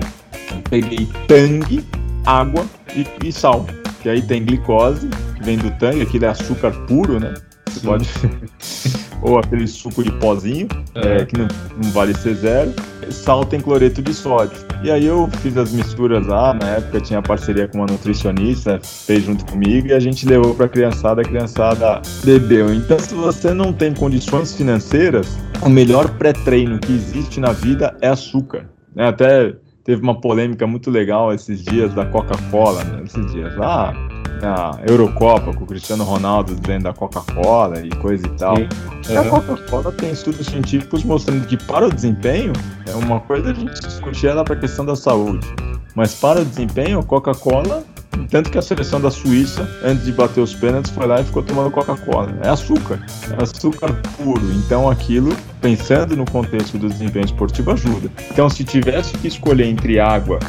peguei 0.70 1.08
tangue, 1.28 1.84
água 2.26 2.66
e, 2.96 3.06
e 3.28 3.32
sal. 3.32 3.66
que 4.02 4.10
aí 4.10 4.22
tem 4.22 4.46
glicose, 4.46 5.08
que 5.36 5.44
vem 5.44 5.58
do 5.58 5.72
tangue, 5.72 6.02
aquele 6.02 6.26
é 6.26 6.30
açúcar 6.30 6.72
puro, 6.88 7.20
né? 7.20 7.34
Você 7.68 7.86
pode. 7.86 8.10
Ou 9.22 9.38
aquele 9.38 9.68
suco 9.68 10.04
de 10.04 10.12
pozinho, 10.14 10.68
é. 10.96 11.18
É, 11.22 11.26
que 11.26 11.38
não, 11.38 11.48
não, 11.82 11.92
vale 11.92 12.14
ser 12.16 12.36
zero. 12.36 12.74
Sal 13.10 13.44
tem 13.46 13.60
cloreto 13.60 14.02
de 14.02 14.14
sódio. 14.14 14.58
E 14.84 14.90
aí 14.90 15.06
eu 15.06 15.30
fiz 15.42 15.58
as 15.58 15.72
misturas 15.72 16.26
lá, 16.26 16.54
na 16.54 16.68
época 16.78 17.02
tinha 17.02 17.22
parceria 17.22 17.68
com 17.68 17.80
uma 17.80 17.88
nutricionista, 17.88 18.80
fez 18.82 19.24
junto 19.24 19.46
comigo 19.46 19.88
e 19.88 19.94
a 19.94 20.00
gente 20.00 20.26
levou 20.26 20.54
pra 20.54 20.70
criançada, 20.70 21.22
a 21.22 21.26
criançada 21.26 22.02
bebeu. 22.24 22.74
Então, 22.74 22.98
se 23.00 23.14
você 23.14 23.54
não 23.54 23.74
tem 23.74 23.94
condições 23.94 24.56
financeiras, 24.56 25.38
o 25.62 25.70
melhor 25.70 26.10
pré-treino 26.12 26.80
que 26.80 26.94
existe 26.94 27.40
na 27.40 27.52
vida 27.52 27.96
é 28.02 28.08
açúcar. 28.08 28.70
Né? 28.96 29.08
Até 29.08 29.54
teve 29.84 30.02
uma 30.02 30.20
polêmica 30.20 30.66
muito 30.66 30.90
legal 30.90 31.34
esses 31.34 31.64
dias 31.64 31.94
da 31.94 32.06
Coca-Cola, 32.06 32.84
né? 32.84 33.02
esses 33.06 33.32
dias. 33.32 33.54
Ah, 33.60 33.94
na 34.42 34.78
Eurocopa 34.88 35.54
com 35.54 35.64
o 35.64 35.68
Cristiano 35.68 36.04
Ronaldo 36.04 36.56
dentro 36.56 36.84
da 36.86 36.94
Coca-Cola 36.94 37.86
e 37.86 37.90
coisa 37.98 38.26
e 38.26 38.30
tal. 38.32 38.56
Uhum. 38.58 39.20
A 39.20 39.24
Coca-Cola 39.30 39.92
tem 39.92 40.12
estudos 40.12 40.48
científicos 40.48 41.04
mostrando 41.04 41.46
que 41.48 41.58
para 41.58 41.88
o 41.88 41.94
desempenho 41.94 42.54
é 42.88 42.94
uma 42.96 43.20
coisa 43.20 43.52
a 43.52 43.54
gente 43.54 43.80
discutir 43.82 44.28
ela 44.28 44.44
para 44.44 44.56
a 44.56 44.60
questão 44.60 44.86
da 44.86 44.96
saúde, 44.96 45.48
mas 45.96 46.14
para 46.16 46.42
o 46.42 46.46
desempenho, 46.46 47.04
Coca-Cola 47.04 47.84
tanto 48.30 48.50
que 48.52 48.58
a 48.58 48.62
seleção 48.62 49.00
da 49.00 49.10
Suíça, 49.10 49.68
antes 49.84 50.06
de 50.06 50.12
bater 50.12 50.42
os 50.42 50.54
pênaltis, 50.54 50.92
foi 50.92 51.08
lá 51.08 51.22
e 51.22 51.24
ficou 51.24 51.42
tomando 51.42 51.72
Coca-Cola. 51.72 52.38
É 52.44 52.50
açúcar, 52.50 53.00
é 53.32 53.42
açúcar 53.42 53.94
puro. 54.18 54.42
Então 54.52 54.90
aquilo, 54.90 55.36
pensando 55.62 56.16
no 56.16 56.30
contexto 56.30 56.78
do 56.78 56.90
desempenho 56.90 57.26
esportivo, 57.26 57.72
ajuda. 57.72 58.12
Então 58.32 58.50
se 58.50 58.64
tivesse 58.64 59.18
que 59.18 59.28
escolher 59.28 59.66
entre 59.66 60.00
água 60.00 60.40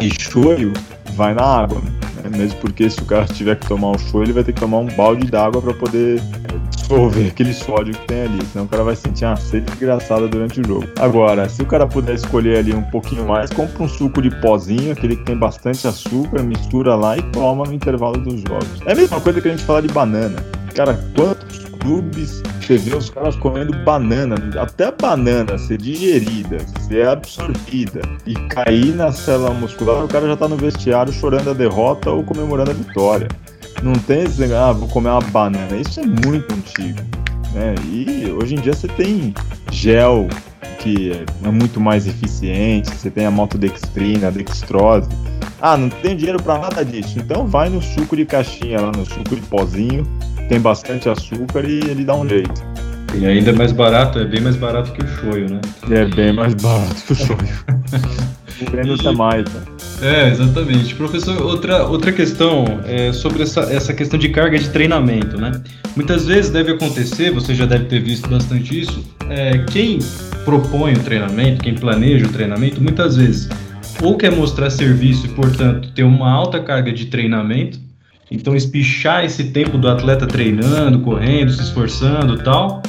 e 0.00 0.10
choio, 0.10 0.72
vai 1.14 1.34
na 1.34 1.44
água. 1.44 1.80
Né? 2.24 2.38
Mesmo 2.38 2.58
porque 2.60 2.88
se 2.88 3.00
o 3.00 3.04
cara 3.04 3.26
tiver 3.26 3.56
que 3.56 3.66
tomar 3.66 3.90
um 3.90 3.98
show, 3.98 4.22
ele 4.22 4.32
vai 4.32 4.42
ter 4.42 4.52
que 4.52 4.60
tomar 4.60 4.78
um 4.78 4.86
balde 4.86 5.26
d'água 5.30 5.60
para 5.60 5.74
poder 5.74 6.20
dissolver 6.70 7.28
aquele 7.28 7.52
sódio 7.52 7.94
que 7.94 8.06
tem 8.06 8.22
ali. 8.22 8.44
Senão 8.46 8.64
o 8.64 8.68
cara 8.68 8.82
vai 8.82 8.96
sentir 8.96 9.24
uma 9.24 9.36
sede 9.36 9.66
desgraçada 9.66 10.28
durante 10.28 10.60
o 10.60 10.66
jogo. 10.66 10.86
Agora, 10.98 11.48
se 11.48 11.62
o 11.62 11.66
cara 11.66 11.86
puder 11.86 12.14
escolher 12.14 12.58
ali 12.58 12.74
um 12.74 12.82
pouquinho 12.82 13.26
mais, 13.26 13.50
compra 13.50 13.82
um 13.82 13.88
suco 13.88 14.20
de 14.20 14.30
pozinho, 14.40 14.92
aquele 14.92 15.16
que 15.16 15.24
tem 15.24 15.36
bastante 15.36 15.86
açúcar, 15.86 16.42
mistura 16.42 16.94
lá 16.94 17.16
e 17.16 17.22
toma 17.30 17.64
no 17.64 17.72
intervalo 17.72 18.18
dos 18.18 18.40
jogos. 18.40 18.80
É 18.86 18.92
a 18.92 18.96
mesma 18.96 19.20
coisa 19.20 19.40
que 19.40 19.48
a 19.48 19.50
gente 19.50 19.64
fala 19.64 19.82
de 19.82 19.88
banana. 19.88 20.42
Cara, 20.74 20.98
quantos 21.14 21.63
clubes, 21.84 22.42
você 22.60 22.78
vê 22.78 22.96
os 22.96 23.10
caras 23.10 23.36
comendo 23.36 23.76
banana, 23.84 24.36
até 24.58 24.90
banana 24.90 25.58
ser 25.58 25.76
digerida, 25.76 26.56
ser 26.80 27.06
absorvida 27.06 28.00
e 28.26 28.34
cair 28.48 28.94
na 28.94 29.12
célula 29.12 29.50
muscular, 29.50 30.02
o 30.02 30.08
cara 30.08 30.26
já 30.26 30.36
tá 30.36 30.48
no 30.48 30.56
vestiário 30.56 31.12
chorando 31.12 31.50
a 31.50 31.52
derrota 31.52 32.10
ou 32.10 32.24
comemorando 32.24 32.70
a 32.70 32.74
vitória. 32.74 33.28
Não 33.82 33.92
tem 33.92 34.22
esse 34.22 34.40
negócio, 34.40 34.64
ah, 34.64 34.72
vou 34.72 34.88
comer 34.88 35.10
uma 35.10 35.20
banana. 35.20 35.76
Isso 35.76 36.00
é 36.00 36.06
muito 36.06 36.54
antigo. 36.54 37.00
Né? 37.52 37.74
E 37.92 38.32
hoje 38.32 38.54
em 38.54 38.60
dia 38.60 38.72
você 38.72 38.88
tem 38.88 39.34
gel 39.70 40.26
que 40.78 41.12
é 41.44 41.50
muito 41.50 41.80
mais 41.80 42.06
eficiente, 42.06 42.90
você 42.90 43.10
tem 43.10 43.26
a 43.26 43.30
maltodextrina, 43.30 44.28
a 44.28 44.30
dextrose. 44.30 45.08
Ah, 45.60 45.76
não 45.76 45.90
tem 45.90 46.16
dinheiro 46.16 46.42
para 46.42 46.58
nada 46.58 46.84
disso. 46.84 47.18
Então 47.18 47.46
vai 47.46 47.68
no 47.68 47.82
suco 47.82 48.16
de 48.16 48.24
caixinha, 48.24 48.80
lá 48.80 48.90
no 48.90 49.04
suco 49.04 49.34
de 49.36 49.42
pozinho, 49.42 50.06
tem 50.48 50.60
bastante 50.60 51.08
açúcar 51.08 51.64
e 51.64 51.78
ele 51.90 52.04
dá 52.04 52.14
um 52.14 52.28
jeito. 52.28 52.62
E 53.16 53.26
ainda 53.26 53.50
é 53.50 53.52
mais 53.52 53.70
barato, 53.70 54.18
é 54.18 54.24
bem 54.24 54.40
mais 54.40 54.56
barato 54.56 54.92
que 54.92 55.04
o 55.04 55.08
shoyu, 55.08 55.48
né? 55.48 55.60
É 55.90 56.04
bem 56.04 56.32
mais 56.32 56.54
barato 56.54 57.02
que 57.06 57.12
o 57.12 57.16
shoyu. 57.16 57.38
Menos 58.72 59.04
é 59.04 59.12
mais, 59.12 59.44
né? 59.52 59.60
É, 60.02 60.28
exatamente. 60.28 60.94
Professor, 60.94 61.40
outra, 61.42 61.86
outra 61.86 62.12
questão 62.12 62.64
é 62.86 63.12
sobre 63.12 63.42
essa, 63.42 63.62
essa 63.62 63.92
questão 63.92 64.18
de 64.18 64.28
carga 64.28 64.58
de 64.58 64.68
treinamento, 64.70 65.40
né? 65.40 65.52
Muitas 65.94 66.26
vezes 66.26 66.50
deve 66.50 66.72
acontecer, 66.72 67.30
você 67.30 67.54
já 67.54 67.66
deve 67.66 67.84
ter 67.86 68.00
visto 68.00 68.28
bastante 68.28 68.80
isso, 68.80 69.04
é, 69.28 69.58
quem 69.58 69.98
propõe 70.44 70.94
o 70.94 71.00
treinamento, 71.00 71.62
quem 71.62 71.74
planeja 71.74 72.26
o 72.26 72.28
treinamento, 72.30 72.82
muitas 72.82 73.16
vezes 73.16 73.48
ou 74.02 74.16
quer 74.16 74.32
mostrar 74.32 74.70
serviço 74.70 75.26
e, 75.26 75.28
portanto, 75.30 75.90
ter 75.92 76.02
uma 76.02 76.30
alta 76.30 76.60
carga 76.60 76.92
de 76.92 77.06
treinamento, 77.06 77.78
então, 78.34 78.54
espichar 78.54 79.24
esse 79.24 79.44
tempo 79.44 79.78
do 79.78 79.88
atleta 79.88 80.26
treinando, 80.26 81.00
correndo, 81.00 81.52
se 81.52 81.62
esforçando 81.62 82.36
tal. 82.38 82.82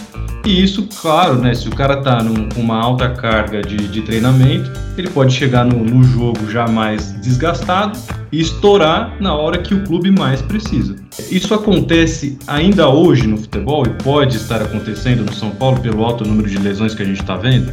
E 0.45 0.63
isso, 0.63 0.87
claro, 1.01 1.35
né? 1.35 1.55
Se 1.55 1.67
o 1.67 1.71
cara 1.71 1.97
tá 1.97 2.23
com 2.53 2.61
uma 2.61 2.79
alta 2.79 3.09
carga 3.09 3.63
de, 3.63 3.77
de 3.77 4.01
treinamento, 4.03 4.71
ele 4.95 5.09
pode 5.09 5.33
chegar 5.33 5.65
no, 5.65 5.83
no, 5.83 6.03
jogo 6.03 6.51
já 6.51 6.67
mais 6.67 7.13
desgastado 7.19 7.97
e 8.31 8.39
estourar 8.39 9.15
na 9.19 9.33
hora 9.33 9.57
que 9.57 9.73
o 9.73 9.83
clube 9.83 10.11
mais 10.11 10.43
precisa. 10.43 10.95
Isso 11.31 11.51
acontece 11.53 12.37
ainda 12.45 12.87
hoje 12.87 13.25
no 13.25 13.37
futebol 13.37 13.87
e 13.87 13.89
pode 14.03 14.37
estar 14.37 14.61
acontecendo 14.61 15.25
no 15.25 15.33
São 15.33 15.49
Paulo 15.49 15.79
pelo 15.79 16.03
alto 16.05 16.23
número 16.23 16.47
de 16.47 16.59
lesões 16.59 16.93
que 16.93 17.01
a 17.01 17.05
gente 17.05 17.21
está 17.21 17.35
vendo? 17.35 17.71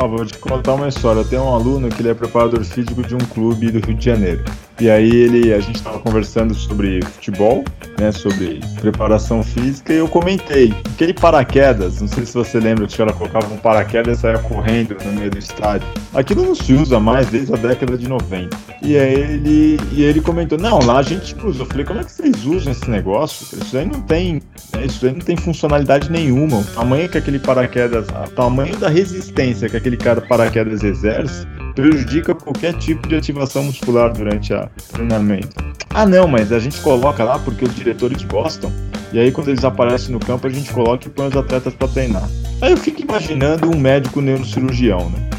Ah, 0.00 0.06
vou 0.06 0.24
te 0.24 0.38
contar 0.38 0.74
uma 0.74 0.86
história. 0.86 1.24
Tenho 1.24 1.42
um 1.42 1.54
aluno 1.54 1.88
que 1.88 2.00
ele 2.00 2.10
é 2.10 2.14
preparador 2.14 2.62
físico 2.62 3.02
de 3.02 3.14
um 3.16 3.18
clube 3.18 3.72
do 3.72 3.84
Rio 3.84 3.96
de 3.96 4.04
Janeiro. 4.04 4.44
E 4.80 4.88
aí 4.88 5.10
ele, 5.10 5.52
a 5.52 5.58
gente 5.58 5.76
estava 5.76 5.98
conversando 5.98 6.54
sobre 6.54 7.02
futebol, 7.02 7.64
né, 7.98 8.12
sobre 8.12 8.60
preparação 8.80 9.42
física, 9.42 9.92
e 9.92 9.96
eu 9.96 10.06
comentei, 10.06 10.72
aquele 10.94 11.12
paraquedas, 11.12 12.00
não 12.00 12.06
sei 12.06 12.24
se 12.24 12.34
você 12.34 12.60
lembra 12.60 12.86
que 12.86 12.94
o 12.94 12.96
cara 12.96 13.12
colocava 13.12 13.52
um 13.52 13.56
paraquedas 13.56 14.18
e 14.18 14.20
saia 14.20 14.38
correndo 14.38 14.96
no 15.04 15.12
meio 15.12 15.32
do 15.32 15.38
estádio. 15.38 15.86
Aquilo 16.14 16.44
não 16.44 16.54
se 16.54 16.72
usa 16.74 17.00
mais 17.00 17.26
desde 17.26 17.52
a 17.52 17.56
década 17.56 17.98
de 17.98 18.08
90. 18.08 18.56
E 18.80 18.96
aí 18.96 19.14
ele, 19.14 19.80
e 19.90 20.04
ele 20.04 20.20
comentou, 20.20 20.56
não, 20.56 20.78
lá 20.78 20.98
a 20.98 21.02
gente 21.02 21.34
usa. 21.44 21.62
Eu 21.62 21.66
falei, 21.66 21.84
como 21.84 21.98
é 21.98 22.04
que 22.04 22.12
vocês 22.12 22.44
usam 22.44 22.70
esse 22.70 22.88
negócio? 22.88 23.58
Isso 23.58 23.76
aí 23.76 23.84
não 23.84 24.00
tem, 24.02 24.34
né, 24.72 24.84
isso 24.84 25.04
aí 25.04 25.12
não 25.12 25.20
tem 25.20 25.36
funcionalidade 25.36 26.08
nenhuma. 26.08 26.58
O 26.58 26.64
tamanho 26.64 27.08
que 27.08 27.18
aquele 27.18 27.40
paraquedas, 27.40 28.06
o 28.08 28.30
tamanho 28.30 28.76
da 28.76 28.88
resistência 28.88 29.68
que 29.68 29.76
aquele 29.76 29.96
cara 29.96 30.20
paraquedas 30.20 30.84
exerce, 30.84 31.44
prejudica 31.78 32.34
qualquer 32.34 32.74
tipo 32.74 33.06
de 33.06 33.14
ativação 33.14 33.62
muscular 33.62 34.12
durante 34.12 34.52
o 34.52 34.68
treinamento. 34.92 35.48
Ah, 35.90 36.04
não, 36.04 36.26
mas 36.26 36.50
a 36.50 36.58
gente 36.58 36.80
coloca 36.80 37.22
lá 37.22 37.38
porque 37.38 37.64
os 37.64 37.72
diretores 37.72 38.24
gostam. 38.24 38.72
E 39.12 39.18
aí, 39.20 39.30
quando 39.30 39.48
eles 39.48 39.64
aparecem 39.64 40.10
no 40.10 40.18
campo, 40.18 40.48
a 40.48 40.50
gente 40.50 40.72
coloca 40.72 41.06
e 41.06 41.10
põe 41.10 41.28
os 41.28 41.36
atletas 41.36 41.72
para 41.74 41.86
treinar. 41.86 42.28
Aí 42.60 42.72
eu 42.72 42.76
fico 42.76 43.00
imaginando 43.00 43.70
um 43.70 43.78
médico 43.78 44.20
neurocirurgião, 44.20 45.08
né? 45.10 45.30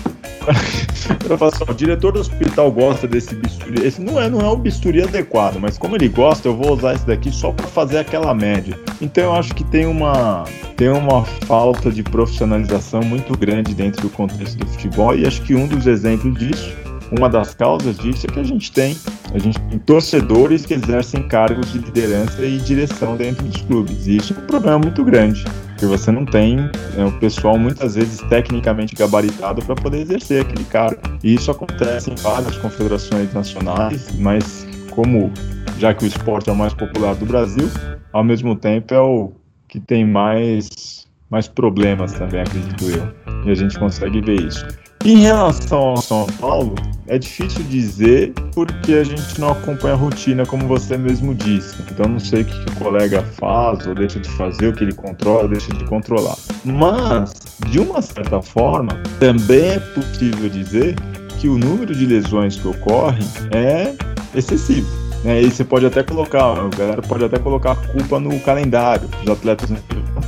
Eu 1.29 1.38
falo 1.38 1.51
assim, 1.53 1.63
o 1.67 1.73
diretor 1.73 2.13
do 2.13 2.19
hospital 2.19 2.71
gosta 2.71 3.07
desse 3.07 3.35
bisturi. 3.35 3.85
Esse 3.85 4.01
não 4.01 4.19
é, 4.19 4.29
não 4.29 4.41
é 4.41 4.47
o 4.47 4.55
bisturi 4.55 5.01
adequado, 5.01 5.57
mas 5.59 5.77
como 5.77 5.95
ele 5.95 6.07
gosta, 6.07 6.47
eu 6.47 6.55
vou 6.55 6.73
usar 6.73 6.95
esse 6.95 7.05
daqui 7.05 7.31
só 7.31 7.51
para 7.51 7.67
fazer 7.67 7.99
aquela 7.99 8.33
média. 8.33 8.77
Então 9.01 9.23
eu 9.25 9.33
acho 9.33 9.53
que 9.53 9.63
tem 9.63 9.85
uma 9.85 10.43
tem 10.75 10.89
uma 10.89 11.25
falta 11.25 11.91
de 11.91 12.03
profissionalização 12.03 13.01
muito 13.01 13.38
grande 13.38 13.73
dentro 13.73 14.01
do 14.01 14.09
contexto 14.09 14.57
do 14.57 14.67
futebol 14.67 15.15
e 15.15 15.25
acho 15.25 15.41
que 15.41 15.53
um 15.53 15.67
dos 15.67 15.85
exemplos 15.88 16.33
disso 16.39 16.73
uma 17.17 17.30
das 17.30 17.54
causas 17.54 17.98
disso 17.98 18.28
é 18.28 18.32
que 18.32 18.39
a 18.39 18.43
gente 18.43 18.72
tem, 18.72 18.95
a 19.34 19.39
gente 19.39 19.60
tem 19.62 19.80
torcedores 19.80 20.65
que 20.65 20.74
exercem 20.74 21.28
cargos 21.28 21.72
de 21.72 21.80
liderança 21.80 22.43
e 22.45 22.58
direção 22.58 23.15
dentro 23.15 23.45
dos 23.45 23.62
clubes. 23.62 24.08
E 24.08 24.17
isso 24.17 24.34
é 24.34 24.38
um 24.38 24.45
problema 24.45 24.80
muito 24.80 25.04
grande 25.04 25.43
porque 25.80 25.86
você 25.86 26.12
não 26.12 26.26
tem 26.26 26.58
né, 26.58 27.06
o 27.06 27.12
pessoal 27.19 27.58
muitas 27.58 27.95
vezes 27.95 28.19
tecnicamente 28.28 28.93
gabaritado 28.93 29.62
para 29.62 29.76
poder 29.76 30.00
exercer 30.00 30.41
aquele 30.41 30.65
cargo. 30.65 31.00
E 31.24 31.36
isso 31.36 31.50
acontece 31.50 32.12
em 32.12 32.15
várias 32.15 32.58
confederações 32.58 33.34
nacionais, 33.34 34.10
mas 34.19 34.67
como 34.91 35.32
já 35.78 35.93
que 35.93 36.04
o 36.04 36.08
esporte 36.08 36.50
é 36.50 36.54
o 36.54 36.56
mais 36.56 36.74
popular 36.74 37.15
do 37.15 37.26
Brasil, 37.26 37.69
ao 38.12 38.26
mesmo 38.26 38.58
tempo 38.58 38.93
é 38.93 39.00
o 39.00 39.32
que 39.69 39.80
tem 39.80 40.06
mais, 40.06 41.08
mais 41.30 41.48
problemas 41.48 42.12
também, 42.12 42.41
acredito 42.41 42.84
eu. 42.84 43.45
E 43.45 43.50
a 43.50 43.56
gente 43.56 43.80
consegue 43.80 44.19
ver 44.19 44.41
isso. 44.41 44.67
Em 45.05 45.19
relação 45.19 45.79
ao 45.79 45.97
São 46.01 46.25
Paulo, 46.41 46.75
é 47.07 47.17
difícil 47.17 47.63
dizer 47.63 48.33
porque 48.53 48.93
a 48.93 49.03
gente 49.03 49.39
não 49.39 49.51
acompanha 49.51 49.93
a 49.93 49.97
rotina, 49.97 50.45
como 50.45 50.67
você 50.67 50.97
mesmo 50.97 51.33
disse. 51.33 51.81
Então 51.89 52.05
não 52.09 52.19
sei 52.19 52.41
o 52.41 52.45
que, 52.45 52.71
o 52.71 52.75
colega 52.75 53.23
faz 53.39 53.88
ou 53.88 53.95
deixa 53.95 54.19
de 54.19 54.29
fazer, 54.31 54.67
o 54.67 54.73
que 54.73 54.83
ele 54.83 54.93
controla 54.93 55.43
ou 55.43 55.47
deixa 55.47 55.73
de 55.73 55.85
controlar. 55.85 56.35
Mas, 56.65 57.31
de 57.69 57.79
uma 57.79 58.01
certa 58.01 58.41
forma, 58.41 58.91
também 59.21 59.69
é 59.69 59.79
possível 59.79 60.49
dizer 60.49 60.95
que 61.39 61.47
o 61.47 61.57
número 61.57 61.95
de 61.95 62.05
lesões 62.05 62.57
que 62.57 62.67
ocorrem 62.67 63.25
é 63.51 63.95
excessivo. 64.35 64.88
Né? 65.23 65.41
E 65.43 65.49
você 65.49 65.63
pode 65.63 65.85
até 65.85 66.03
colocar, 66.03 66.57
a 66.57 66.67
galera 66.77 67.01
pode 67.01 67.23
até 67.23 67.39
colocar 67.39 67.71
a 67.71 67.75
culpa 67.75 68.19
no 68.19 68.38
calendário, 68.41 69.09
os 69.23 69.29
atletas 69.29 69.69
não 69.69 69.79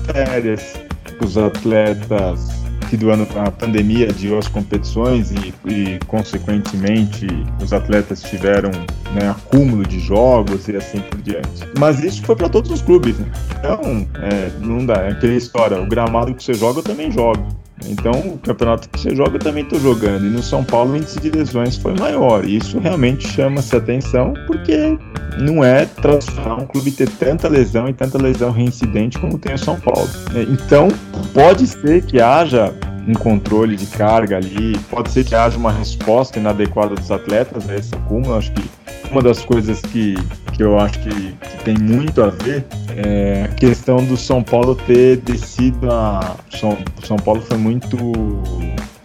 férias, 0.06 0.74
os 1.22 1.38
atletas 1.38 2.61
que 2.92 2.98
durante 2.98 3.38
a 3.38 3.50
pandemia 3.50 4.10
adiou 4.10 4.38
as 4.38 4.50
competições 4.50 5.32
e, 5.32 5.54
e, 5.66 5.98
consequentemente, 6.08 7.26
os 7.64 7.72
atletas 7.72 8.22
tiveram 8.22 8.70
né, 9.14 9.30
acúmulo 9.30 9.88
de 9.88 9.98
jogos 9.98 10.68
e 10.68 10.76
assim 10.76 11.00
por 11.00 11.22
diante. 11.22 11.66
Mas 11.80 12.04
isso 12.04 12.22
foi 12.24 12.36
para 12.36 12.50
todos 12.50 12.70
os 12.70 12.82
clubes, 12.82 13.18
né? 13.18 13.32
Então, 13.58 14.06
é, 14.22 14.52
não 14.60 14.86
dá. 14.86 14.96
É 15.04 15.12
aquela 15.12 15.34
história: 15.34 15.82
o 15.82 15.88
gramado 15.88 16.36
que 16.36 16.44
você 16.44 16.54
joga, 16.54 16.80
eu 16.80 16.84
também 16.84 17.10
jogo. 17.10 17.48
Então, 17.88 18.12
o 18.12 18.38
campeonato 18.38 18.90
que 18.90 19.00
você 19.00 19.16
joga, 19.16 19.36
eu 19.36 19.40
também 19.40 19.64
estou 19.64 19.80
jogando. 19.80 20.26
E 20.26 20.30
no 20.30 20.42
São 20.42 20.64
Paulo, 20.64 20.94
o 20.94 20.98
índice 20.98 21.20
de 21.20 21.30
lesões 21.30 21.78
foi 21.78 21.94
maior. 21.94 22.46
E 22.46 22.58
isso 22.58 22.80
realmente 22.80 23.28
chama-se 23.28 23.76
atenção, 23.76 24.34
porque 24.48 24.98
não 25.40 25.64
é 25.64 25.86
tradicional 25.86 26.62
um 26.62 26.68
clube 26.68 26.92
ter 26.92 27.10
tanta 27.10 27.48
lesão 27.48 27.88
e 27.88 27.94
tanta 27.94 28.18
lesão 28.18 28.52
reincidente 28.52 29.18
como 29.20 29.38
tem 29.38 29.54
o 29.54 29.58
São 29.58 29.80
Paulo. 29.80 30.10
Então, 30.50 30.88
pode 31.34 31.68
ser 31.68 32.06
que 32.06 32.22
haja 32.22 32.74
um 33.08 33.14
controle 33.14 33.76
de 33.76 33.86
carga 33.88 34.38
ali, 34.38 34.78
pode 34.90 35.12
ser 35.12 35.24
que 35.24 35.36
haja 35.36 35.58
uma 35.58 35.72
resposta 35.72 36.40
inadequada 36.40 36.96
dos 36.96 37.12
atletas 37.12 37.70
a 37.70 37.76
esse 37.76 37.94
acúmulo. 37.96 38.36
Acho 38.36 38.52
que 38.52 38.64
uma 39.12 39.22
das 39.22 39.44
coisas 39.44 39.82
que, 39.82 40.16
que 40.54 40.64
eu 40.64 40.80
acho 40.80 41.00
que, 41.00 41.10
que 41.10 41.64
tem 41.64 41.78
muito 41.78 42.22
a 42.22 42.28
ver 42.28 42.66
é 42.96 43.44
a 43.46 43.56
questão 43.56 44.04
do 44.06 44.16
São 44.16 44.44
Paulo 44.44 44.76
ter 44.76 45.18
descido 45.18 45.92
a. 45.92 46.36
São, 46.52 46.78
São 47.04 47.18
Paulo 47.18 47.42
foi 47.42 47.58
muito. 47.58 47.98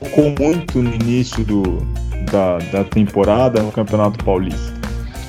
focou 0.00 0.34
muito 0.38 0.82
no 0.82 0.94
início 0.94 1.44
do, 1.44 1.62
da, 2.30 2.58
da 2.72 2.84
temporada 2.84 3.62
no 3.62 3.72
Campeonato 3.72 4.22
Paulista. 4.24 4.76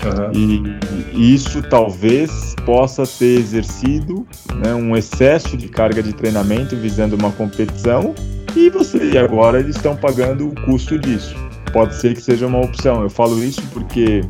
Uhum. 0.05 0.31
E, 0.33 1.17
e, 1.17 1.33
isso 1.33 1.61
talvez 1.63 2.55
possa 2.65 3.03
ter 3.05 3.39
exercido 3.39 4.27
né, 4.55 4.73
um 4.75 4.95
excesso 4.95 5.57
de 5.57 5.67
carga 5.67 6.03
de 6.03 6.13
treinamento 6.13 6.75
visando 6.75 7.15
uma 7.15 7.31
competição 7.31 8.13
e 8.57 8.69
você 8.69 9.11
e 9.11 9.17
agora 9.17 9.59
eles 9.59 9.75
estão 9.75 9.95
pagando 9.95 10.49
o 10.49 10.55
custo 10.65 10.97
disso. 10.97 11.35
Pode 11.71 11.95
ser 11.95 12.15
que 12.15 12.21
seja 12.21 12.47
uma 12.47 12.59
opção. 12.59 13.03
Eu 13.03 13.09
falo 13.09 13.43
isso 13.43 13.61
porque 13.71 14.21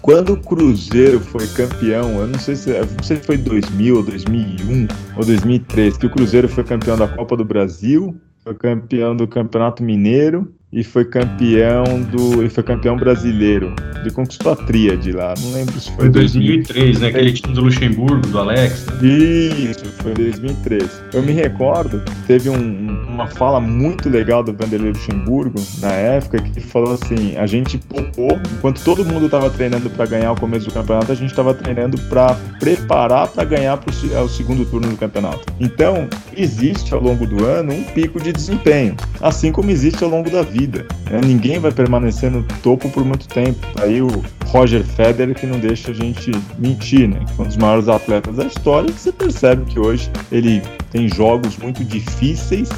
quando 0.00 0.34
o 0.34 0.36
Cruzeiro 0.36 1.18
foi 1.18 1.46
campeão, 1.48 2.20
eu 2.20 2.26
não 2.26 2.38
sei 2.38 2.54
se, 2.54 2.70
não 2.70 3.02
sei 3.02 3.16
se 3.16 3.22
foi 3.22 3.36
2000 3.36 3.96
ou 3.96 4.02
2001 4.02 4.88
ou 5.16 5.24
2003, 5.24 5.96
que 5.96 6.06
o 6.06 6.10
Cruzeiro 6.10 6.48
foi 6.48 6.64
campeão 6.64 6.96
da 6.96 7.08
Copa 7.08 7.36
do 7.36 7.44
Brasil, 7.44 8.14
foi 8.44 8.54
campeão 8.54 9.16
do 9.16 9.26
Campeonato 9.26 9.82
Mineiro 9.82 10.54
e 10.72 10.84
foi 10.84 11.04
campeão 11.04 12.00
do. 12.02 12.44
e 12.44 12.48
foi 12.48 12.62
campeão 12.62 12.96
brasileiro. 12.96 13.74
Ele 14.00 14.10
conquistou 14.10 14.52
a 14.52 14.56
tríade 14.56 15.12
lá. 15.12 15.34
Não 15.40 15.52
lembro 15.52 15.78
se 15.80 15.88
foi. 15.88 16.04
Foi 16.04 16.08
2003, 16.10 17.00
né? 17.00 17.08
Aquele 17.08 17.32
time 17.32 17.54
do 17.54 17.62
Luxemburgo, 17.62 18.26
do 18.28 18.38
Alex. 18.38 18.86
Né? 18.86 19.08
Isso, 19.08 19.84
foi 19.98 20.14
2003. 20.14 21.02
Eu 21.12 21.22
me 21.22 21.32
recordo, 21.32 22.00
teve 22.26 22.48
um, 22.48 23.04
uma 23.08 23.26
fala 23.26 23.60
muito 23.60 24.08
legal 24.08 24.42
do 24.42 24.52
Vanderlei 24.52 24.92
Luxemburgo 24.92 25.60
na 25.80 25.92
época, 25.92 26.40
que 26.40 26.60
falou 26.60 26.94
assim: 26.94 27.36
a 27.36 27.46
gente 27.46 27.76
poupou, 27.76 28.38
enquanto 28.56 28.82
todo 28.84 29.04
mundo 29.04 29.26
estava 29.26 29.50
treinando 29.50 29.90
para 29.90 30.06
ganhar 30.06 30.32
o 30.32 30.36
começo 30.38 30.66
do 30.66 30.72
campeonato, 30.72 31.10
a 31.10 31.16
gente 31.16 31.30
estava 31.30 31.52
treinando 31.52 32.00
para 32.02 32.34
preparar 32.60 33.26
para 33.28 33.44
ganhar 33.44 33.76
pro, 33.76 33.92
o 33.92 34.28
segundo 34.28 34.64
turno 34.64 34.88
do 34.88 34.96
campeonato. 34.96 35.52
Então, 35.58 36.08
existe 36.36 36.94
ao 36.94 37.00
longo 37.00 37.26
do 37.26 37.44
ano 37.44 37.72
um 37.72 37.82
pico 37.82 38.20
de 38.20 38.32
desempenho, 38.32 38.94
assim 39.20 39.50
como 39.50 39.70
existe 39.70 40.04
ao 40.04 40.10
longo 40.10 40.30
da 40.30 40.42
vida 40.42 40.59
vida. 40.60 40.86
Né? 41.10 41.20
Ninguém 41.24 41.58
vai 41.58 41.72
permanecer 41.72 42.30
no 42.30 42.42
topo 42.62 42.88
por 42.90 43.04
muito 43.04 43.26
tempo. 43.28 43.58
Aí 43.80 44.02
o 44.02 44.22
Roger 44.46 44.84
Federer 44.84 45.34
que 45.34 45.46
não 45.46 45.58
deixa 45.58 45.90
a 45.90 45.94
gente 45.94 46.30
mentir, 46.58 47.08
né? 47.08 47.20
Um 47.38 47.44
dos 47.44 47.56
maiores 47.56 47.88
atletas 47.88 48.36
da 48.36 48.44
história. 48.44 48.92
Que 48.92 49.00
você 49.00 49.12
percebe 49.12 49.64
que 49.64 49.78
hoje 49.78 50.10
ele 50.30 50.62
tem 50.90 51.08
jogos 51.08 51.56
muito 51.56 51.84
difíceis 51.84 52.68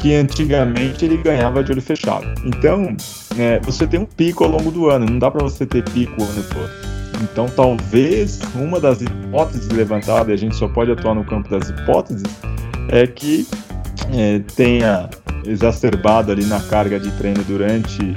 que 0.00 0.14
antigamente 0.14 1.04
ele 1.04 1.16
ganhava 1.16 1.62
de 1.62 1.72
olho 1.72 1.82
fechado. 1.82 2.26
Então, 2.44 2.96
é, 3.36 3.58
você 3.60 3.86
tem 3.86 4.00
um 4.00 4.04
pico 4.04 4.44
ao 4.44 4.50
longo 4.50 4.70
do 4.70 4.88
ano. 4.88 5.06
Não 5.06 5.18
dá 5.18 5.30
para 5.30 5.42
você 5.42 5.66
ter 5.66 5.82
pico 5.82 6.20
o 6.20 6.24
ano 6.24 6.42
todo. 6.42 6.88
Então, 7.22 7.48
talvez 7.48 8.40
uma 8.54 8.78
das 8.78 9.00
hipóteses 9.00 9.68
levantadas, 9.68 10.32
a 10.32 10.36
gente 10.36 10.54
só 10.54 10.68
pode 10.68 10.92
atuar 10.92 11.14
no 11.14 11.24
campo 11.24 11.48
das 11.50 11.68
hipóteses, 11.68 12.22
é 12.90 13.06
que 13.08 13.46
é, 14.14 14.40
tenha 14.54 15.10
exacerbado 15.48 16.30
ali 16.30 16.44
na 16.44 16.60
carga 16.60 17.00
de 17.00 17.10
treino 17.12 17.42
durante 17.44 18.14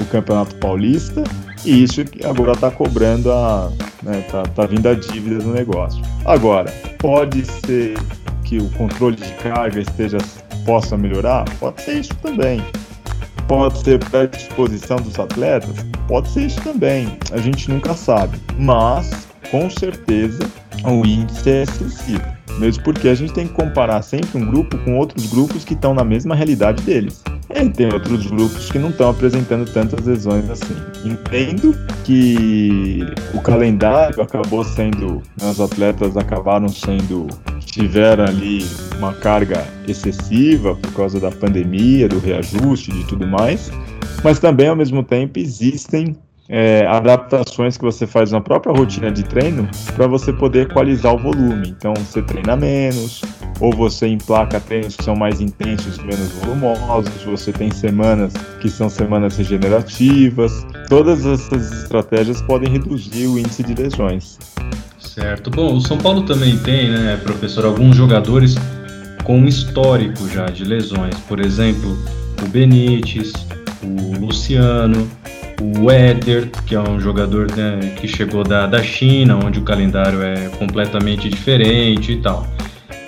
o 0.00 0.04
Campeonato 0.06 0.54
Paulista 0.56 1.22
e 1.64 1.84
isso 1.84 2.00
agora 2.24 2.52
está 2.52 2.70
cobrando 2.70 3.30
a. 3.30 3.70
Né, 4.02 4.24
tá, 4.30 4.42
tá 4.42 4.66
vindo 4.66 4.88
a 4.88 4.94
dívida 4.94 5.38
do 5.38 5.52
negócio. 5.52 6.02
Agora, 6.24 6.72
pode 6.98 7.44
ser 7.44 7.96
que 8.42 8.58
o 8.58 8.68
controle 8.70 9.16
de 9.16 9.32
carga 9.34 9.80
esteja 9.80 10.18
possa 10.66 10.96
melhorar? 10.96 11.44
Pode 11.60 11.82
ser 11.82 12.00
isso 12.00 12.14
também. 12.16 12.60
Pode 13.46 13.78
ser 13.78 14.00
predisposição 14.06 14.96
dos 14.96 15.18
atletas? 15.18 15.86
Pode 16.08 16.28
ser 16.30 16.46
isso 16.46 16.60
também. 16.62 17.16
A 17.30 17.38
gente 17.38 17.70
nunca 17.70 17.94
sabe. 17.94 18.38
Mas, 18.58 19.28
com 19.50 19.70
certeza, 19.70 20.42
o 20.84 21.06
índice 21.06 21.48
é 21.48 21.62
excessivo. 21.62 22.41
Mesmo 22.58 22.82
porque 22.84 23.08
a 23.08 23.14
gente 23.14 23.32
tem 23.32 23.46
que 23.46 23.52
comparar 23.54 24.02
sempre 24.02 24.38
um 24.38 24.46
grupo 24.46 24.76
com 24.78 24.96
outros 24.96 25.26
grupos 25.26 25.64
que 25.64 25.74
estão 25.74 25.94
na 25.94 26.04
mesma 26.04 26.34
realidade 26.34 26.82
deles. 26.82 27.22
E 27.54 27.68
tem 27.68 27.92
outros 27.92 28.26
grupos 28.26 28.70
que 28.70 28.78
não 28.78 28.90
estão 28.90 29.10
apresentando 29.10 29.70
tantas 29.70 30.04
lesões 30.06 30.48
assim. 30.48 30.74
Entendo 31.04 31.76
que 32.04 33.06
o 33.34 33.40
calendário 33.40 34.22
acabou 34.22 34.64
sendo. 34.64 35.22
Né, 35.40 35.50
os 35.50 35.60
atletas 35.60 36.16
acabaram 36.16 36.68
sendo. 36.68 37.26
tiveram 37.64 38.24
ali 38.24 38.66
uma 38.98 39.12
carga 39.12 39.66
excessiva 39.86 40.74
por 40.74 40.92
causa 40.92 41.20
da 41.20 41.30
pandemia, 41.30 42.08
do 42.08 42.18
reajuste, 42.18 42.90
de 42.90 43.04
tudo 43.04 43.26
mais. 43.26 43.70
Mas 44.24 44.38
também, 44.38 44.68
ao 44.68 44.76
mesmo 44.76 45.02
tempo, 45.02 45.38
existem 45.38 46.16
é, 46.52 46.86
adaptações 46.86 47.78
que 47.78 47.82
você 47.82 48.06
faz 48.06 48.30
na 48.30 48.40
própria 48.40 48.74
rotina 48.74 49.10
de 49.10 49.22
treino 49.22 49.66
para 49.96 50.06
você 50.06 50.30
poder 50.34 50.66
equalizar 50.66 51.14
o 51.14 51.18
volume. 51.18 51.70
Então, 51.70 51.94
você 51.94 52.20
treina 52.20 52.54
menos, 52.54 53.22
ou 53.58 53.74
você 53.74 54.06
emplaca 54.06 54.60
treinos 54.60 54.94
que 54.94 55.02
são 55.02 55.16
mais 55.16 55.40
intensos 55.40 55.96
menos 55.96 56.30
volumosos, 56.44 57.10
você 57.24 57.52
tem 57.52 57.70
semanas 57.70 58.34
que 58.60 58.68
são 58.68 58.90
semanas 58.90 59.38
regenerativas. 59.38 60.66
Todas 60.90 61.24
essas 61.24 61.72
estratégias 61.72 62.42
podem 62.42 62.70
reduzir 62.70 63.28
o 63.28 63.38
índice 63.38 63.62
de 63.62 63.74
lesões. 63.74 64.38
Certo. 64.98 65.50
Bom, 65.50 65.76
o 65.76 65.80
São 65.80 65.96
Paulo 65.96 66.26
também 66.26 66.58
tem, 66.58 66.90
né, 66.90 67.18
professor, 67.22 67.64
alguns 67.64 67.96
jogadores 67.96 68.56
com 69.24 69.46
histórico 69.46 70.28
já 70.28 70.46
de 70.46 70.64
lesões. 70.64 71.14
Por 71.26 71.40
exemplo, 71.40 71.96
o 72.42 72.48
Benítez, 72.48 73.32
o 73.82 74.18
Luciano, 74.18 75.08
o 75.80 75.90
Éder, 75.90 76.50
que 76.66 76.74
é 76.74 76.80
um 76.80 76.98
jogador 76.98 77.50
né, 77.56 77.94
que 77.96 78.08
chegou 78.08 78.42
da, 78.42 78.66
da 78.66 78.82
China, 78.82 79.38
onde 79.44 79.58
o 79.58 79.62
calendário 79.62 80.22
é 80.22 80.48
completamente 80.58 81.28
diferente 81.28 82.12
e 82.12 82.16
tal. 82.16 82.46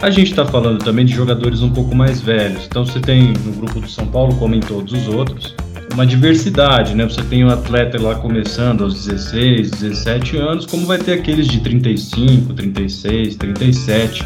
A 0.01 0.11
gente 0.11 0.31
está 0.31 0.45
falando 0.45 0.85
também 0.85 1.05
de 1.05 1.15
jogadores 1.15 1.63
um 1.63 1.71
pouco 1.71 1.95
mais 1.95 2.21
velhos. 2.21 2.67
Então 2.67 2.85
você 2.85 3.01
tem 3.01 3.33
no 3.33 3.53
grupo 3.53 3.81
do 3.81 3.89
São 3.89 4.07
Paulo, 4.07 4.35
como 4.37 4.55
em 4.55 4.61
todos 4.61 4.93
os 4.93 5.09
outros, 5.09 5.55
uma 5.95 6.07
diversidade, 6.07 6.95
né? 6.95 7.05
Você 7.05 7.23
tem 7.23 7.45
um 7.45 7.49
atleta 7.49 8.01
lá 8.01 8.15
começando 8.17 8.85
aos 8.85 9.07
16, 9.07 9.71
17 9.71 10.37
anos, 10.37 10.67
como 10.67 10.87
vai 10.87 10.99
ter 10.99 11.13
aqueles 11.15 11.47
de 11.47 11.61
35, 11.61 12.53
36, 12.53 13.37
37, 13.37 14.25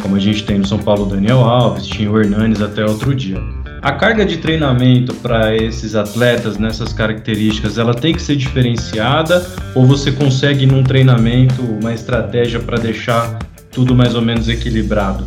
como 0.00 0.16
a 0.16 0.20
gente 0.20 0.44
tem 0.44 0.58
no 0.58 0.66
São 0.66 0.78
Paulo 0.78 1.04
Daniel 1.06 1.40
Alves, 1.40 1.86
tinha 1.86 2.10
o 2.10 2.18
Hernanes 2.18 2.62
até 2.62 2.84
outro 2.84 3.14
dia. 3.14 3.59
A 3.82 3.92
carga 3.92 4.26
de 4.26 4.36
treinamento 4.36 5.14
para 5.14 5.56
esses 5.56 5.94
atletas 5.94 6.58
nessas 6.58 6.92
características, 6.92 7.78
ela 7.78 7.94
tem 7.94 8.12
que 8.12 8.20
ser 8.20 8.36
diferenciada 8.36 9.46
ou 9.74 9.86
você 9.86 10.12
consegue 10.12 10.66
num 10.66 10.82
treinamento 10.82 11.62
uma 11.62 11.94
estratégia 11.94 12.60
para 12.60 12.78
deixar 12.78 13.38
tudo 13.72 13.94
mais 13.94 14.14
ou 14.14 14.20
menos 14.20 14.50
equilibrado? 14.50 15.26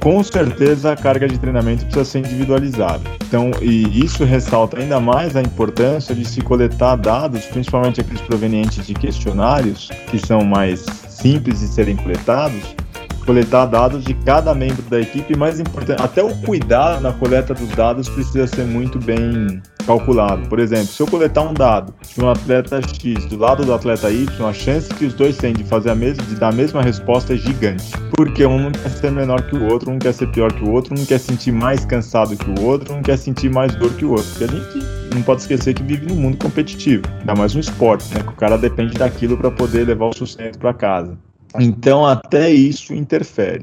Com 0.00 0.20
certeza 0.24 0.92
a 0.92 0.96
carga 0.96 1.28
de 1.28 1.38
treinamento 1.38 1.84
precisa 1.84 2.04
ser 2.04 2.18
individualizada. 2.18 3.02
Então, 3.24 3.52
e 3.62 4.04
isso 4.04 4.24
ressalta 4.24 4.80
ainda 4.80 4.98
mais 4.98 5.36
a 5.36 5.40
importância 5.40 6.12
de 6.12 6.24
se 6.24 6.40
coletar 6.40 6.96
dados, 6.96 7.44
principalmente 7.44 8.00
aqueles 8.00 8.20
provenientes 8.20 8.84
de 8.84 8.94
questionários, 8.94 9.90
que 10.10 10.18
são 10.18 10.44
mais 10.44 10.84
simples 11.08 11.60
de 11.60 11.68
serem 11.68 11.94
coletados, 11.94 12.74
coletar 13.26 13.66
dados 13.66 14.04
de 14.04 14.14
cada 14.14 14.54
membro 14.54 14.82
da 14.82 15.00
equipe, 15.00 15.36
mais 15.36 15.58
importante, 15.58 16.00
até 16.00 16.22
o 16.22 16.34
cuidado 16.36 17.02
na 17.02 17.12
coleta 17.12 17.52
dos 17.52 17.68
dados 17.70 18.08
precisa 18.08 18.46
ser 18.46 18.64
muito 18.64 18.98
bem 19.00 19.60
calculado. 19.84 20.48
Por 20.48 20.58
exemplo, 20.58 20.86
se 20.86 21.02
eu 21.02 21.06
coletar 21.06 21.42
um 21.42 21.52
dado 21.52 21.92
de 22.14 22.24
um 22.24 22.30
atleta 22.30 22.80
X 22.82 23.26
do 23.26 23.36
lado 23.36 23.64
do 23.64 23.74
atleta 23.74 24.10
Y, 24.10 24.46
a 24.46 24.52
chance 24.52 24.92
que 24.94 25.04
os 25.04 25.14
dois 25.14 25.36
têm 25.36 25.52
de 25.52 25.64
fazer 25.64 25.90
a 25.90 25.94
mesma, 25.94 26.22
de 26.24 26.36
dar 26.36 26.48
a 26.48 26.52
mesma 26.52 26.82
resposta 26.82 27.34
é 27.34 27.36
gigante. 27.36 27.92
Porque 28.16 28.46
um 28.46 28.58
não 28.58 28.72
quer 28.72 28.90
ser 28.90 29.10
menor 29.10 29.42
que 29.42 29.56
o 29.56 29.64
outro, 29.66 29.90
um 29.90 29.98
quer 29.98 30.12
ser 30.12 30.28
pior 30.28 30.52
que 30.52 30.64
o 30.64 30.70
outro, 30.70 30.94
um 30.98 31.04
quer 31.04 31.18
sentir 31.18 31.52
mais 31.52 31.84
cansado 31.84 32.36
que 32.36 32.50
o 32.50 32.64
outro, 32.64 32.94
um 32.94 33.02
quer 33.02 33.16
sentir 33.16 33.50
mais 33.50 33.74
dor 33.74 33.92
que 33.94 34.04
o 34.04 34.10
outro. 34.10 34.26
Porque 34.30 34.44
a 34.44 34.48
gente 34.48 35.14
não 35.14 35.22
pode 35.22 35.42
esquecer 35.42 35.74
que 35.74 35.82
vive 35.82 36.06
num 36.06 36.16
mundo 36.16 36.36
competitivo, 36.36 37.04
ainda 37.20 37.34
mais 37.34 37.54
um 37.54 37.60
esporte, 37.60 38.12
né? 38.14 38.22
Que 38.22 38.30
o 38.30 38.36
cara 38.36 38.56
depende 38.56 38.94
daquilo 38.94 39.36
para 39.36 39.50
poder 39.50 39.86
levar 39.86 40.06
o 40.06 40.16
sustento 40.16 40.58
para 40.58 40.74
casa. 40.74 41.16
Então, 41.58 42.04
até 42.04 42.50
isso 42.50 42.94
interfere. 42.94 43.62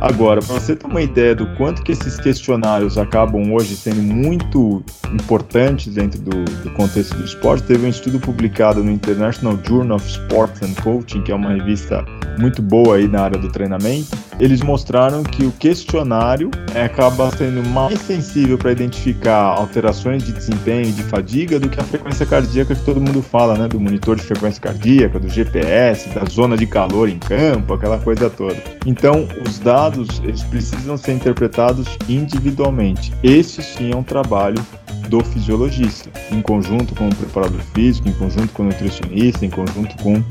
Agora, 0.00 0.42
para 0.42 0.54
você 0.54 0.76
ter 0.76 0.86
uma 0.86 1.00
ideia 1.00 1.34
do 1.34 1.46
quanto 1.56 1.82
que 1.82 1.92
esses 1.92 2.20
questionários 2.20 2.98
acabam 2.98 3.52
hoje 3.54 3.74
sendo 3.74 4.02
muito 4.02 4.84
importantes 5.10 5.94
dentro 5.94 6.20
do, 6.20 6.44
do, 6.44 6.70
contexto 6.74 7.16
do 7.16 7.24
esporte, 7.24 7.66
teve 7.66 7.86
um 7.86 7.88
estudo 7.88 8.20
publicado 8.20 8.84
no 8.84 8.90
International 8.90 9.58
Journal 9.66 9.96
of 9.96 10.06
Sports 10.06 10.60
and 10.62 10.74
Coaching, 10.82 11.22
que 11.22 11.32
é 11.32 11.34
uma 11.34 11.54
revista 11.54 12.04
muito 12.38 12.60
boa 12.60 12.96
aí 12.96 13.08
na 13.08 13.22
área 13.22 13.38
do 13.38 13.50
treinamento, 13.50 14.08
eles 14.38 14.60
mostraram 14.60 15.22
que 15.22 15.44
o 15.44 15.52
questionário 15.52 16.50
é, 16.74 16.84
acaba 16.84 17.30
sendo 17.30 17.66
mais 17.70 17.98
sensível 18.00 18.58
para 18.58 18.72
identificar 18.72 19.56
alterações 19.56 20.22
de 20.22 20.32
desempenho 20.32 20.88
e 20.88 20.92
de 20.92 21.02
fadiga 21.04 21.58
do 21.58 21.68
que 21.68 21.80
a 21.80 21.84
frequência 21.84 22.26
cardíaca 22.26 22.74
que 22.74 22.84
todo 22.84 23.00
mundo 23.00 23.22
fala, 23.22 23.56
né? 23.56 23.68
Do 23.68 23.80
monitor 23.80 24.16
de 24.16 24.22
frequência 24.22 24.60
cardíaca, 24.60 25.18
do 25.18 25.28
GPS, 25.28 26.08
da 26.10 26.24
zona 26.26 26.56
de 26.56 26.66
calor 26.66 27.08
em 27.08 27.18
campo, 27.18 27.72
aquela 27.72 27.98
coisa 27.98 28.28
toda. 28.28 28.56
Então, 28.84 29.26
os 29.46 29.58
dados 29.58 30.20
eles 30.22 30.42
precisam 30.44 30.96
ser 30.96 31.12
interpretados 31.12 31.86
individualmente. 32.08 33.12
Esse 33.22 33.62
sim 33.62 33.92
é 33.92 33.96
um 33.96 34.02
trabalho 34.02 34.64
do 35.08 35.24
fisiologista, 35.24 36.10
em 36.30 36.42
conjunto 36.42 36.94
com 36.94 37.08
o 37.08 37.14
preparador 37.14 37.60
físico, 37.74 38.08
em 38.08 38.12
conjunto 38.12 38.52
com 38.52 38.64
o 38.64 38.66
nutricionista, 38.66 39.46
em 39.46 39.50
conjunto 39.50 39.96
com 40.02 40.22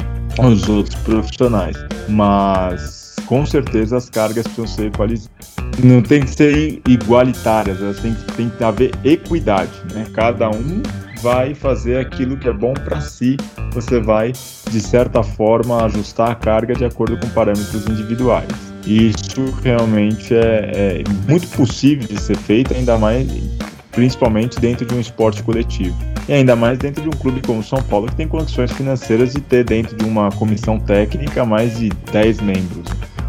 os 0.45 0.67
outros 0.67 0.95
profissionais. 0.95 1.77
Mas 2.09 3.04
com 3.25 3.45
certeza 3.45 3.97
as 3.97 4.09
cargas 4.09 4.43
precisam 4.43 4.67
ser 4.67 4.88
equalizadas. 4.88 5.55
Não 5.83 6.01
tem 6.01 6.21
que 6.21 6.29
ser 6.29 6.81
igualitárias, 6.88 7.81
elas 7.81 7.99
têm, 7.99 8.15
tem 8.35 8.49
que 8.49 8.63
haver 8.63 8.91
equidade. 9.03 9.71
Né? 9.93 10.05
Cada 10.13 10.49
um 10.49 10.81
vai 11.21 11.53
fazer 11.53 11.97
aquilo 11.97 12.38
que 12.38 12.47
é 12.47 12.53
bom 12.53 12.73
para 12.73 13.01
si. 13.01 13.35
Você 13.71 13.99
vai, 13.99 14.31
de 14.31 14.79
certa 14.79 15.21
forma, 15.21 15.83
ajustar 15.85 16.31
a 16.31 16.35
carga 16.35 16.73
de 16.73 16.85
acordo 16.85 17.17
com 17.17 17.27
parâmetros 17.29 17.88
individuais. 17.88 18.47
Isso 18.85 19.53
realmente 19.63 20.33
é, 20.33 21.01
é 21.01 21.03
muito 21.27 21.47
possível 21.49 22.07
de 22.07 22.21
ser 22.21 22.38
feito, 22.38 22.73
ainda 22.73 22.97
mais 22.97 23.27
principalmente 23.91 24.59
dentro 24.59 24.85
de 24.85 24.93
um 24.93 24.99
esporte 24.99 25.41
coletivo. 25.41 25.95
E 26.27 26.33
ainda 26.33 26.55
mais 26.55 26.77
dentro 26.77 27.01
de 27.01 27.07
um 27.07 27.13
clube 27.13 27.41
como 27.41 27.63
São 27.63 27.81
Paulo, 27.83 28.07
que 28.07 28.15
tem 28.15 28.27
condições 28.27 28.71
financeiras 28.71 29.33
de 29.33 29.41
ter 29.41 29.63
dentro 29.63 29.95
de 29.95 30.05
uma 30.05 30.29
comissão 30.31 30.79
técnica 30.79 31.45
mais 31.45 31.77
de 31.77 31.89
10 32.11 32.41
membros. 32.41 32.88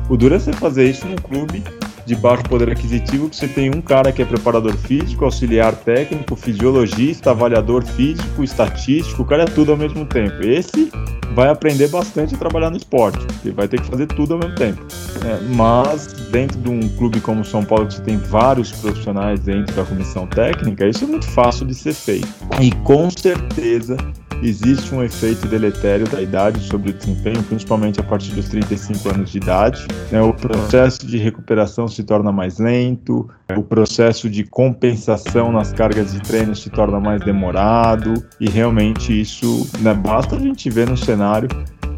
O 0.08 0.16
duro 0.16 0.36
é 0.36 0.38
você 0.38 0.52
fazer 0.52 0.88
isso 0.88 1.04
num 1.06 1.16
clube 1.16 1.64
de 2.06 2.14
baixo 2.14 2.44
poder 2.44 2.70
aquisitivo, 2.70 3.28
que 3.28 3.36
você 3.36 3.48
tem 3.48 3.68
um 3.74 3.82
cara 3.82 4.12
que 4.12 4.22
é 4.22 4.24
preparador 4.24 4.76
físico, 4.76 5.24
auxiliar 5.24 5.74
técnico, 5.74 6.36
fisiologista, 6.36 7.32
avaliador 7.32 7.84
físico, 7.84 8.44
estatístico, 8.44 9.22
o 9.22 9.24
cara 9.26 9.42
é 9.42 9.46
tudo 9.46 9.72
ao 9.72 9.76
mesmo 9.76 10.06
tempo. 10.06 10.40
Esse 10.42 10.90
vai 11.34 11.48
aprender 11.48 11.88
bastante 11.88 12.34
a 12.34 12.38
trabalhar 12.38 12.70
no 12.70 12.76
esporte, 12.76 13.18
porque 13.26 13.50
vai 13.50 13.66
ter 13.66 13.80
que 13.80 13.88
fazer 13.88 14.06
tudo 14.06 14.34
ao 14.34 14.38
mesmo 14.38 14.54
tempo. 14.54 14.86
É, 15.24 15.54
mas 15.54 16.06
dentro 16.30 16.58
de 16.60 16.68
um 16.68 16.88
clube 16.96 17.20
como 17.20 17.40
o 17.40 17.44
São 17.44 17.64
Paulo, 17.64 17.86
que 17.86 17.94
você 17.94 18.02
tem 18.02 18.16
vários 18.16 18.70
profissionais 18.72 19.40
dentro 19.40 19.74
da 19.74 19.84
comissão 19.84 20.26
técnica, 20.26 20.86
isso 20.86 21.04
é 21.04 21.06
muito 21.08 21.26
fácil 21.26 21.66
de 21.66 21.74
ser 21.74 21.92
feito. 21.92 22.28
E 22.60 22.70
com 22.84 23.10
certeza 23.10 23.96
existe 24.42 24.94
um 24.94 25.02
efeito 25.02 25.46
deletério 25.46 26.08
da 26.08 26.20
idade 26.20 26.60
sobre 26.60 26.90
o 26.90 26.92
desempenho, 26.92 27.42
principalmente 27.42 28.00
a 28.00 28.02
partir 28.02 28.32
dos 28.32 28.48
35 28.48 29.08
anos 29.08 29.30
de 29.30 29.38
idade. 29.38 29.86
Né? 30.10 30.20
O 30.20 30.32
processo 30.32 31.06
de 31.06 31.16
recuperação 31.18 31.88
se 31.96 32.04
torna 32.04 32.30
mais 32.30 32.58
lento, 32.58 33.28
o 33.56 33.62
processo 33.62 34.28
de 34.28 34.44
compensação 34.44 35.50
nas 35.50 35.72
cargas 35.72 36.12
de 36.12 36.20
treino 36.20 36.54
se 36.54 36.70
torna 36.70 37.00
mais 37.00 37.22
demorado, 37.22 38.14
e 38.38 38.48
realmente 38.48 39.18
isso 39.18 39.68
né, 39.80 39.94
basta 39.94 40.36
a 40.36 40.38
gente 40.38 40.68
ver 40.70 40.88
no 40.88 40.96
cenário 40.96 41.48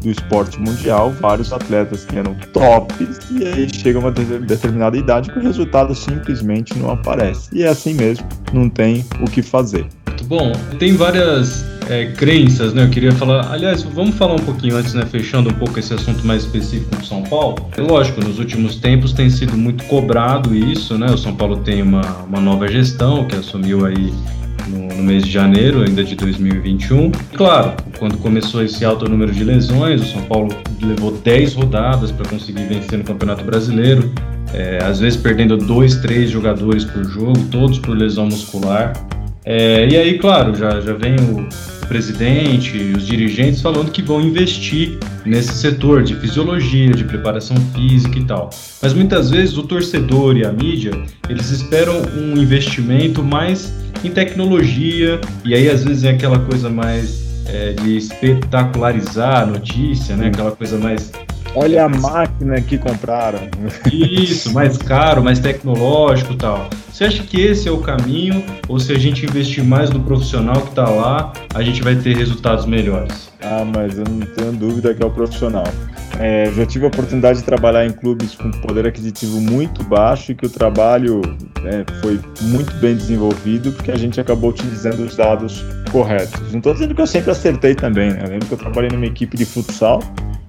do 0.01 0.09
esporte 0.09 0.59
mundial, 0.59 1.11
vários 1.11 1.51
atletas 1.51 2.05
que 2.05 2.17
eram 2.17 2.33
tops, 2.53 3.19
e 3.31 3.45
aí 3.45 3.67
chega 3.73 3.99
uma 3.99 4.11
determinada 4.11 4.97
idade 4.97 5.31
que 5.31 5.37
o 5.37 5.41
resultado 5.41 5.93
simplesmente 5.93 6.77
não 6.77 6.91
aparece. 6.91 7.49
E 7.53 7.63
é 7.63 7.67
assim 7.67 7.93
mesmo, 7.93 8.25
não 8.53 8.69
tem 8.69 9.05
o 9.21 9.25
que 9.25 9.41
fazer. 9.41 9.85
Bom, 10.25 10.51
tem 10.77 10.93
várias 10.93 11.65
é, 11.89 12.05
crenças, 12.05 12.73
né? 12.73 12.83
Eu 12.83 12.89
queria 12.89 13.11
falar. 13.11 13.51
Aliás, 13.51 13.81
vamos 13.81 14.15
falar 14.15 14.35
um 14.35 14.45
pouquinho 14.45 14.77
antes, 14.77 14.93
né? 14.93 15.05
Fechando 15.05 15.49
um 15.49 15.53
pouco 15.53 15.79
esse 15.79 15.93
assunto 15.93 16.25
mais 16.25 16.43
específico 16.43 16.95
do 16.95 17.05
São 17.05 17.23
Paulo. 17.23 17.69
É 17.75 17.81
lógico, 17.81 18.23
nos 18.23 18.37
últimos 18.37 18.75
tempos 18.75 19.11
tem 19.11 19.29
sido 19.29 19.57
muito 19.57 19.83
cobrado 19.85 20.55
isso, 20.55 20.97
né? 20.97 21.07
O 21.07 21.17
São 21.17 21.35
Paulo 21.35 21.57
tem 21.57 21.81
uma, 21.81 22.01
uma 22.27 22.39
nova 22.39 22.67
gestão 22.67 23.25
que 23.25 23.35
assumiu 23.35 23.85
aí 23.85 24.13
no, 24.67 24.87
no, 24.95 25.03
mês 25.03 25.25
de 25.25 25.31
janeiro 25.31 25.81
ainda 25.81 26.03
de 26.03 26.15
2021. 26.15 27.11
Claro, 27.33 27.73
quando 27.97 28.17
começou 28.17 28.63
esse 28.63 28.85
alto 28.85 29.09
número 29.09 29.31
de 29.31 29.43
lesões, 29.43 30.01
o 30.01 30.05
São 30.05 30.21
Paulo 30.23 30.55
levou 30.81 31.11
10 31.11 31.55
rodadas 31.55 32.11
para 32.11 32.29
conseguir 32.29 32.65
vencer 32.65 32.99
no 32.99 33.03
Campeonato 33.03 33.43
Brasileiro, 33.43 34.11
é, 34.53 34.79
às 34.83 34.99
vezes 34.99 35.19
perdendo 35.19 35.57
dois, 35.57 35.95
três 35.97 36.29
jogadores 36.29 36.83
por 36.83 37.03
jogo, 37.03 37.39
todos 37.51 37.79
por 37.79 37.97
lesão 37.97 38.25
muscular. 38.25 38.93
É, 39.45 39.87
e 39.87 39.97
aí, 39.97 40.17
claro, 40.17 40.55
já, 40.55 40.81
já 40.81 40.93
vem 40.93 41.15
o 41.15 41.47
presidente 41.87 42.77
e 42.77 42.93
os 42.95 43.05
dirigentes 43.05 43.61
falando 43.61 43.91
que 43.91 44.01
vão 44.01 44.21
investir 44.21 44.99
nesse 45.25 45.53
setor 45.53 46.03
de 46.03 46.15
fisiologia, 46.15 46.91
de 46.91 47.03
preparação 47.03 47.57
física 47.73 48.19
e 48.19 48.25
tal. 48.25 48.51
Mas 48.81 48.93
muitas 48.93 49.31
vezes 49.31 49.57
o 49.57 49.63
torcedor 49.63 50.37
e 50.37 50.45
a 50.45 50.51
mídia, 50.51 50.91
eles 51.27 51.49
esperam 51.49 52.01
um 52.15 52.37
investimento 52.37 53.23
mais 53.23 53.73
em 54.03 54.11
tecnologia, 54.11 55.19
e 55.43 55.53
aí 55.53 55.67
às 55.67 55.83
vezes 55.83 56.03
é 56.03 56.11
aquela 56.11 56.39
coisa 56.39 56.69
mais 56.69 57.43
é, 57.47 57.73
de 57.73 57.97
espetacularizar 57.97 59.43
a 59.43 59.45
notícia, 59.45 60.15
né? 60.15 60.27
Aquela 60.27 60.51
coisa 60.51 60.77
mais 60.77 61.11
Olha 61.55 61.85
a 61.85 61.89
máquina 61.89 62.61
que 62.61 62.77
compraram. 62.77 63.39
Isso, 63.91 64.53
mais 64.53 64.77
caro, 64.77 65.23
mais 65.23 65.39
tecnológico 65.39 66.35
tal. 66.35 66.69
Você 66.91 67.05
acha 67.05 67.23
que 67.23 67.41
esse 67.41 67.67
é 67.67 67.71
o 67.71 67.79
caminho? 67.79 68.43
Ou 68.67 68.79
se 68.79 68.91
a 68.91 68.99
gente 68.99 69.25
investir 69.25 69.63
mais 69.63 69.89
no 69.89 70.01
profissional 70.01 70.61
que 70.61 70.69
está 70.69 70.87
lá, 70.87 71.33
a 71.53 71.61
gente 71.61 71.81
vai 71.81 71.95
ter 71.95 72.15
resultados 72.15 72.65
melhores? 72.65 73.31
Ah, 73.41 73.63
mas 73.65 73.97
eu 73.97 74.03
não 74.03 74.19
tenho 74.19 74.51
dúvida 74.51 74.93
que 74.93 75.01
é 75.01 75.05
o 75.05 75.09
profissional. 75.09 75.63
É, 76.19 76.51
já 76.51 76.65
tive 76.65 76.85
a 76.85 76.87
oportunidade 76.89 77.39
de 77.39 77.45
trabalhar 77.45 77.85
em 77.85 77.91
clubes 77.91 78.35
com 78.35 78.51
poder 78.51 78.85
aquisitivo 78.85 79.39
muito 79.39 79.83
baixo 79.83 80.33
e 80.33 80.35
que 80.35 80.45
o 80.45 80.49
trabalho 80.49 81.21
né, 81.61 81.85
foi 82.01 82.19
muito 82.41 82.73
bem 82.75 82.95
desenvolvido 82.95 83.71
porque 83.71 83.91
a 83.91 83.97
gente 83.97 84.19
acabou 84.19 84.49
utilizando 84.49 84.99
os 84.99 85.15
dados 85.15 85.63
corretos. 85.91 86.51
Não 86.51 86.57
estou 86.57 86.73
dizendo 86.73 86.93
que 86.93 87.01
eu 87.01 87.07
sempre 87.07 87.31
acertei 87.31 87.73
também, 87.73 88.11
né? 88.11 88.23
Eu 88.23 88.29
lembro 88.29 88.47
que 88.47 88.53
eu 88.53 88.57
trabalhei 88.57 88.89
numa 88.89 89.05
equipe 89.05 89.37
de 89.37 89.45
futsal 89.45 90.03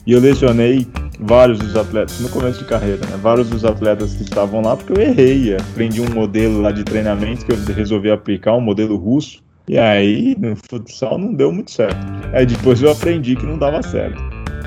e 0.07 0.13
eu 0.13 0.21
lesionei 0.21 0.87
vários 1.21 1.59
dos 1.59 1.77
atletas, 1.77 2.19
no 2.21 2.29
começo 2.29 2.61
de 2.61 2.65
carreira, 2.65 3.05
né? 3.07 3.19
Vários 3.21 3.49
dos 3.51 3.65
atletas 3.65 4.15
que 4.15 4.23
estavam 4.23 4.63
lá, 4.63 4.77
porque 4.77 4.93
eu 4.93 5.01
errei. 5.01 5.55
Aprendi 5.55 6.01
um 6.01 6.11
modelo 6.11 6.63
lá 6.63 6.73
de 6.73 6.83
treinamento 6.85 7.45
que 7.45 7.53
eu 7.53 7.75
resolvi 7.75 8.11
aplicar, 8.11 8.55
um 8.55 8.61
modelo 8.61 8.97
russo. 8.97 9.43
E 9.69 9.79
aí, 9.79 10.35
no 10.39 10.57
futsal 10.57 11.19
não 11.19 11.33
deu 11.33 11.53
muito 11.53 11.71
certo. 11.71 11.99
Aí 12.33 12.47
depois 12.47 12.83
eu 12.83 12.91
aprendi 12.91 13.37
que 13.37 13.47
não 13.47 13.59
dava 13.59 13.83
certo. 13.83 14.21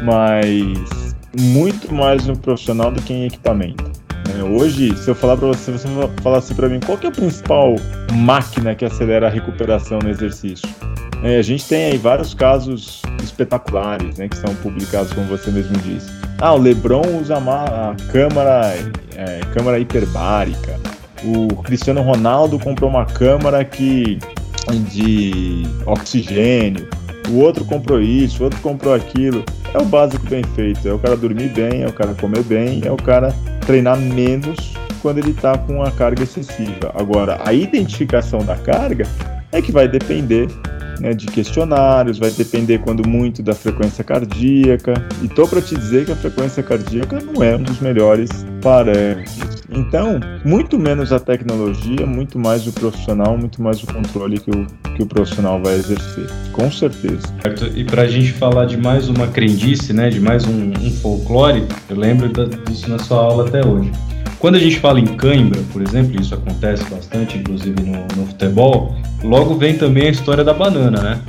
Mas 0.03 1.13
muito 1.39 1.93
mais 1.93 2.25
no 2.27 2.37
profissional 2.37 2.91
do 2.91 3.01
que 3.01 3.13
em 3.13 3.25
equipamento. 3.25 3.92
Né? 4.43 4.49
Hoje, 4.49 4.95
se 4.97 5.09
eu 5.09 5.15
falar 5.15 5.37
para 5.37 5.47
você, 5.47 5.71
você 5.71 5.87
falasse 6.21 6.53
para 6.53 6.69
mim 6.69 6.79
qual 6.79 6.97
é 7.01 7.07
a 7.07 7.11
principal 7.11 7.75
máquina 8.11 8.75
que 8.75 8.85
acelera 8.85 9.27
a 9.27 9.29
recuperação 9.29 9.99
no 9.99 10.09
exercício? 10.09 10.67
É, 11.23 11.37
a 11.37 11.41
gente 11.41 11.65
tem 11.65 11.85
aí 11.85 11.97
vários 11.97 12.33
casos 12.33 13.01
espetaculares, 13.23 14.17
né, 14.17 14.27
que 14.27 14.35
são 14.35 14.53
publicados, 14.55 15.13
como 15.13 15.25
você 15.27 15.49
mesmo 15.49 15.75
disse. 15.77 16.11
Ah, 16.39 16.53
o 16.53 16.57
LeBron 16.57 17.01
usa 17.21 17.37
a 17.37 17.95
câmera, 18.11 18.75
é, 19.15 19.39
câmera 19.53 19.79
hiperbárica. 19.79 20.77
O 21.23 21.55
Cristiano 21.63 22.01
Ronaldo 22.01 22.59
comprou 22.59 22.89
uma 22.89 23.05
câmera 23.05 23.63
que 23.63 24.19
de 24.91 25.63
oxigênio. 25.85 26.87
O 27.29 27.39
outro 27.39 27.63
comprou 27.63 28.01
isso, 28.01 28.41
o 28.41 28.45
outro 28.45 28.59
comprou 28.59 28.93
aquilo. 28.93 29.45
É 29.73 29.77
o 29.77 29.85
básico 29.85 30.25
bem 30.27 30.43
feito. 30.55 30.85
É 30.85 30.93
o 30.93 30.99
cara 30.99 31.15
dormir 31.15 31.49
bem, 31.49 31.83
é 31.83 31.87
o 31.87 31.93
cara 31.93 32.13
comer 32.13 32.43
bem, 32.43 32.81
é 32.83 32.91
o 32.91 32.97
cara 32.97 33.33
treinar 33.65 33.97
menos 33.97 34.73
quando 35.01 35.17
ele 35.17 35.31
está 35.31 35.57
com 35.57 35.83
a 35.83 35.91
carga 35.91 36.23
excessiva. 36.23 36.91
Agora, 36.95 37.41
a 37.45 37.53
identificação 37.53 38.39
da 38.39 38.55
carga 38.55 39.05
é 39.51 39.61
que 39.61 39.71
vai 39.71 39.87
depender 39.87 40.47
né, 40.99 41.13
de 41.13 41.27
questionários, 41.27 42.17
vai 42.17 42.31
depender 42.31 42.79
quando 42.79 43.07
muito 43.07 43.41
da 43.41 43.53
frequência 43.53 44.03
cardíaca. 44.03 44.93
E 45.21 45.27
tô 45.27 45.47
para 45.47 45.61
te 45.61 45.75
dizer 45.75 46.05
que 46.05 46.11
a 46.11 46.15
frequência 46.15 46.63
cardíaca 46.63 47.19
não 47.21 47.43
é 47.43 47.55
um 47.55 47.63
dos 47.63 47.79
melhores 47.79 48.29
parâmetros. 48.61 49.53
Então, 49.69 50.19
muito 50.45 50.77
menos 50.77 51.11
a 51.11 51.19
tecnologia, 51.19 52.05
muito 52.05 52.37
mais 52.37 52.67
o 52.67 52.71
profissional, 52.71 53.37
muito 53.37 53.61
mais 53.61 53.81
o 53.81 53.87
controle 53.87 54.39
que 54.39 54.51
o, 54.51 54.67
que 54.95 55.03
o 55.03 55.05
profissional 55.05 55.61
vai 55.61 55.75
exercer, 55.75 56.27
com 56.51 56.71
certeza. 56.71 57.21
E 57.75 57.83
para 57.83 58.03
a 58.03 58.07
gente 58.07 58.31
falar 58.33 58.65
de 58.65 58.77
mais 58.77 59.09
uma 59.09 59.27
crendice, 59.27 59.91
né, 59.91 60.09
de 60.09 60.19
mais 60.19 60.45
um, 60.45 60.71
um 60.79 60.91
folclore, 61.01 61.65
eu 61.89 61.97
lembro 61.97 62.29
disso 62.67 62.89
na 62.89 62.99
sua 62.99 63.17
aula 63.17 63.47
até 63.47 63.65
hoje. 63.65 63.91
Quando 64.43 64.55
a 64.55 64.59
gente 64.59 64.77
fala 64.77 64.99
em 64.99 65.05
cãibra, 65.05 65.61
por 65.71 65.81
exemplo, 65.81 66.19
isso 66.19 66.35
acontece 66.35 66.83
bastante, 66.89 67.37
inclusive 67.37 67.81
no, 67.81 68.05
no 68.17 68.27
futebol, 68.27 68.93
logo 69.23 69.55
vem 69.55 69.77
também 69.77 70.07
a 70.07 70.09
história 70.09 70.43
da 70.43 70.53
banana, 70.53 71.01
né? 71.01 71.21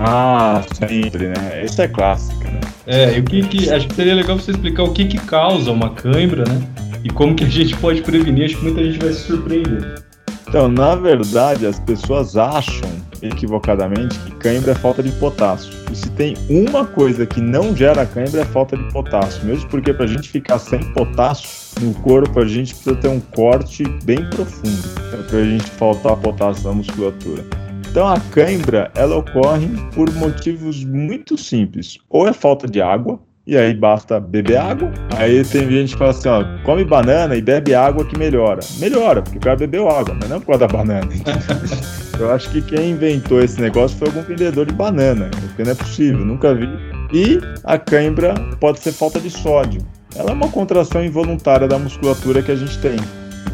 Ah, 0.00 0.60
sempre, 0.74 1.28
né? 1.28 1.62
Essa 1.62 1.84
é 1.84 1.86
clássica, 1.86 2.50
né? 2.50 2.60
É, 2.84 3.16
e 3.16 3.20
o 3.20 3.22
que 3.22 3.46
que. 3.46 3.70
Acho 3.70 3.86
que 3.86 3.94
seria 3.94 4.12
legal 4.12 4.36
você 4.36 4.50
explicar 4.50 4.82
o 4.82 4.92
que 4.92 5.04
que 5.04 5.18
causa 5.18 5.70
uma 5.70 5.90
cãibra, 5.90 6.42
né? 6.48 6.60
E 7.04 7.10
como 7.10 7.32
que 7.36 7.44
a 7.44 7.48
gente 7.48 7.76
pode 7.76 8.02
prevenir. 8.02 8.46
Acho 8.46 8.56
que 8.56 8.64
muita 8.64 8.82
gente 8.82 8.98
vai 8.98 9.12
se 9.12 9.20
surpreender. 9.20 10.02
Então, 10.48 10.66
na 10.66 10.94
verdade, 10.94 11.66
as 11.66 11.78
pessoas 11.78 12.34
acham 12.34 12.88
equivocadamente 13.20 14.18
que 14.20 14.30
cãibra 14.36 14.72
é 14.72 14.74
falta 14.74 15.02
de 15.02 15.12
potássio. 15.12 15.74
E 15.92 15.94
se 15.94 16.08
tem 16.12 16.34
uma 16.48 16.86
coisa 16.86 17.26
que 17.26 17.38
não 17.38 17.76
gera 17.76 18.06
cãibra 18.06 18.40
é 18.40 18.44
falta 18.46 18.74
de 18.74 18.90
potássio. 18.90 19.44
Mesmo 19.44 19.68
porque 19.68 19.92
para 19.92 20.06
a 20.06 20.08
gente 20.08 20.26
ficar 20.26 20.58
sem 20.58 20.80
potássio 20.94 21.50
no 21.82 21.92
corpo, 21.96 22.40
a 22.40 22.46
gente 22.46 22.74
precisa 22.74 22.96
ter 22.96 23.08
um 23.08 23.20
corte 23.20 23.84
bem 24.04 24.24
profundo 24.30 24.88
para 25.28 25.38
a 25.38 25.44
gente 25.44 25.70
faltar 25.72 26.16
potássio 26.16 26.66
na 26.66 26.76
musculatura. 26.76 27.44
Então 27.90 28.08
a 28.08 28.18
cãibra 28.18 28.90
ela 28.94 29.16
ocorre 29.16 29.68
por 29.94 30.10
motivos 30.14 30.82
muito 30.82 31.36
simples. 31.36 31.98
Ou 32.08 32.26
é 32.26 32.32
falta 32.32 32.66
de 32.66 32.80
água, 32.80 33.20
e 33.48 33.56
aí 33.56 33.72
basta 33.72 34.20
beber 34.20 34.58
água. 34.58 34.92
Aí 35.16 35.42
tem 35.42 35.70
gente 35.70 35.94
que 35.94 35.98
fala 35.98 36.10
assim, 36.10 36.28
ó, 36.28 36.44
come 36.64 36.84
banana 36.84 37.34
e 37.34 37.40
bebe 37.40 37.74
água 37.74 38.04
que 38.04 38.16
melhora. 38.18 38.60
Melhora, 38.78 39.22
porque 39.22 39.38
o 39.38 39.40
cara 39.40 39.56
bebeu 39.56 39.88
água, 39.88 40.14
mas 40.20 40.28
não 40.28 40.38
por 40.38 40.48
causa 40.48 40.66
da 40.66 40.68
banana. 40.68 41.08
Eu 42.20 42.30
acho 42.30 42.50
que 42.50 42.60
quem 42.60 42.90
inventou 42.90 43.40
esse 43.40 43.58
negócio 43.58 43.96
foi 43.96 44.08
algum 44.08 44.20
vendedor 44.20 44.66
de 44.66 44.74
banana, 44.74 45.30
porque 45.40 45.64
não 45.64 45.70
é 45.70 45.74
possível, 45.74 46.26
nunca 46.26 46.54
vi. 46.54 46.68
E 47.10 47.40
a 47.64 47.78
cãibra 47.78 48.34
pode 48.60 48.80
ser 48.80 48.92
falta 48.92 49.18
de 49.18 49.30
sódio. 49.30 49.80
Ela 50.14 50.30
é 50.30 50.34
uma 50.34 50.48
contração 50.48 51.02
involuntária 51.02 51.66
da 51.66 51.78
musculatura 51.78 52.42
que 52.42 52.52
a 52.52 52.56
gente 52.56 52.76
tem. 52.80 52.96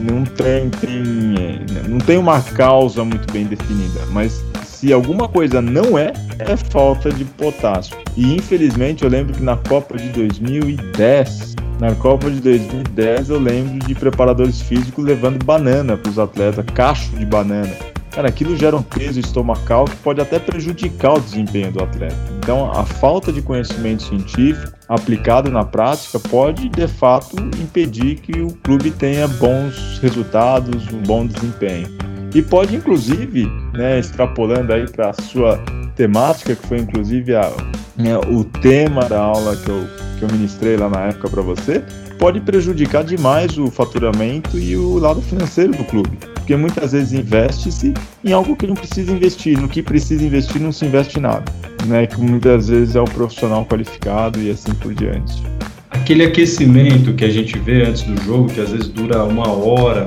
Não 0.01 0.25
tem, 0.25 0.71
tem, 0.71 1.61
não 1.89 1.99
tem 1.99 2.19
uma 2.19 2.41
causa 2.41 3.05
muito 3.05 3.33
bem 3.33 3.45
definida, 3.45 4.01
mas 4.11 4.45
se 4.85 4.93
alguma 4.93 5.27
coisa 5.27 5.63
não 5.63 5.97
é, 5.97 6.13
é 6.39 6.59
falta 6.59 7.11
de 7.11 7.25
potássio. 7.25 7.97
E 8.15 8.35
infelizmente 8.35 9.03
eu 9.03 9.09
lembro 9.09 9.33
que 9.33 9.43
na 9.43 9.57
Copa 9.57 9.97
de 9.97 10.11
2010, 10.11 11.55
na 11.81 11.95
Copa 11.95 12.31
de 12.31 12.39
2010 12.43 13.31
eu 13.31 13.41
lembro 13.41 13.79
de 13.79 13.95
preparadores 13.95 14.61
físicos 14.61 15.03
levando 15.03 15.43
banana 15.43 15.97
para 15.97 16.11
os 16.11 16.19
atletas, 16.19 16.67
cacho 16.75 17.17
de 17.17 17.25
banana. 17.25 17.75
Cara, 18.11 18.29
aquilo 18.29 18.55
gera 18.59 18.77
um 18.77 18.83
peso 18.83 19.19
estomacal 19.19 19.87
que 19.87 19.97
pode 19.97 20.21
até 20.21 20.39
prejudicar 20.39 21.15
o 21.15 21.21
desempenho 21.21 21.73
do 21.73 21.83
atleta. 21.83 22.15
Então, 22.39 22.71
a 22.71 22.85
falta 22.85 23.33
de 23.33 23.41
conhecimento 23.41 24.03
científico 24.03 24.71
aplicado 24.87 25.51
na 25.51 25.65
prática 25.65 26.21
pode, 26.21 26.69
de 26.69 26.87
fato, 26.87 27.35
impedir 27.59 28.17
que 28.17 28.39
o 28.43 28.49
clube 28.63 28.91
tenha 28.91 29.27
bons 29.27 29.99
resultados, 30.03 30.93
um 30.93 31.03
bom 31.03 31.27
desempenho. 31.27 31.89
E 32.35 32.43
pode, 32.43 32.75
inclusive, 32.75 33.47
né, 33.73 34.01
extrapolando 34.01 34.73
aí 34.73 34.91
para 34.91 35.11
a 35.11 35.13
sua 35.13 35.57
temática, 35.95 36.57
que 36.57 36.67
foi 36.67 36.79
inclusive 36.79 37.35
a, 37.37 37.49
né, 37.97 38.19
o 38.19 38.43
tema 38.43 39.05
da 39.05 39.21
aula 39.21 39.57
que 39.57 39.69
eu, 39.69 39.87
que 40.19 40.25
eu 40.25 40.29
ministrei 40.33 40.77
lá 40.77 40.89
na 40.89 41.03
época 41.07 41.31
para 41.31 41.43
você, 41.43 41.85
pode 42.19 42.41
prejudicar 42.41 43.05
demais 43.05 43.57
o 43.57 43.71
faturamento 43.71 44.59
e 44.59 44.77
o 44.77 44.99
lado 44.99 45.23
financeiro 45.23 45.73
do 45.73 45.85
clube. 45.85 46.19
Porque 46.35 46.57
muitas 46.57 46.91
vezes 46.93 47.13
investe-se 47.13 47.95
em 48.25 48.33
algo 48.33 48.57
que 48.57 48.67
não 48.67 48.75
precisa 48.75 49.13
investir, 49.13 49.59
no 49.59 49.69
que 49.69 49.83
precisa 49.83 50.25
investir 50.25 50.61
não 50.61 50.73
se 50.73 50.85
investe 50.85 51.21
nada. 51.21 51.45
Né, 51.87 52.07
que 52.07 52.21
muitas 52.21 52.69
vezes 52.69 52.97
é 52.97 53.01
o 53.01 53.05
profissional 53.05 53.65
qualificado 53.67 54.41
e 54.41 54.51
assim 54.51 54.75
por 54.75 54.93
diante. 54.95 55.43
Aquele 55.91 56.25
aquecimento 56.25 57.15
que 57.15 57.25
a 57.25 57.31
gente 57.31 57.59
vê 57.59 57.85
antes 57.85 58.03
do 58.03 58.21
jogo, 58.23 58.49
que 58.49 58.61
às 58.61 58.71
vezes 58.71 58.89
dura 58.89 59.23
uma 59.23 59.49
hora, 59.49 60.07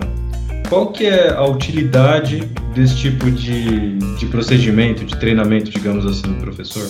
qual 0.70 0.92
que 0.92 1.06
é 1.06 1.30
a 1.30 1.46
utilidade 1.46 2.40
desse 2.74 2.98
tipo 2.98 3.32
de, 3.32 3.98
de 3.98 4.26
procedimento, 4.28 5.06
de 5.06 5.18
treinamento, 5.18 5.72
digamos 5.72 6.06
assim, 6.06 6.34
professor? 6.36 6.88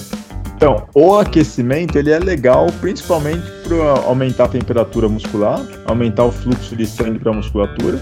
Então, 0.55 0.87
o 0.95 1.15
aquecimento 1.15 1.97
ele 1.97 2.09
é 2.09 2.17
legal 2.17 2.67
principalmente 2.81 3.45
para 3.67 4.01
aumentar 4.05 4.45
a 4.45 4.47
temperatura 4.47 5.07
muscular, 5.07 5.61
aumentar 5.85 6.25
o 6.25 6.31
fluxo 6.31 6.75
de 6.75 6.87
sangue 6.87 7.19
para 7.19 7.31
a 7.31 7.35
musculatura, 7.35 7.97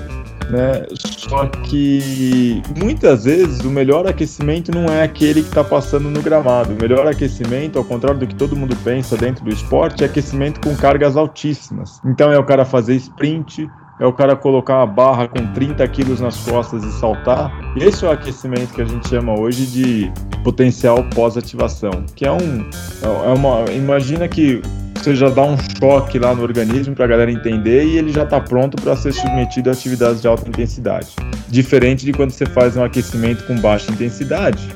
né? 0.50 0.86
Só 0.94 1.48
que 1.48 2.62
muitas 2.78 3.26
vezes 3.26 3.60
o 3.62 3.70
melhor 3.70 4.08
aquecimento 4.08 4.72
não 4.72 4.86
é 4.86 5.04
aquele 5.04 5.42
que 5.42 5.50
está 5.50 5.66
passando 5.66 6.10
no 6.10 6.22
gramado. 6.22 6.72
O 6.74 6.82
melhor 6.82 7.06
aquecimento, 7.06 7.78
ao 7.78 7.84
contrário 7.84 8.20
do 8.22 8.28
que 8.28 8.36
todo 8.36 8.56
mundo 8.56 8.76
pensa 8.86 9.18
dentro 9.18 9.44
do 9.44 9.52
esporte, 9.52 10.04
é 10.04 10.08
aquecimento 10.08 10.62
com 10.62 10.74
cargas 10.78 11.18
altíssimas. 11.18 12.00
Então 12.06 12.32
é 12.32 12.40
o 12.40 12.44
cara 12.46 12.64
fazer 12.64 12.96
sprint, 12.96 13.70
é 14.00 14.06
o 14.06 14.14
cara 14.14 14.36
colocar 14.36 14.78
uma 14.78 14.88
barra 14.88 15.28
com 15.28 15.46
30 15.54 15.88
quilos 15.88 16.20
nas 16.20 16.38
costas 16.38 16.84
e 16.84 16.92
saltar. 17.00 17.52
Esse 17.78 18.06
é 18.06 18.10
o 18.10 18.12
aquecimento 18.12 18.74
que 18.74 18.82
a 18.82 18.86
gente 18.86 19.08
chama 19.08 19.40
hoje 19.40 19.66
de 19.66 20.12
potencial 20.44 21.04
pós-ativação, 21.16 22.06
que 22.16 22.26
é 22.26 22.32
um, 22.32 22.70
é 23.04 23.34
uma, 23.34 23.72
imagina 23.72 24.28
que 24.28 24.62
você 24.96 25.16
já 25.16 25.30
dá 25.30 25.44
um 25.44 25.56
choque 25.80 26.18
lá 26.18 26.34
no 26.34 26.42
organismo 26.42 26.96
para 26.96 27.06
a 27.06 27.08
galera 27.08 27.32
entender 27.32 27.86
e 27.86 27.98
ele 27.98 28.12
já 28.12 28.24
está 28.24 28.42
pronto 28.42 28.82
para 28.82 28.96
ser 28.96 29.14
submetido 29.14 29.70
a 29.70 29.74
atividades 29.74 30.22
de 30.22 30.28
alta 30.28 30.50
intensidade. 30.50 31.10
Diferente 31.48 32.06
de 32.06 32.12
quando 32.12 32.32
você 32.32 32.46
faz 32.46 32.76
um 32.76 32.84
aquecimento 32.84 33.46
com 33.46 33.56
baixa 33.60 33.92
intensidade 33.92 34.68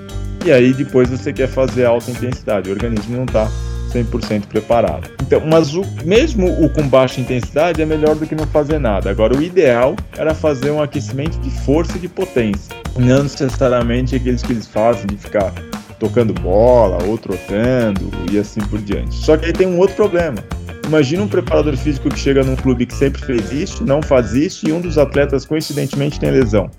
e 0.46 0.52
aí 0.52 0.74
depois 0.74 1.10
você 1.10 1.34
quer 1.34 1.48
fazer 1.48 1.86
alta 1.86 2.12
intensidade, 2.12 2.70
o 2.70 2.74
organismo 2.74 3.18
não 3.18 3.26
está 3.26 3.50
100% 3.90 4.48
preparado. 4.48 5.10
Então, 5.22 5.42
mas 5.46 5.76
o, 5.76 5.84
mesmo 6.04 6.48
o 6.64 6.70
com 6.70 6.88
baixa 6.88 7.22
intensidade 7.22 7.82
é 7.82 7.86
melhor 7.86 8.16
do 8.16 8.26
que 8.26 8.36
não 8.36 8.48
fazer 8.48 8.80
nada. 8.80 9.10
Agora, 9.10 9.36
o 9.36 9.42
ideal 9.42 9.96
era 10.18 10.34
fazer 10.34 10.72
um 10.72 10.82
aquecimento 10.82 11.40
de 11.40 11.50
força 11.50 11.98
e 11.98 12.00
de 12.00 12.08
potência, 12.08 12.76
não 12.98 13.24
necessariamente 13.24 14.16
aqueles 14.16 14.42
que 14.42 14.54
eles 14.54 14.68
fazem 14.68 15.08
de 15.08 15.18
ficar 15.18 15.54
tocando 16.00 16.34
bola 16.34 16.97
ou 17.06 17.18
trotando 17.18 18.10
e 18.32 18.38
assim 18.38 18.62
por 18.62 18.80
diante. 18.80 19.16
Só 19.16 19.38
que 19.38 19.45
aí 19.45 19.54
tem 19.54 19.68
um 19.68 19.78
outro 19.78 19.95
problema. 19.95 20.38
Imagina 20.86 21.24
um 21.24 21.28
preparador 21.28 21.76
físico 21.78 22.10
que 22.10 22.18
chega 22.18 22.43
num 22.43 22.56
clube 22.56 22.86
que 22.86 22.95
sempre 22.95 23.24
fez 23.24 23.52
isso, 23.52 23.86
não 23.86 24.02
faz 24.02 24.34
isso 24.34 24.68
e 24.68 24.72
um 24.72 24.82
dos 24.82 24.97
atletas 24.97 25.45
coincidentemente 25.45 26.20
tem 26.20 26.32
lesão 26.32 26.70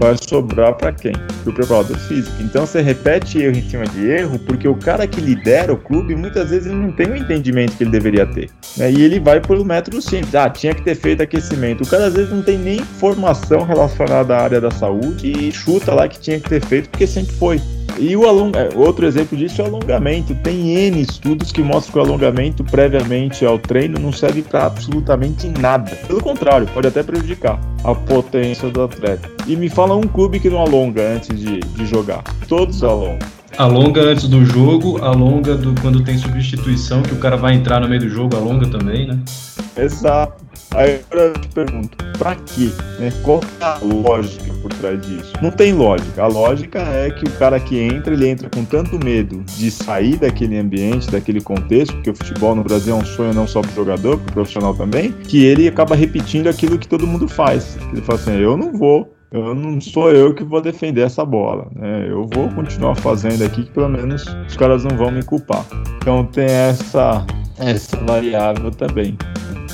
vai 0.00 0.16
sobrar 0.16 0.74
para 0.74 0.92
quem? 0.92 1.12
Para 1.12 1.50
o 1.50 1.52
preparador 1.52 1.96
físico. 1.98 2.34
Então 2.42 2.64
você 2.64 2.80
repete 2.80 3.38
erro 3.38 3.58
em 3.58 3.68
cima 3.68 3.84
de 3.84 4.08
erro, 4.08 4.38
porque 4.38 4.66
o 4.66 4.74
cara 4.74 5.06
que 5.06 5.20
lidera 5.20 5.74
o 5.74 5.76
clube 5.76 6.16
muitas 6.16 6.48
vezes 6.48 6.72
não 6.72 6.90
tem 6.90 7.10
o 7.10 7.16
entendimento 7.16 7.76
que 7.76 7.84
ele 7.84 7.90
deveria 7.90 8.24
ter. 8.26 8.48
Né? 8.78 8.90
E 8.90 9.02
ele 9.02 9.20
vai 9.20 9.40
pelo 9.40 9.62
método 9.62 10.00
simples. 10.00 10.34
Ah, 10.34 10.48
tinha 10.48 10.74
que 10.74 10.82
ter 10.82 10.94
feito 10.94 11.22
aquecimento. 11.22 11.84
O 11.84 11.86
cara 11.86 12.06
às 12.06 12.14
vezes 12.14 12.32
não 12.32 12.42
tem 12.42 12.56
nem 12.56 12.78
formação 12.78 13.62
relacionada 13.62 14.34
à 14.34 14.42
área 14.42 14.60
da 14.60 14.70
saúde 14.70 15.30
e 15.30 15.52
chuta 15.52 15.92
lá 15.92 16.08
que 16.08 16.18
tinha 16.18 16.40
que 16.40 16.48
ter 16.48 16.64
feito 16.64 16.88
porque 16.88 17.06
sempre 17.06 17.34
foi. 17.34 17.60
E 18.00 18.16
o 18.16 18.26
along... 18.26 18.52
É, 18.56 18.70
outro 18.74 19.06
exemplo 19.06 19.36
disso 19.36 19.60
é 19.60 19.64
o 19.64 19.68
alongamento. 19.68 20.34
Tem 20.36 20.70
N 20.70 21.02
estudos 21.02 21.52
que 21.52 21.62
mostram 21.62 21.92
que 21.92 21.98
o 21.98 22.02
alongamento 22.02 22.64
previamente 22.64 23.44
ao 23.44 23.58
treino 23.58 23.98
não 23.98 24.10
serve 24.10 24.40
para 24.40 24.64
absolutamente 24.64 25.46
nada. 25.48 25.94
Pelo 26.06 26.22
contrário, 26.22 26.66
pode 26.72 26.88
até 26.88 27.02
prejudicar 27.02 27.60
a 27.84 27.94
potência 27.94 28.70
do 28.70 28.82
atleta. 28.82 29.28
E 29.46 29.54
me 29.54 29.68
fala 29.68 29.94
um 29.94 30.02
clube 30.02 30.40
que 30.40 30.48
não 30.48 30.60
alonga 30.60 31.02
antes 31.02 31.38
de, 31.38 31.60
de 31.60 31.86
jogar. 31.86 32.24
Todos 32.48 32.82
alongam. 32.82 33.18
Alonga 33.58 34.02
antes 34.02 34.28
do 34.28 34.44
jogo, 34.44 35.02
alonga 35.04 35.54
do, 35.54 35.78
quando 35.80 36.02
tem 36.02 36.16
substituição, 36.16 37.02
que 37.02 37.12
o 37.12 37.18
cara 37.18 37.36
vai 37.36 37.54
entrar 37.54 37.80
no 37.80 37.88
meio 37.88 38.00
do 38.00 38.08
jogo, 38.08 38.36
alonga 38.36 38.66
também, 38.66 39.06
né? 39.06 39.18
Exato. 39.76 40.44
Aí 40.72 41.00
eu 41.10 41.32
te 41.32 41.48
pergunto, 41.48 41.96
pra 42.16 42.36
quê? 42.36 42.70
Né? 42.98 43.12
Qual 43.22 43.40
é 43.60 43.64
a 43.64 43.78
lógica 43.82 44.52
por 44.62 44.72
trás 44.74 45.04
disso? 45.04 45.32
Não 45.42 45.50
tem 45.50 45.72
lógica. 45.72 46.22
A 46.22 46.28
lógica 46.28 46.78
é 46.78 47.10
que 47.10 47.24
o 47.24 47.30
cara 47.32 47.58
que 47.58 47.76
entra, 47.76 48.14
ele 48.14 48.28
entra 48.28 48.48
com 48.48 48.64
tanto 48.64 49.04
medo 49.04 49.42
de 49.58 49.70
sair 49.70 50.16
daquele 50.16 50.56
ambiente, 50.56 51.10
daquele 51.10 51.40
contexto, 51.40 51.92
porque 51.94 52.10
o 52.10 52.14
futebol 52.14 52.54
no 52.54 52.62
Brasil 52.62 52.94
é 52.94 52.96
um 52.96 53.04
sonho 53.04 53.34
não 53.34 53.48
só 53.48 53.60
pro 53.60 53.74
jogador, 53.74 54.18
pro 54.18 54.32
profissional 54.34 54.72
também, 54.74 55.10
que 55.12 55.44
ele 55.44 55.66
acaba 55.66 55.96
repetindo 55.96 56.46
aquilo 56.46 56.78
que 56.78 56.86
todo 56.86 57.06
mundo 57.06 57.26
faz. 57.26 57.76
Ele 57.92 58.00
fala 58.00 58.18
assim, 58.18 58.38
eu 58.38 58.56
não 58.56 58.72
vou 58.72 59.12
eu 59.32 59.54
não 59.54 59.80
sou 59.80 60.10
eu 60.10 60.34
que 60.34 60.42
vou 60.42 60.60
defender 60.60 61.02
essa 61.02 61.24
bola, 61.24 61.68
né? 61.74 62.06
Eu 62.08 62.26
vou 62.34 62.48
continuar 62.48 62.96
fazendo 62.96 63.44
aqui 63.44 63.64
que 63.64 63.70
pelo 63.70 63.88
menos 63.88 64.24
os 64.48 64.56
caras 64.56 64.84
não 64.84 64.96
vão 64.96 65.10
me 65.10 65.22
culpar. 65.22 65.64
Então 66.00 66.24
tem 66.26 66.46
essa 66.46 67.24
essa 67.60 67.96
variável 67.98 68.70
também. 68.70 69.16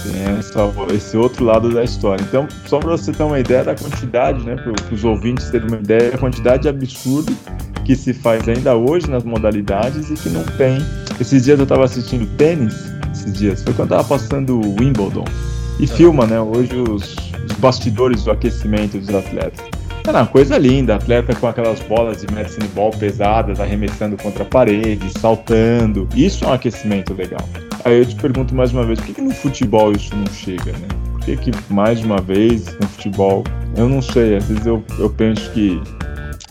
Tem 0.02 0.38
essa, 0.38 0.60
esse 0.94 1.16
outro 1.16 1.44
lado 1.44 1.72
da 1.72 1.82
história. 1.82 2.22
Então, 2.22 2.46
só 2.66 2.78
para 2.78 2.90
você 2.90 3.12
ter 3.12 3.22
uma 3.22 3.38
ideia 3.38 3.64
da 3.64 3.74
quantidade, 3.74 4.44
né, 4.44 4.56
para 4.56 4.94
os 4.94 5.04
ouvintes 5.04 5.50
terem 5.50 5.68
uma 5.68 5.78
ideia 5.78 6.10
da 6.10 6.18
quantidade 6.18 6.68
absurda 6.68 7.32
que 7.84 7.94
se 7.96 8.12
faz 8.12 8.48
ainda 8.48 8.74
hoje 8.74 9.08
nas 9.08 9.24
modalidades 9.24 10.10
e 10.10 10.14
que 10.14 10.28
não 10.28 10.44
tem. 10.58 10.78
Esses 11.20 11.44
dias 11.44 11.58
eu 11.58 11.62
estava 11.62 11.84
assistindo 11.84 12.26
tênis, 12.36 12.74
esses 13.12 13.32
dias, 13.32 13.62
foi 13.62 13.72
quando 13.72 13.92
eu 13.92 14.00
estava 14.00 14.18
passando 14.18 14.60
o 14.60 14.76
Wimbledon. 14.78 15.24
E 15.78 15.86
filma, 15.86 16.26
né, 16.26 16.40
hoje 16.40 16.74
os, 16.76 17.14
os 17.46 17.52
bastidores 17.58 18.24
do 18.24 18.30
aquecimento 18.30 18.98
dos 18.98 19.14
atletas. 19.14 19.64
É 20.06 20.10
uma 20.12 20.26
coisa 20.26 20.56
linda, 20.56 20.94
atleta 20.94 21.34
com 21.34 21.48
aquelas 21.48 21.80
bolas 21.80 22.20
de 22.20 22.32
medicine 22.32 22.68
ball 22.68 22.90
pesadas, 22.92 23.58
arremessando 23.58 24.16
contra 24.16 24.44
a 24.44 24.46
parede, 24.46 25.10
saltando. 25.18 26.08
Isso 26.14 26.44
é 26.44 26.48
um 26.48 26.52
aquecimento 26.52 27.12
legal. 27.12 27.46
Aí 27.84 27.98
eu 27.98 28.06
te 28.06 28.14
pergunto 28.14 28.54
mais 28.54 28.72
uma 28.72 28.84
vez, 28.84 29.00
por 29.00 29.06
que, 29.06 29.14
que 29.14 29.20
no 29.20 29.32
futebol 29.32 29.90
isso 29.90 30.14
não 30.14 30.26
chega, 30.26 30.72
né? 30.72 30.86
Por 31.12 31.20
que, 31.22 31.36
que 31.36 31.72
mais 31.72 32.04
uma 32.04 32.20
vez 32.20 32.66
no 32.80 32.86
futebol, 32.86 33.42
eu 33.76 33.88
não 33.88 34.00
sei, 34.00 34.36
às 34.36 34.44
vezes 34.44 34.64
eu, 34.64 34.84
eu 34.98 35.10
penso 35.10 35.50
que 35.50 35.80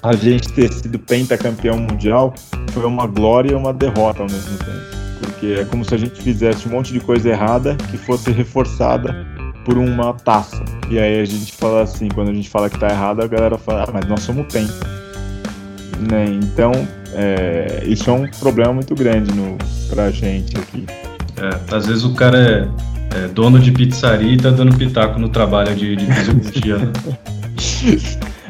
a 0.04 0.14
gente 0.14 0.52
ter 0.52 0.72
sido 0.74 1.00
pentacampeão 1.00 1.78
mundial 1.78 2.34
foi 2.72 2.86
uma 2.86 3.08
glória 3.08 3.54
e 3.54 3.56
uma 3.56 3.74
derrota 3.74 4.22
ao 4.22 4.30
mesmo 4.30 4.58
tempo. 4.58 4.96
Porque 5.22 5.48
é 5.62 5.66
como 5.66 5.86
se 5.86 5.96
a 5.96 5.98
gente 5.98 6.22
fizesse 6.22 6.68
um 6.68 6.72
monte 6.72 6.92
de 6.92 7.00
coisa 7.00 7.30
errada 7.30 7.76
que 7.90 7.98
fosse 7.98 8.32
reforçada 8.32 9.26
por 9.66 9.78
uma 9.78 10.14
taça. 10.14 10.64
E 10.90 11.00
aí 11.00 11.20
a 11.20 11.26
gente 11.26 11.52
fala 11.52 11.82
assim, 11.82 12.08
quando 12.08 12.30
a 12.30 12.34
gente 12.34 12.50
fala 12.50 12.70
que 12.70 12.80
tá 12.80 12.88
errado, 12.88 13.22
a 13.22 13.28
galera 13.28 13.58
fala, 13.58 13.84
ah, 13.84 13.90
mas 13.92 14.08
nós 14.08 14.22
somos 14.22 14.46
penta. 14.54 14.74
Né? 16.10 16.26
Então, 16.42 16.72
É, 17.18 17.82
isso 17.88 18.10
é 18.10 18.14
um 18.14 18.28
problema 18.28 18.74
muito 18.74 18.94
grande 18.94 19.34
no, 19.34 19.58
pra 19.90 20.12
gente 20.12 20.58
aqui. 20.58 20.86
É, 21.38 21.74
às 21.74 21.86
vezes 21.86 22.04
o 22.04 22.14
cara 22.14 22.38
é, 22.38 22.68
é, 23.18 23.28
dono 23.30 23.58
de 23.58 23.72
pizzaria 23.72 24.34
e 24.34 24.38
tá 24.38 24.50
dando 24.50 24.78
pitaco 24.78 25.18
no 25.18 25.30
trabalho 25.30 25.74
de, 25.74 25.96
de 25.96 26.06
fisiologia. 26.12 26.78
Né? 26.78 26.92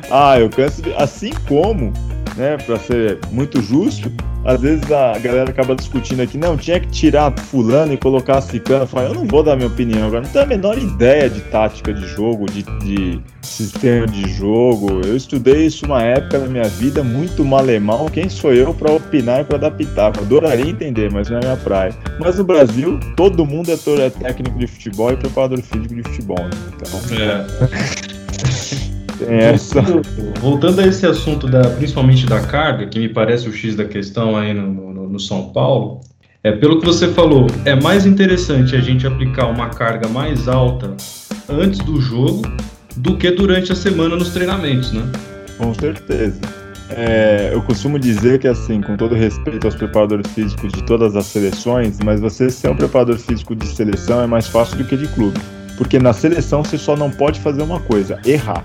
ah, 0.10 0.40
eu 0.40 0.50
penso 0.50 0.82
assim 0.98 1.32
como, 1.48 1.94
né, 2.36 2.58
para 2.58 2.78
ser 2.80 3.20
muito 3.32 3.62
justo, 3.62 4.12
às 4.46 4.62
vezes 4.62 4.92
a 4.92 5.18
galera 5.18 5.50
acaba 5.50 5.76
discutindo 5.76 6.22
aqui, 6.22 6.38
não, 6.38 6.56
tinha 6.56 6.80
que 6.80 6.88
tirar 6.88 7.32
fulano 7.32 7.94
e 7.94 7.98
colocar 7.98 8.40
ciclano. 8.42 8.86
Fala, 8.86 9.08
eu 9.10 9.16
não 9.16 9.26
vou 9.26 9.42
dar 9.42 9.56
minha 9.56 9.68
opinião 9.68 10.08
agora, 10.08 10.22
não 10.22 10.30
tenho 10.30 10.46
a 10.46 10.48
menor 10.48 10.78
ideia 10.78 11.28
de 11.28 11.42
tática 11.42 11.92
de 11.92 12.06
jogo, 12.08 12.46
de, 12.46 12.62
de 12.62 13.20
sistema 13.42 14.06
de 14.06 14.30
jogo. 14.30 15.02
Eu 15.04 15.16
estudei 15.16 15.66
isso 15.66 15.86
uma 15.88 16.04
época 16.04 16.40
da 16.40 16.48
minha 16.48 16.68
vida, 16.68 17.04
muito 17.04 17.44
malemão. 17.44 18.08
Quem 18.08 18.30
sou 18.30 18.54
eu 18.54 18.72
para 18.72 18.92
opinar 18.92 19.42
e 19.42 19.44
para 19.46 19.58
dar 19.58 19.72
pitaco? 19.72 20.20
Adoraria 20.20 20.70
entender, 20.70 21.12
mas 21.12 21.28
não 21.28 21.38
é 21.38 21.42
minha 21.42 21.58
praia. 21.58 21.94
Mas 22.20 22.38
no 22.38 22.44
Brasil, 22.44 23.00
todo 23.16 23.46
mundo 23.46 23.72
é, 23.72 24.06
é 24.06 24.10
técnico 24.12 24.60
de 24.60 24.68
futebol 24.68 25.12
e 25.12 25.18
preparador 25.18 25.60
físico 25.62 25.96
de 25.96 26.04
futebol. 26.04 26.38
Né? 26.38 26.50
Então, 26.76 27.00
é. 27.18 28.06
Tem 29.18 29.38
essa. 29.38 29.82
Voltando 30.42 30.82
a 30.82 30.88
esse 30.88 31.06
assunto, 31.06 31.48
da, 31.48 31.70
principalmente 31.70 32.26
da 32.26 32.42
carga, 32.42 32.88
que 32.88 33.00
me 33.00 33.10
parece 33.10 33.48
o 33.48 33.54
X 33.54 33.76
da 33.76 33.86
questão 33.86 34.36
aí 34.36 34.54
no, 34.54 34.94
no, 34.94 35.10
no 35.10 35.20
São 35.20 35.52
Paulo, 35.52 36.02
é, 36.44 36.52
pelo 36.52 36.80
que 36.80 36.86
você 36.86 37.08
falou, 37.08 37.48
é 37.66 37.76
mais 37.76 38.06
interessante 38.06 38.76
a 38.76 38.80
gente 38.80 39.08
aplicar 39.08 39.48
uma 39.48 39.70
carga 39.70 40.08
mais 40.08 40.48
alta 40.48 40.96
antes 41.50 41.80
do 41.80 42.00
jogo 42.00 42.44
do 42.96 43.18
que 43.18 43.32
durante 43.32 43.72
a 43.72 43.76
semana 43.76 44.16
nos 44.16 44.30
treinamentos, 44.30 44.92
né? 44.92 45.04
Com 45.58 45.74
certeza. 45.74 46.40
É, 46.90 47.50
eu 47.52 47.62
costumo 47.64 47.98
dizer 47.98 48.40
que, 48.40 48.48
assim, 48.48 48.80
com 48.80 48.96
todo 48.96 49.16
respeito 49.16 49.66
aos 49.66 49.76
preparadores 49.76 50.32
físicos 50.34 50.72
de 50.72 50.84
todas 50.84 51.16
as 51.16 51.26
seleções, 51.26 51.98
mas 52.04 52.20
você 52.20 52.50
ser 52.50 52.70
um 52.70 52.76
preparador 52.76 53.18
físico 53.18 53.56
de 53.56 53.66
seleção 53.68 54.22
é 54.22 54.28
mais 54.28 54.48
fácil 54.48 54.78
do 54.78 54.84
que 54.84 54.96
de 54.96 55.08
clube. 55.08 55.40
Porque 55.78 55.98
na 56.00 56.14
seleção 56.14 56.64
você 56.64 56.78
só 56.78 56.96
não 56.96 57.10
pode 57.10 57.40
fazer 57.40 57.64
uma 57.64 57.80
coisa: 57.80 58.20
errar. 58.26 58.64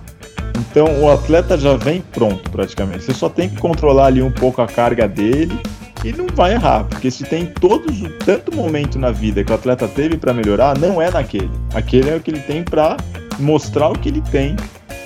Então 0.61 1.03
o 1.03 1.11
atleta 1.11 1.57
já 1.57 1.75
vem 1.75 2.03
pronto 2.13 2.51
praticamente. 2.51 3.05
Você 3.05 3.15
só 3.15 3.29
tem 3.29 3.49
que 3.49 3.57
controlar 3.57 4.07
ali 4.07 4.23
um 4.23 4.31
pouco 4.31 4.61
a 4.61 4.67
carga 4.67 5.09
dele 5.09 5.59
e 6.05 6.13
não 6.13 6.27
vai 6.35 6.53
errar, 6.53 6.85
porque 6.85 7.11
se 7.11 7.25
tem 7.25 7.47
todos 7.47 7.97
tanto 8.25 8.55
momento 8.55 8.99
na 8.99 9.11
vida 9.11 9.43
que 9.43 9.53
o 9.53 9.55
atleta 9.55 9.89
teve 9.89 10.17
para 10.17 10.33
melhorar, 10.33 10.79
não 10.79 11.01
é 11.01 11.11
naquele. 11.11 11.51
Aquele 11.75 12.11
é 12.11 12.17
o 12.17 12.21
que 12.21 12.31
ele 12.31 12.41
tem 12.41 12.63
para 12.63 12.97
mostrar 13.39 13.89
o 13.89 13.99
que 13.99 14.09
ele 14.09 14.23
tem 14.31 14.57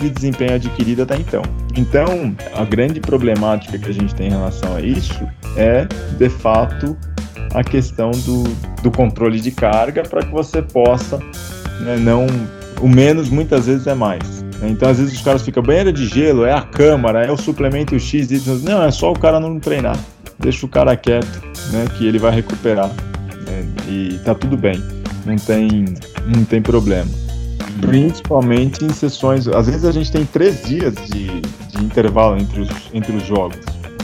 de 0.01 0.11
desempenho 0.11 0.55
adquirido 0.55 1.03
até 1.03 1.17
então. 1.17 1.43
Então, 1.77 2.35
a 2.55 2.65
grande 2.65 3.01
problemática 3.01 3.79
que 3.79 3.91
a 3.91 3.95
gente 3.95 4.15
tem 4.15 4.27
em 4.27 4.31
relação 4.31 4.75
a 4.75 4.81
isso 4.81 5.27
é, 5.57 5.87
de 6.17 6.29
fato, 6.29 6.97
a 7.55 7.63
questão 7.63 8.11
do, 8.11 8.45
do 8.83 8.91
controle 8.91 9.41
de 9.41 9.51
carga 9.51 10.03
para 10.03 10.23
que 10.23 10.33
você 10.33 10.61
possa, 10.61 11.19
né, 11.81 11.97
não. 11.97 12.27
O 12.81 12.89
menos 12.89 13.31
muitas 13.31 13.67
vezes 13.67 13.87
é 13.87 13.95
mais. 13.95 14.44
Né? 14.61 14.71
Então, 14.71 14.89
às 14.89 14.99
vezes, 14.99 15.15
os 15.15 15.23
caras 15.23 15.43
ficam, 15.43 15.63
banheira 15.63 15.93
de 15.93 16.07
gelo, 16.07 16.45
é 16.45 16.53
a 16.53 16.61
câmara, 16.61 17.25
é 17.25 17.31
o 17.31 17.37
suplemento 17.37 17.99
X, 17.99 18.31
Y. 18.31 18.59
Não, 18.63 18.83
é 18.83 18.91
só 18.91 19.13
o 19.13 19.19
cara 19.19 19.41
não 19.41 19.59
treinar. 19.59 19.99
Deixa 20.39 20.67
o 20.67 20.69
cara 20.69 20.97
quieto, 20.97 21.43
né? 21.71 21.87
Que 21.97 22.07
ele 22.07 22.19
vai 22.19 22.33
recuperar. 22.33 22.89
Né? 23.47 23.67
E 23.89 24.21
tá 24.25 24.35
tudo 24.35 24.57
bem. 24.57 24.83
Não 25.25 25.37
tem, 25.37 25.85
não 26.27 26.45
tem 26.45 26.61
problema. 26.61 27.11
Principalmente 27.81 28.85
em 28.85 28.91
sessões. 28.91 29.47
Às 29.49 29.67
vezes 29.67 29.85
a 29.85 29.93
gente 29.93 30.11
tem 30.11 30.25
três 30.25 30.63
dias 30.65 30.95
de, 31.07 31.41
de 31.41 31.85
intervalo 31.85 32.39
entre 32.39 32.63
os, 32.63 32.71
entre 32.93 33.17
os 33.17 33.25
jogos. 33.25 33.59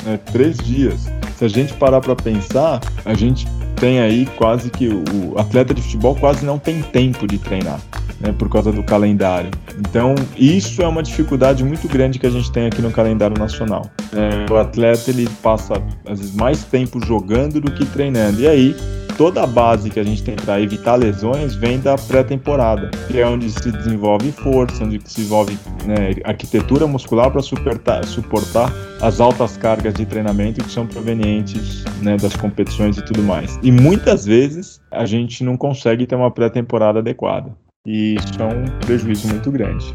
Né? 0.05 0.19
Três 0.33 0.57
dias. 0.59 1.09
Se 1.37 1.45
a 1.45 1.49
gente 1.49 1.73
parar 1.75 2.01
para 2.01 2.15
pensar, 2.15 2.81
a 3.05 3.15
gente 3.15 3.47
tem 3.77 4.01
aí 4.01 4.27
quase 4.37 4.71
que 4.71 4.89
o 4.89 5.39
atleta 5.39 5.73
de 5.73 5.83
futebol 5.83 6.15
quase 6.15 6.45
não 6.45 6.59
tem 6.59 6.83
tempo 6.83 7.27
de 7.27 7.39
treinar 7.39 7.81
né, 8.21 8.33
por 8.33 8.49
causa 8.49 8.71
do 8.71 8.83
calendário. 8.83 9.51
Então, 9.79 10.14
isso 10.37 10.83
é 10.83 10.87
uma 10.87 11.03
dificuldade 11.03 11.64
muito 11.64 11.89
grande 11.89 12.18
que 12.18 12.27
a 12.27 12.31
gente 12.31 12.53
tem 12.53 12.66
aqui 12.66 12.83
no 12.83 12.91
calendário 12.91 13.39
nacional. 13.39 13.91
É, 14.12 14.53
o 14.53 14.57
atleta 14.57 15.11
ele 15.11 15.29
passa 15.43 15.75
às 16.07 16.18
vezes 16.18 16.35
mais 16.35 16.64
tempo 16.64 17.05
jogando 17.05 17.61
do 17.61 17.71
que 17.71 17.87
treinando. 17.87 18.41
E 18.41 18.47
aí, 18.47 18.77
toda 19.16 19.43
a 19.43 19.47
base 19.47 19.91
que 19.91 20.01
a 20.01 20.03
gente 20.03 20.23
tem 20.23 20.35
para 20.35 20.61
evitar 20.61 20.95
lesões 20.95 21.55
vem 21.55 21.79
da 21.79 21.97
pré-temporada, 21.97 22.91
que 23.07 23.18
é 23.21 23.27
onde 23.27 23.51
se 23.51 23.71
desenvolve 23.71 24.33
força, 24.33 24.83
onde 24.83 24.99
se 25.05 25.16
desenvolve 25.16 25.59
né, 25.85 26.14
arquitetura 26.25 26.87
muscular 26.87 27.31
para 27.31 27.43
suportar, 27.43 28.73
as 29.01 29.21
altas 29.21 29.57
cargas 29.57 29.95
de 29.95 30.07
treinamento 30.07 30.64
que 30.64 30.71
são 30.71 30.87
provenientes 30.87 31.85
né, 32.03 32.16
das 32.16 32.35
competições 32.35 32.97
e 32.97 33.03
tudo 33.03 33.23
mais. 33.23 33.59
E 33.62 33.71
muitas 33.71 34.25
vezes 34.25 34.81
a 34.91 35.05
gente 35.05 35.45
não 35.45 35.57
consegue 35.57 36.07
ter 36.07 36.14
uma 36.14 36.31
pré-temporada 36.31 37.01
adequada. 37.01 37.55
E 37.87 38.14
isso 38.16 38.43
é 38.43 38.45
um 38.45 38.66
prejuízo 38.81 39.26
muito 39.28 39.51
grande. 39.51 39.91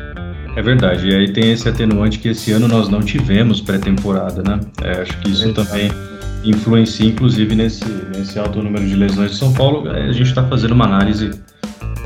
É 0.55 0.61
verdade, 0.61 1.07
e 1.07 1.15
aí 1.15 1.31
tem 1.31 1.51
esse 1.51 1.69
atenuante 1.69 2.17
que 2.17 2.29
esse 2.29 2.51
ano 2.51 2.67
nós 2.67 2.89
não 2.89 2.99
tivemos 3.01 3.61
pré-temporada, 3.61 4.41
né? 4.41 4.59
É, 4.81 5.01
acho 5.01 5.15
que 5.19 5.29
isso 5.29 5.53
também 5.53 5.91
influencia, 6.43 7.05
inclusive, 7.05 7.53
nesse, 7.53 7.85
nesse 8.15 8.39
alto 8.39 8.63
número 8.63 8.87
de 8.87 8.95
lesões 8.95 9.31
de 9.31 9.37
São 9.37 9.53
Paulo. 9.53 9.87
É, 9.87 10.09
a 10.09 10.11
gente 10.11 10.29
está 10.29 10.43
fazendo 10.47 10.71
uma 10.71 10.85
análise 10.85 11.29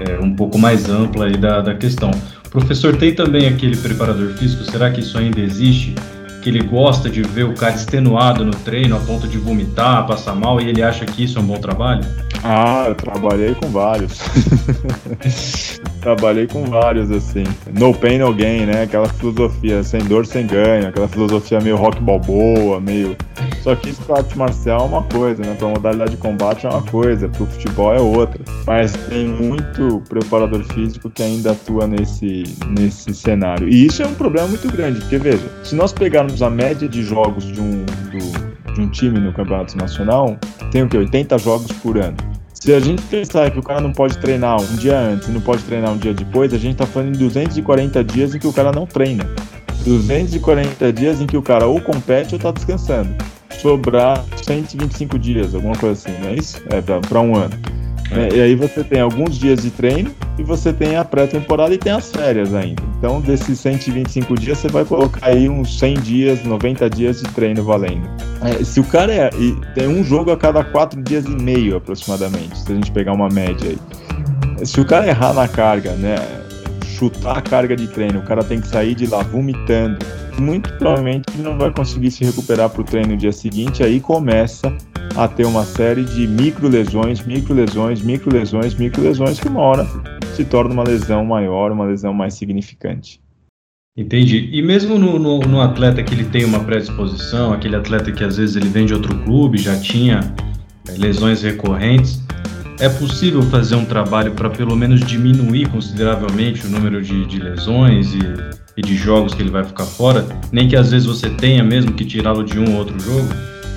é, 0.02 0.20
um 0.20 0.36
pouco 0.36 0.58
mais 0.58 0.90
ampla 0.90 1.28
aí 1.28 1.38
da, 1.38 1.62
da 1.62 1.74
questão. 1.74 2.12
Professor, 2.50 2.98
tem 2.98 3.16
também 3.16 3.48
aquele 3.48 3.78
preparador 3.78 4.34
físico, 4.34 4.64
será 4.64 4.92
que 4.92 5.00
isso 5.00 5.18
ainda 5.18 5.40
existe? 5.40 5.96
Que 6.42 6.50
ele 6.50 6.62
gosta 6.62 7.10
de 7.10 7.22
ver 7.22 7.44
o 7.44 7.54
cara 7.54 7.76
extenuado 7.76 8.46
no 8.46 8.52
treino 8.52 8.96
a 8.96 9.00
ponto 9.00 9.28
de 9.28 9.38
vomitar, 9.38 10.08
passar 10.08 10.36
mal, 10.36 10.62
e 10.62 10.70
ele 10.70 10.82
acha 10.82 11.06
que 11.06 11.24
isso 11.24 11.38
é 11.38 11.42
um 11.42 11.46
bom 11.46 11.58
trabalho? 11.58 12.02
Ah, 12.44 12.86
eu 12.88 12.96
trabalhei 12.96 13.54
com 13.56 13.70
vários. 13.70 14.20
trabalhei 16.00 16.48
com 16.48 16.64
vários, 16.66 17.12
assim. 17.12 17.44
No 17.78 17.94
pain, 17.94 18.18
no 18.18 18.34
gain, 18.34 18.66
né? 18.66 18.84
Aquela 18.84 19.08
filosofia, 19.08 19.84
sem 19.84 20.04
dor, 20.06 20.26
sem 20.26 20.46
ganho. 20.48 20.88
Aquela 20.88 21.08
filosofia 21.08 21.60
meio 21.60 21.76
rock 21.76 22.02
balboa, 22.02 22.80
meio. 22.80 23.16
Só 23.62 23.76
que 23.76 23.90
isso 23.90 24.02
pra 24.04 24.18
arte 24.18 24.38
marcial 24.38 24.82
é 24.82 24.84
uma 24.84 25.04
coisa, 25.04 25.44
né? 25.44 25.56
Pra 25.58 25.68
modalidade 25.68 26.12
de 26.12 26.18
combate 26.18 26.66
é 26.66 26.70
uma 26.70 26.82
coisa, 26.82 27.28
pro 27.30 27.46
futebol 27.46 27.94
é 27.94 28.00
outra. 28.00 28.40
Mas 28.66 28.94
tem 29.10 29.28
muito 29.28 30.02
preparador 30.10 30.64
físico 30.74 31.10
que 31.10 31.22
ainda 31.22 31.52
atua 31.52 31.86
nesse, 31.86 32.44
nesse 32.68 33.14
cenário. 33.14 33.68
E 33.68 33.86
isso 33.86 34.02
é 34.02 34.08
um 34.08 34.14
problema 34.14 34.48
muito 34.48 34.72
grande, 34.72 35.00
porque 35.02 35.18
veja, 35.18 35.44
se 35.64 35.76
nós 35.76 35.92
pegarmos 35.92 36.42
a 36.42 36.50
média 36.50 36.88
de 36.88 37.04
jogos 37.04 37.46
de 37.46 37.60
um, 37.60 37.86
do, 38.12 38.74
de 38.74 38.82
um 38.82 38.90
time 38.90 39.20
no 39.20 39.34
campeonato 39.34 39.78
nacional, 39.78 40.38
tem 40.72 40.84
o 40.84 40.90
que? 40.90 40.98
80 40.98 41.38
jogos 41.38 41.72
por 41.74 41.98
ano. 41.98 42.39
Se 42.60 42.74
a 42.74 42.80
gente 42.82 43.02
pensar 43.04 43.50
que 43.50 43.58
o 43.58 43.64
cara 43.64 43.80
não 43.80 43.94
pode 43.94 44.18
treinar 44.18 44.62
um 44.62 44.76
dia 44.76 45.00
antes 45.00 45.30
e 45.30 45.32
não 45.32 45.40
pode 45.40 45.64
treinar 45.64 45.94
um 45.94 45.98
dia 45.98 46.14
depois, 46.14 46.54
a 46.54 46.58
gente 46.58 46.76
tá 46.76 46.86
falando 46.86 47.16
em 47.16 47.18
240 47.18 48.04
dias 48.04 48.36
em 48.36 48.40
que 48.40 48.48
o 48.48 48.52
cara 48.52 48.70
não 48.74 48.86
treina. 48.86 49.24
240 49.86 50.92
dias 50.92 51.22
em 51.22 51.26
que 51.26 51.38
o 51.38 51.42
cara 51.42 51.68
ou 51.68 51.80
compete 51.80 52.36
ou 52.36 52.40
tá 52.40 52.52
descansando. 52.52 53.16
Sobrar 53.62 54.26
125 54.44 55.18
dias, 55.18 55.56
alguma 55.56 55.76
coisa 55.78 55.94
assim, 55.94 56.22
não 56.22 56.32
é 56.32 56.36
isso? 56.36 56.62
É, 56.70 56.82
para 56.82 57.22
um 57.22 57.34
ano. 57.34 57.58
É, 58.12 58.36
e 58.36 58.42
aí 58.42 58.56
você 58.56 58.84
tem 58.84 59.00
alguns 59.00 59.38
dias 59.38 59.62
de 59.62 59.72
treino 59.72 60.14
e 60.38 60.44
você 60.44 60.74
tem 60.74 60.98
a 60.98 61.06
pré-temporada 61.06 61.74
e 61.74 61.78
tem 61.78 61.94
as 61.94 62.12
férias 62.12 62.54
ainda. 62.54 62.84
Então, 63.00 63.22
desses 63.22 63.58
125 63.62 64.36
dias, 64.36 64.58
você 64.58 64.68
vai 64.68 64.84
colocar 64.84 65.26
aí 65.26 65.48
uns 65.48 65.80
100 65.80 65.94
dias, 66.02 66.44
90 66.44 66.90
dias 66.90 67.22
de 67.22 67.30
treino 67.32 67.64
valendo. 67.64 68.06
É, 68.42 68.62
se 68.62 68.82
o 68.82 68.84
cara 68.84 69.14
é. 69.14 69.30
tem 69.74 69.88
um 69.88 70.04
jogo 70.04 70.32
a 70.32 70.38
cada 70.38 70.66
4 70.66 71.02
dias 71.02 71.24
e 71.24 71.30
meio 71.30 71.78
aproximadamente, 71.78 72.58
se 72.60 72.70
a 72.70 72.76
gente 72.76 72.92
pegar 72.92 73.14
uma 73.14 73.30
média 73.30 73.70
aí. 73.70 74.66
Se 74.66 74.82
o 74.82 74.86
cara 74.86 75.08
errar 75.08 75.34
na 75.34 75.48
carga, 75.48 75.94
né? 75.94 76.16
Chutar 76.86 77.38
a 77.38 77.42
carga 77.42 77.74
de 77.74 77.88
treino, 77.88 78.20
o 78.20 78.24
cara 78.24 78.44
tem 78.44 78.60
que 78.60 78.68
sair 78.68 78.94
de 78.94 79.08
lá 79.08 79.24
vomitando. 79.24 79.98
Muito 80.38 80.74
provavelmente 80.74 81.26
não 81.38 81.58
vai 81.58 81.72
conseguir 81.72 82.12
se 82.12 82.26
recuperar 82.26 82.70
para 82.70 82.82
o 82.82 82.84
treino 82.84 83.10
no 83.10 83.18
dia 83.18 83.32
seguinte, 83.32 83.82
aí 83.82 84.02
começa 84.02 84.76
a 85.20 85.28
ter 85.28 85.46
uma 85.46 85.66
série 85.66 86.06
de 86.06 86.26
micro 86.26 86.70
lesões, 86.70 87.20
micro 87.26 87.54
lesões, 87.54 88.02
micro 88.02 88.32
lesões, 88.32 88.74
micro 88.76 89.02
lesões 89.02 89.38
que 89.38 89.50
uma 89.50 89.60
hora 89.60 89.86
se 90.34 90.46
torna 90.46 90.74
uma 90.74 90.84
lesão 90.84 91.26
maior, 91.26 91.74
uma 91.74 91.84
lesão 91.84 92.14
mais 92.14 92.36
significante. 92.36 93.20
Entendi. 93.98 94.50
E 94.54 94.62
mesmo 94.62 94.98
no, 94.98 95.20
no, 95.20 95.40
no, 95.40 95.60
atleta 95.60 96.02
que 96.02 96.14
ele 96.14 96.24
tem 96.24 96.46
uma 96.46 96.62
predisposição, 96.62 97.52
aquele 97.52 97.76
atleta 97.76 98.14
que 98.14 98.24
às 98.24 98.38
vezes 98.38 98.56
ele 98.56 98.70
vem 98.70 98.86
de 98.86 98.94
outro 98.94 99.14
clube, 99.26 99.58
já 99.58 99.78
tinha 99.78 100.22
é, 100.88 100.94
lesões 100.94 101.42
recorrentes, 101.42 102.24
é 102.80 102.88
possível 102.88 103.42
fazer 103.42 103.76
um 103.76 103.84
trabalho 103.84 104.32
para 104.32 104.50
pelo 104.50 104.74
menos 104.74 105.02
diminuir 105.02 105.68
consideravelmente 105.68 106.66
o 106.66 106.70
número 106.70 107.02
de, 107.02 107.26
de 107.26 107.40
lesões 107.40 108.14
e, 108.14 108.20
e, 108.78 108.82
de 108.82 108.96
jogos 108.96 109.34
que 109.34 109.42
ele 109.42 109.52
vai 109.52 109.66
ficar 109.66 109.84
fora, 109.84 110.26
nem 110.50 110.70
que 110.70 110.78
às 110.78 110.92
vezes 110.92 111.06
você 111.06 111.30
tenha 111.30 111.62
mesmo 111.62 111.92
que 111.92 112.06
tirá-lo 112.06 112.42
de 112.42 112.58
um 112.58 112.72
ou 112.72 112.78
outro 112.78 112.98
jogo? 113.02 113.28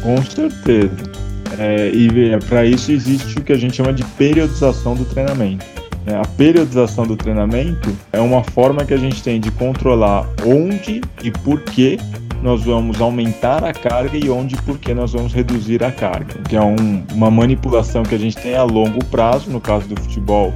Com 0.04 0.22
certeza. 0.22 1.31
É, 1.58 1.88
e 1.88 2.08
para 2.48 2.64
isso 2.64 2.92
existe 2.92 3.38
o 3.38 3.42
que 3.42 3.52
a 3.52 3.58
gente 3.58 3.76
chama 3.76 3.92
de 3.92 4.04
periodização 4.04 4.94
do 4.94 5.04
treinamento. 5.04 5.64
É, 6.06 6.16
a 6.16 6.24
periodização 6.36 7.06
do 7.06 7.16
treinamento 7.16 7.94
é 8.12 8.20
uma 8.20 8.42
forma 8.42 8.84
que 8.84 8.92
a 8.92 8.96
gente 8.96 9.22
tem 9.22 9.40
de 9.40 9.50
controlar 9.52 10.26
onde 10.44 11.00
e 11.22 11.30
por 11.30 11.60
que 11.60 11.98
nós 12.42 12.64
vamos 12.64 13.00
aumentar 13.00 13.62
a 13.62 13.72
carga 13.72 14.18
e 14.18 14.28
onde 14.28 14.56
e 14.56 14.62
por 14.62 14.76
que 14.78 14.92
nós 14.92 15.12
vamos 15.12 15.32
reduzir 15.32 15.84
a 15.84 15.92
carga. 15.92 16.34
Que 16.48 16.56
é 16.56 16.60
um, 16.60 17.04
uma 17.12 17.30
manipulação 17.30 18.02
que 18.02 18.16
a 18.16 18.18
gente 18.18 18.36
tem 18.36 18.56
a 18.56 18.64
longo 18.64 19.04
prazo, 19.04 19.48
no 19.48 19.60
caso 19.60 19.86
do 19.86 20.00
futebol, 20.00 20.52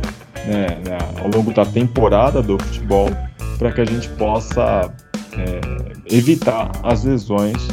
né, 0.46 0.78
né, 0.84 0.98
ao 1.22 1.30
longo 1.30 1.52
da 1.52 1.64
temporada 1.64 2.42
do 2.42 2.58
futebol, 2.58 3.08
para 3.56 3.70
que 3.70 3.80
a 3.80 3.84
gente 3.84 4.08
possa 4.10 4.92
é, 5.38 5.60
evitar 6.10 6.72
as 6.82 7.04
lesões 7.04 7.68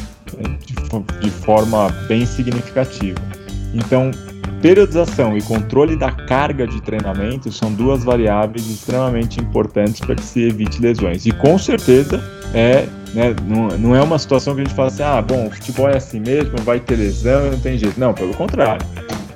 de, 0.66 1.20
de 1.20 1.30
forma 1.30 1.90
bem 2.08 2.26
significativa. 2.26 3.20
Então, 3.74 4.12
periodização 4.62 5.38
e 5.38 5.42
controle 5.42 5.98
da 5.98 6.12
carga 6.12 6.66
de 6.66 6.82
treinamento 6.82 7.52
são 7.52 7.74
duas 7.74 8.04
variáveis 8.04 8.70
extremamente 8.70 9.40
importantes 9.40 10.00
para 10.00 10.16
que 10.16 10.24
se 10.24 10.44
evite 10.44 10.82
lesões. 10.82 11.26
E 11.26 11.32
com 11.32 11.58
certeza 11.58 12.24
é, 12.54 12.88
né, 13.14 13.36
não, 13.46 13.68
não 13.78 13.96
é 13.96 14.02
uma 14.02 14.18
situação 14.18 14.56
que 14.56 14.62
a 14.62 14.64
gente 14.64 14.76
fala 14.76 14.88
assim, 14.88 15.04
ah, 15.04 15.22
bom, 15.22 15.48
o 15.48 15.52
futebol 15.52 15.90
é 15.90 15.98
assim 15.98 16.20
mesmo, 16.20 16.58
vai 16.64 16.80
ter 16.80 16.96
lesão, 16.96 17.52
não 17.52 17.60
tem 17.60 17.78
jeito. 17.78 18.00
Não, 18.00 18.14
pelo 18.14 18.34
contrário. 18.34 18.86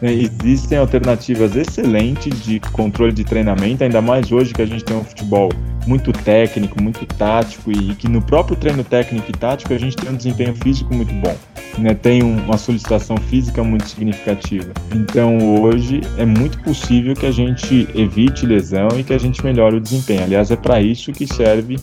Né, 0.01 0.13
existem 0.13 0.77
alternativas 0.77 1.55
excelentes 1.55 2.43
de 2.43 2.59
controle 2.71 3.11
de 3.11 3.23
treinamento, 3.23 3.83
ainda 3.83 4.01
mais 4.01 4.31
hoje 4.31 4.53
que 4.53 4.61
a 4.61 4.65
gente 4.65 4.83
tem 4.83 4.95
um 4.95 5.03
futebol 5.03 5.49
muito 5.87 6.11
técnico, 6.11 6.81
muito 6.81 7.05
tático 7.05 7.71
e 7.71 7.95
que 7.95 8.07
no 8.07 8.21
próprio 8.21 8.55
treino 8.55 8.83
técnico 8.83 9.29
e 9.29 9.33
tático 9.33 9.73
a 9.73 9.77
gente 9.77 9.95
tem 9.95 10.11
um 10.11 10.15
desempenho 10.15 10.53
físico 10.55 10.93
muito 10.93 11.13
bom, 11.13 11.35
né? 11.77 11.93
tem 11.93 12.21
uma 12.21 12.57
solicitação 12.57 13.17
física 13.17 13.63
muito 13.63 13.87
significativa. 13.87 14.71
Então 14.93 15.61
hoje 15.61 16.01
é 16.17 16.25
muito 16.25 16.59
possível 16.59 17.15
que 17.15 17.25
a 17.25 17.31
gente 17.31 17.87
evite 17.95 18.45
lesão 18.45 18.89
e 18.97 19.03
que 19.03 19.13
a 19.13 19.17
gente 19.17 19.43
melhore 19.43 19.77
o 19.77 19.81
desempenho. 19.81 20.23
Aliás, 20.23 20.51
é 20.51 20.55
para 20.55 20.81
isso 20.81 21.11
que 21.11 21.25
serve 21.25 21.77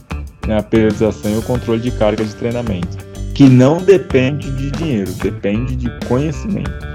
né, 0.46 0.59
a 0.59 0.62
periodização 0.62 1.32
e 1.32 1.38
o 1.38 1.42
controle 1.42 1.80
de 1.80 1.90
carga 1.90 2.24
de 2.24 2.34
treinamento, 2.34 2.98
que 3.34 3.44
não 3.44 3.78
depende 3.78 4.50
de 4.52 4.70
dinheiro, 4.70 5.11
depende 5.14 5.74
de 5.74 5.90
conhecimento. 6.07 6.93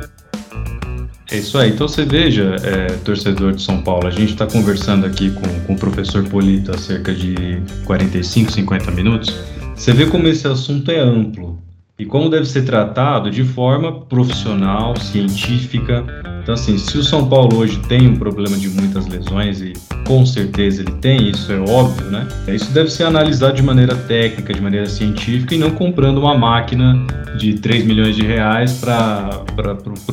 É 1.32 1.38
isso 1.38 1.58
aí. 1.58 1.72
Então 1.72 1.88
você 1.88 2.06
veja, 2.06 2.56
é, 2.64 2.88
torcedor 3.04 3.54
de 3.54 3.62
São 3.62 3.82
Paulo, 3.82 4.08
a 4.08 4.12
gente 4.12 4.34
está 4.34 4.48
conversando 4.48 5.06
aqui 5.06 5.30
com, 5.32 5.48
com 5.66 5.74
o 5.74 5.78
professor 5.78 6.28
Polito 6.28 6.72
há 6.72 6.78
cerca 6.78 7.14
de 7.14 7.62
45, 7.86 8.52
50 8.52 8.92
minutos. 8.92 9.34
Você 9.76 9.94
vê 9.94 10.06
como 10.08 10.28
esse 10.28 10.48
assunto 10.48 10.90
é 10.90 11.00
amplo 11.00 11.68
e 12.00 12.06
como 12.06 12.30
deve 12.30 12.45
ser 12.45 12.64
tratado 12.64 13.30
de 13.30 13.43
forma 13.43 13.91
profissional, 13.91 14.95
científica. 14.95 16.06
Então, 16.41 16.54
assim, 16.54 16.78
se 16.78 16.97
o 16.97 17.04
São 17.04 17.28
Paulo 17.28 17.58
hoje 17.58 17.78
tem 17.89 18.08
um 18.08 18.16
problema 18.16 18.58
de 18.58 18.70
muitas 18.70 19.06
lesões, 19.06 19.62
e 19.62 19.74
com 20.08 20.26
certeza 20.26 20.82
ele 20.82 20.93
tem, 20.93 21.30
isso 21.30 21.52
é 21.52 21.60
óbvio, 21.60 22.10
né? 22.10 22.26
Isso 22.47 22.72
deve 22.72 22.89
ser 22.89 23.04
analisado 23.04 23.54
de 23.54 23.62
maneira 23.62 23.95
técnica, 23.95 24.54
de 24.54 24.62
maneira 24.62 24.86
científica, 24.86 25.54
e 25.54 25.58
não 25.58 25.72
comprando 25.72 26.20
uma 26.20 26.36
máquina 26.36 27.06
de 27.38 27.56
3 27.56 27.86
milhões 27.86 28.16
de 28.16 28.26
reais 28.26 28.80
para 28.80 29.43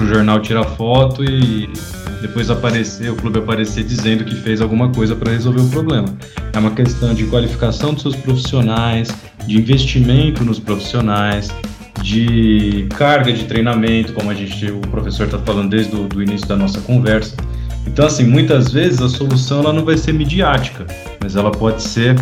o 0.02 0.06
jornal 0.06 0.40
tirar 0.40 0.64
foto 0.64 1.24
e 1.24 1.70
depois 2.20 2.50
aparecer, 2.50 3.10
o 3.10 3.16
clube 3.16 3.38
aparecer 3.38 3.84
dizendo 3.84 4.24
que 4.24 4.34
fez 4.34 4.60
alguma 4.60 4.90
coisa 4.90 5.14
para 5.14 5.30
resolver 5.30 5.60
o 5.60 5.68
problema. 5.68 6.08
É 6.52 6.58
uma 6.58 6.72
questão 6.72 7.14
de 7.14 7.24
qualificação 7.26 7.94
dos 7.94 8.02
seus 8.02 8.16
profissionais, 8.16 9.08
de 9.46 9.56
investimento 9.56 10.44
nos 10.44 10.58
profissionais, 10.58 11.48
de 12.06 12.86
carga 12.96 13.32
de 13.32 13.46
treinamento, 13.46 14.12
como 14.12 14.30
a 14.30 14.34
gente, 14.34 14.70
o 14.70 14.78
professor 14.78 15.24
está 15.24 15.40
falando 15.40 15.70
desde 15.70 15.96
o 15.96 16.22
início 16.22 16.46
da 16.46 16.54
nossa 16.54 16.80
conversa. 16.82 17.34
Então, 17.84 18.06
assim, 18.06 18.22
muitas 18.22 18.72
vezes 18.72 19.02
a 19.02 19.08
solução 19.08 19.58
ela 19.58 19.72
não 19.72 19.84
vai 19.84 19.96
ser 19.96 20.12
midiática, 20.12 20.86
mas 21.20 21.34
ela 21.34 21.50
pode 21.50 21.82
ser 21.82 22.14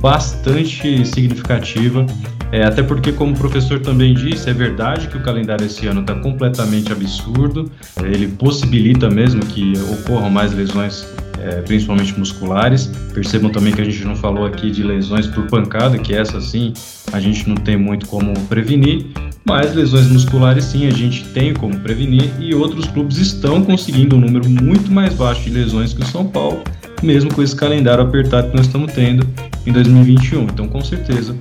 bastante 0.00 1.04
significativa. 1.04 2.06
É, 2.52 2.62
até 2.62 2.84
porque, 2.84 3.10
como 3.10 3.32
o 3.32 3.36
professor 3.36 3.80
também 3.80 4.14
disse, 4.14 4.48
é 4.48 4.52
verdade 4.52 5.08
que 5.08 5.16
o 5.16 5.20
calendário 5.20 5.66
esse 5.66 5.88
ano 5.88 6.02
está 6.02 6.14
completamente 6.14 6.92
absurdo. 6.92 7.68
Ele 8.00 8.28
possibilita 8.28 9.10
mesmo 9.10 9.44
que 9.44 9.72
ocorram 9.90 10.30
mais 10.30 10.52
lesões 10.52 11.04
é, 11.40 11.60
principalmente 11.62 12.18
musculares. 12.18 12.90
Percebam 13.14 13.50
também 13.50 13.72
que 13.72 13.80
a 13.80 13.84
gente 13.84 14.04
não 14.04 14.16
falou 14.16 14.44
aqui 14.46 14.70
de 14.70 14.82
lesões 14.82 15.26
por 15.26 15.46
pancada, 15.46 15.98
que 15.98 16.14
essa 16.14 16.40
sim 16.40 16.72
a 17.12 17.20
gente 17.20 17.48
não 17.48 17.56
tem 17.56 17.76
muito 17.76 18.06
como 18.06 18.32
prevenir, 18.48 19.06
mas 19.44 19.74
lesões 19.74 20.06
musculares 20.06 20.64
sim 20.64 20.86
a 20.86 20.90
gente 20.90 21.24
tem 21.28 21.52
como 21.52 21.78
prevenir 21.80 22.30
e 22.38 22.54
outros 22.54 22.86
clubes 22.86 23.18
estão 23.18 23.62
conseguindo 23.62 24.16
um 24.16 24.20
número 24.20 24.48
muito 24.48 24.90
mais 24.90 25.14
baixo 25.14 25.42
de 25.42 25.50
lesões 25.50 25.92
que 25.92 26.02
o 26.02 26.06
São 26.06 26.26
Paulo, 26.26 26.62
mesmo 27.02 27.32
com 27.32 27.42
esse 27.42 27.54
calendário 27.54 28.04
apertado 28.04 28.50
que 28.50 28.56
nós 28.56 28.66
estamos 28.66 28.92
tendo 28.92 29.26
em 29.66 29.72
2021. 29.72 30.44
Então, 30.44 30.68
com 30.68 30.82
certeza, 30.82 31.36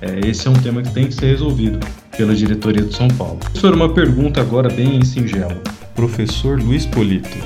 é, 0.00 0.28
esse 0.28 0.46
é 0.46 0.50
um 0.50 0.54
tema 0.54 0.82
que 0.82 0.92
tem 0.92 1.06
que 1.06 1.14
ser 1.14 1.26
resolvido 1.26 1.78
pela 2.16 2.34
diretoria 2.34 2.82
do 2.82 2.94
São 2.94 3.08
Paulo. 3.08 3.36
Professor, 3.38 3.74
uma 3.74 3.88
pergunta 3.88 4.40
agora 4.40 4.68
bem 4.68 5.02
singela. 5.04 5.60
Professor 5.94 6.60
Luiz 6.60 6.84
Polito, 6.84 7.38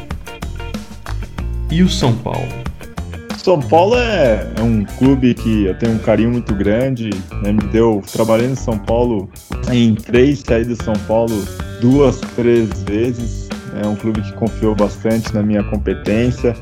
e 1.70 1.82
o 1.82 1.88
São 1.88 2.14
Paulo? 2.16 2.48
São 3.42 3.58
Paulo 3.58 3.96
é, 3.96 4.46
é, 4.56 4.62
um 4.62 4.84
clube 4.84 5.32
que 5.32 5.64
eu 5.64 5.74
tenho 5.78 5.92
um 5.94 5.98
carinho 5.98 6.30
muito 6.30 6.54
grande. 6.54 7.10
Né? 7.42 7.52
Me 7.52 7.62
deu. 7.72 8.02
Trabalhei 8.12 8.48
no 8.48 8.56
São 8.56 8.78
Paulo 8.78 9.30
em 9.72 9.94
três, 9.94 10.42
saí 10.46 10.64
do 10.64 10.76
São 10.82 10.94
Paulo 11.08 11.42
duas, 11.80 12.20
três 12.36 12.68
vezes. 12.82 13.48
É 13.82 13.86
um 13.86 13.96
clube 13.96 14.20
que 14.20 14.32
confiou 14.34 14.74
bastante 14.74 15.32
na 15.32 15.42
minha 15.42 15.64
competência. 15.64 16.54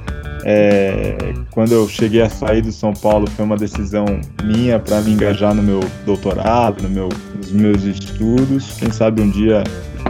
É, 0.45 1.35
quando 1.51 1.73
eu 1.73 1.89
cheguei 1.89 2.23
a 2.23 2.31
sair 2.31 2.63
do 2.63 2.71
São 2.71 2.93
Paulo, 2.93 3.29
foi 3.31 3.45
uma 3.45 3.57
decisão 3.57 4.07
minha 4.45 4.79
para 4.79 5.01
me 5.01 5.11
engajar 5.11 5.53
no 5.53 5.63
meu 5.63 5.81
doutorado, 6.07 6.83
no 6.83 6.89
meu, 6.89 7.09
nos 7.37 7.51
meus 7.51 7.83
estudos. 7.83 8.77
Quem 8.79 8.93
sabe 8.93 9.21
um 9.21 9.31
dia 9.31 9.65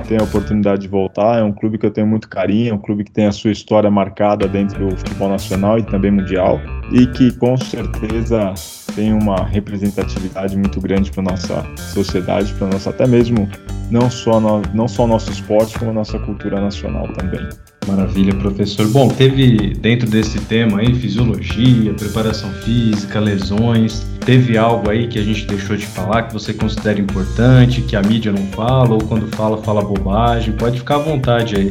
tem 0.09 0.19
a 0.19 0.23
oportunidade 0.23 0.83
de 0.83 0.89
voltar. 0.89 1.39
É 1.39 1.43
um 1.43 1.53
clube 1.53 1.79
que 1.79 1.87
eu 1.87 1.91
tenho 1.91 2.07
muito 2.07 2.29
carinho, 2.29 2.71
é 2.71 2.75
um 2.75 2.79
clube 2.79 3.05
que 3.05 3.13
tem 3.13 3.27
a 3.27 3.33
sua 3.33 3.53
história 3.53 3.91
marcada 3.91 4.49
dentro 4.49 4.89
do 4.89 4.97
futebol 4.97 5.29
nacional 5.29 5.79
e 5.79 5.83
também 5.83 6.11
mundial, 6.11 6.59
e 6.91 7.07
que 7.07 7.31
com 7.33 7.57
certeza 7.57 8.55
tem 8.95 9.13
uma 9.13 9.45
representatividade 9.45 10.57
muito 10.57 10.81
grande 10.81 11.13
para 11.13 11.23
nossa 11.23 11.65
sociedade, 11.77 12.53
para 12.55 12.67
nossa 12.67 12.91
até 12.91 13.07
mesmo 13.07 13.49
não 13.91 14.11
só 14.11 14.41
no, 14.41 14.63
não 14.75 14.89
só 14.89 15.07
nosso 15.07 15.31
esporte 15.31 15.79
como 15.79 15.93
nossa 15.93 16.19
cultura 16.19 16.61
nacional 16.61 17.07
também. 17.13 17.47
Maravilha, 17.89 18.35
professor. 18.35 18.87
Bom, 18.89 19.09
teve 19.09 19.73
dentro 19.75 20.09
desse 20.09 20.39
tema 20.43 20.81
aí 20.81 20.95
fisiologia, 20.95 21.95
preparação 21.95 22.51
física, 22.53 23.19
lesões. 23.19 24.07
Teve 24.27 24.59
algo 24.59 24.91
aí 24.91 25.09
que 25.09 25.19
a 25.19 25.23
gente 25.23 25.47
deixou 25.47 25.75
de 25.75 25.87
falar 25.87 26.25
que 26.25 26.35
você 26.35 26.53
considera 26.53 27.01
importante, 27.01 27.81
que 27.81 27.97
a 27.97 28.03
mídia 28.03 28.31
não 28.31 28.47
fala 28.49 28.93
ou 28.93 28.99
quando 28.99 29.27
fala 29.35 29.57
fala 29.63 29.81
bobagem? 29.81 30.53
Pode 30.53 30.81
ficar 30.81 30.97
à 30.97 30.99
vontade 30.99 31.57
aí. 31.57 31.71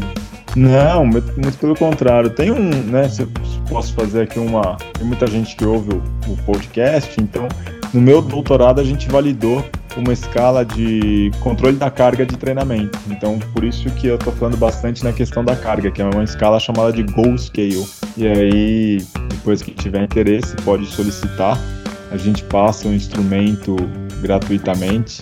Não, 0.56 1.06
muito 1.06 1.58
pelo 1.60 1.76
contrário. 1.76 2.32
Tem 2.32 2.50
um, 2.50 2.68
né? 2.68 3.08
Se 3.08 3.28
posso 3.70 3.94
fazer 3.94 4.24
aqui 4.24 4.40
uma. 4.40 4.76
Tem 4.98 5.06
muita 5.06 5.28
gente 5.28 5.56
que 5.56 5.64
ouve 5.64 5.94
o, 5.94 6.32
o 6.32 6.38
podcast, 6.48 7.16
então 7.22 7.48
no 7.94 8.02
meu 8.02 8.22
doutorado 8.22 8.82
a 8.82 8.84
gente 8.84 9.08
validou 9.10 9.64
uma 9.96 10.14
escala 10.14 10.64
de 10.64 11.32
controle 11.40 11.76
da 11.76 11.90
carga 11.90 12.26
de 12.26 12.38
treinamento. 12.38 12.98
Então, 13.10 13.40
por 13.54 13.64
isso 13.64 13.90
que 13.92 14.08
eu 14.08 14.16
estou 14.16 14.32
falando 14.34 14.58
bastante 14.58 15.04
na 15.04 15.12
questão 15.12 15.44
da 15.44 15.56
carga, 15.56 15.90
que 15.90 16.02
é 16.02 16.06
uma 16.06 16.24
escala 16.24 16.60
chamada 16.60 16.94
de 16.94 17.04
Goal 17.04 17.38
Scale. 17.38 17.86
E 18.16 18.28
aí, 18.28 19.06
depois 19.30 19.62
que 19.62 19.72
tiver 19.72 20.04
interesse, 20.04 20.56
pode 20.58 20.86
solicitar. 20.86 21.58
A 22.12 22.18
gente 22.18 22.44
passa 22.44 22.88
o 22.88 22.92
um 22.92 22.94
instrumento 22.94 23.76
gratuitamente, 24.22 25.22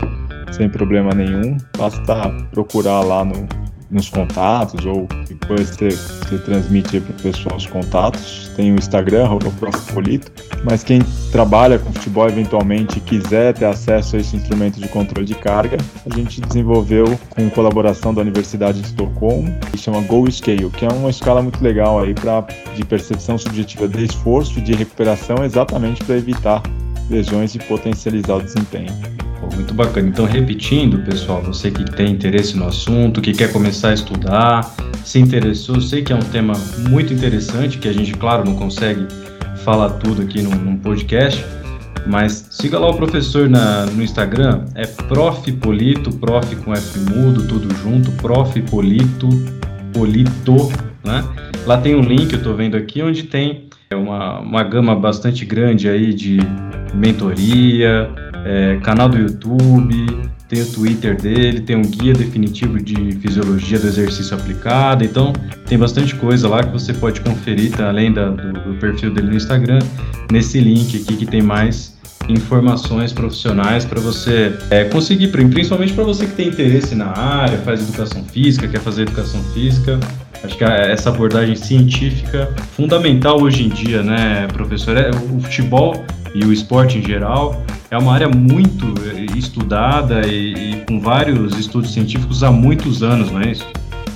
sem 0.51 0.69
problema 0.69 1.13
nenhum. 1.13 1.57
Basta 1.77 2.29
procurar 2.51 3.01
lá 3.01 3.23
no, 3.23 3.47
nos 3.89 4.09
contatos 4.09 4.85
ou 4.85 5.07
depois 5.27 5.69
você, 5.69 5.89
você 5.89 6.37
transmite 6.39 6.99
para 6.99 7.11
o 7.11 7.21
pessoal 7.21 7.55
os 7.55 7.65
contatos. 7.65 8.51
Tem 8.55 8.71
o 8.71 8.75
Instagram, 8.75 9.29
o 9.29 9.93
Polito. 9.93 10.31
Mas 10.63 10.83
quem 10.83 11.01
trabalha 11.31 11.77
com 11.77 11.91
futebol 11.93 12.27
eventualmente 12.27 12.99
quiser 12.99 13.53
ter 13.53 13.65
acesso 13.65 14.15
a 14.15 14.19
esse 14.19 14.35
instrumento 14.35 14.79
de 14.79 14.87
controle 14.87 15.25
de 15.25 15.35
carga, 15.35 15.77
a 16.09 16.15
gente 16.15 16.41
desenvolveu 16.41 17.19
com 17.29 17.49
colaboração 17.49 18.13
da 18.13 18.21
Universidade 18.21 18.81
de 18.81 18.87
Estocolmo, 18.87 19.53
que 19.71 19.77
chama 19.77 20.01
Go 20.01 20.29
Scale, 20.31 20.69
que 20.71 20.85
é 20.85 20.89
uma 20.89 21.09
escala 21.09 21.41
muito 21.41 21.63
legal 21.63 21.99
aí 21.99 22.13
para 22.13 22.45
de 22.75 22.83
percepção 22.83 23.37
subjetiva 23.37 23.87
de 23.87 24.05
esforço 24.05 24.59
e 24.59 24.61
de 24.61 24.73
recuperação, 24.73 25.43
exatamente 25.43 26.03
para 26.03 26.17
evitar 26.17 26.63
lesões 27.09 27.53
e 27.55 27.59
potencializar 27.59 28.35
o 28.35 28.41
desempenho. 28.41 28.91
Muito 29.53 29.73
bacana. 29.73 30.07
Então, 30.07 30.25
repetindo, 30.25 30.99
pessoal, 30.99 31.41
você 31.41 31.69
que 31.71 31.83
tem 31.83 32.11
interesse 32.11 32.57
no 32.57 32.67
assunto, 32.67 33.21
que 33.21 33.33
quer 33.33 33.51
começar 33.51 33.89
a 33.89 33.93
estudar, 33.93 34.73
se 35.03 35.19
interessou, 35.19 35.79
sei 35.81 36.03
que 36.03 36.11
é 36.11 36.15
um 36.15 36.19
tema 36.19 36.53
muito 36.89 37.13
interessante, 37.13 37.77
que 37.77 37.87
a 37.87 37.93
gente, 37.93 38.13
claro, 38.13 38.45
não 38.45 38.55
consegue 38.55 39.05
falar 39.63 39.89
tudo 39.91 40.21
aqui 40.21 40.41
num, 40.41 40.55
num 40.55 40.77
podcast, 40.77 41.43
mas 42.05 42.47
siga 42.51 42.77
lá 42.77 42.89
o 42.89 42.93
professor 42.93 43.49
na, 43.49 43.85
no 43.87 44.03
Instagram, 44.03 44.65
é 44.75 44.85
Prof 44.85 45.51
Polito, 45.53 46.11
Prof 46.17 46.55
com 46.57 46.73
F 46.73 46.99
mudo, 46.99 47.47
tudo 47.47 47.73
junto, 47.77 48.11
Prof 48.13 48.61
Polito, 48.63 49.27
Polito, 49.93 50.71
né? 51.03 51.23
Lá 51.65 51.77
tem 51.79 51.95
um 51.95 52.01
link, 52.01 52.31
eu 52.31 52.37
estou 52.37 52.55
vendo 52.55 52.77
aqui, 52.77 53.01
onde 53.01 53.23
tem 53.23 53.64
é 53.89 53.95
uma, 53.95 54.39
uma 54.39 54.63
gama 54.63 54.95
bastante 54.95 55.45
grande 55.45 55.87
aí 55.87 56.13
de 56.13 56.39
mentoria, 56.93 58.09
é, 58.45 58.79
canal 58.81 59.09
do 59.09 59.17
YouTube, 59.17 60.05
tem 60.47 60.61
o 60.61 60.71
Twitter 60.71 61.19
dele, 61.19 61.61
tem 61.61 61.75
um 61.75 61.81
guia 61.81 62.13
definitivo 62.13 62.81
de 62.81 63.13
fisiologia 63.13 63.79
do 63.79 63.87
exercício 63.87 64.37
aplicado, 64.37 65.03
então 65.03 65.33
tem 65.67 65.77
bastante 65.77 66.15
coisa 66.15 66.47
lá 66.47 66.63
que 66.63 66.71
você 66.71 66.93
pode 66.93 67.21
conferir, 67.21 67.71
tá, 67.71 67.89
além 67.89 68.13
da, 68.13 68.29
do, 68.29 68.53
do, 68.53 68.79
perfil 68.79 69.11
dele 69.13 69.29
no 69.29 69.35
Instagram, 69.35 69.79
nesse 70.31 70.59
link 70.59 71.01
aqui 71.01 71.17
que 71.17 71.25
tem 71.25 71.41
mais 71.41 71.94
informações 72.27 73.13
profissionais 73.13 73.85
para 73.85 73.99
você 73.99 74.57
é, 74.69 74.85
conseguir, 74.85 75.27
principalmente 75.29 75.93
para 75.93 76.03
você 76.03 76.25
que 76.25 76.33
tem 76.33 76.47
interesse 76.47 76.95
na 76.95 77.17
área, 77.17 77.57
faz 77.59 77.81
educação 77.81 78.23
física, 78.23 78.67
quer 78.67 78.79
fazer 78.79 79.03
educação 79.03 79.41
física. 79.53 79.99
Acho 80.43 80.57
que 80.57 80.63
essa 80.63 81.09
abordagem 81.09 81.55
científica 81.55 82.49
fundamental 82.75 83.41
hoje 83.41 83.63
em 83.63 83.69
dia, 83.69 84.03
né, 84.03 84.47
professor? 84.53 84.95
É, 84.95 85.09
o 85.09 85.39
futebol 85.39 86.05
e 86.35 86.45
o 86.45 86.53
esporte 86.53 86.97
em 86.97 87.01
geral 87.01 87.63
é 87.89 87.97
uma 87.97 88.13
área 88.13 88.27
muito 88.27 88.93
eh, 89.07 89.37
estudada 89.37 90.27
e, 90.27 90.53
e 90.53 90.85
com 90.85 90.99
vários 90.99 91.57
estudos 91.57 91.93
científicos 91.93 92.43
há 92.43 92.51
muitos 92.51 93.01
anos, 93.01 93.31
não 93.31 93.41
é 93.41 93.51
isso? 93.51 93.65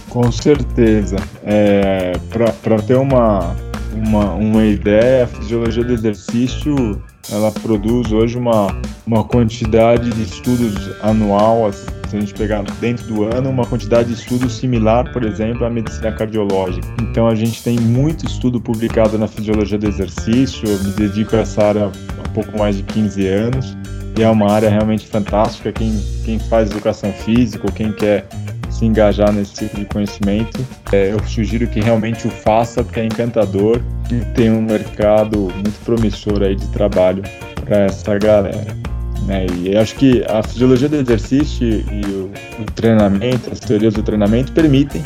Com 0.09 0.31
certeza. 0.31 1.15
É, 1.43 2.13
Para 2.61 2.81
ter 2.81 2.97
uma, 2.97 3.55
uma, 3.93 4.33
uma 4.33 4.65
ideia, 4.65 5.25
a 5.25 5.27
fisiologia 5.27 5.83
do 5.83 5.93
exercício 5.93 7.01
ela 7.31 7.51
produz 7.51 8.11
hoje 8.11 8.37
uma, 8.37 8.75
uma 9.05 9.23
quantidade 9.23 10.09
de 10.09 10.23
estudos 10.23 10.89
anual, 11.01 11.71
se 11.71 12.17
a 12.17 12.19
gente 12.19 12.33
pegar 12.33 12.63
dentro 12.81 13.05
do 13.05 13.23
ano, 13.23 13.49
uma 13.49 13.65
quantidade 13.65 14.09
de 14.09 14.15
estudos 14.15 14.53
similar, 14.53 15.11
por 15.13 15.23
exemplo, 15.23 15.65
à 15.65 15.69
medicina 15.69 16.11
cardiológica. 16.11 16.87
Então 17.01 17.27
a 17.27 17.35
gente 17.35 17.61
tem 17.61 17.79
muito 17.79 18.25
estudo 18.25 18.59
publicado 18.59 19.17
na 19.17 19.27
fisiologia 19.27 19.77
do 19.77 19.87
exercício, 19.87 20.67
eu 20.67 20.79
me 20.79 20.91
dedico 20.91 21.35
a 21.35 21.39
essa 21.39 21.63
área 21.63 21.85
há 21.85 22.29
pouco 22.29 22.57
mais 22.57 22.77
de 22.77 22.83
15 22.83 23.27
anos, 23.27 23.77
e 24.17 24.23
é 24.23 24.29
uma 24.29 24.51
área 24.51 24.69
realmente 24.69 25.07
fantástica. 25.07 25.71
Quem, 25.71 25.97
quem 26.25 26.39
faz 26.39 26.71
educação 26.71 27.13
física 27.13 27.65
ou 27.65 27.71
quem 27.71 27.93
quer 27.93 28.27
se 28.79 28.85
engajar 28.85 29.33
nesse 29.33 29.53
tipo 29.55 29.77
de 29.77 29.85
conhecimento, 29.85 30.65
é, 30.93 31.11
eu 31.11 31.19
sugiro 31.25 31.67
que 31.67 31.81
realmente 31.81 32.25
o 32.25 32.31
faça, 32.31 32.81
porque 32.81 33.01
é 33.01 33.05
encantador 33.05 33.81
e 34.09 34.21
tem 34.33 34.49
um 34.49 34.61
mercado 34.61 35.37
muito 35.53 35.77
promissor 35.83 36.41
aí 36.41 36.55
de 36.55 36.65
trabalho 36.69 37.21
para 37.65 37.79
essa 37.81 38.17
galera. 38.17 38.77
Né? 39.27 39.45
E 39.57 39.75
acho 39.75 39.95
que 39.95 40.23
a 40.29 40.41
fisiologia 40.41 40.87
do 40.87 40.95
exercício 40.95 41.67
e 41.67 42.05
o, 42.05 42.31
o 42.61 42.65
treinamento, 42.73 43.51
as 43.51 43.59
teorias 43.59 43.93
do 43.93 44.01
treinamento 44.01 44.53
permitem 44.53 45.03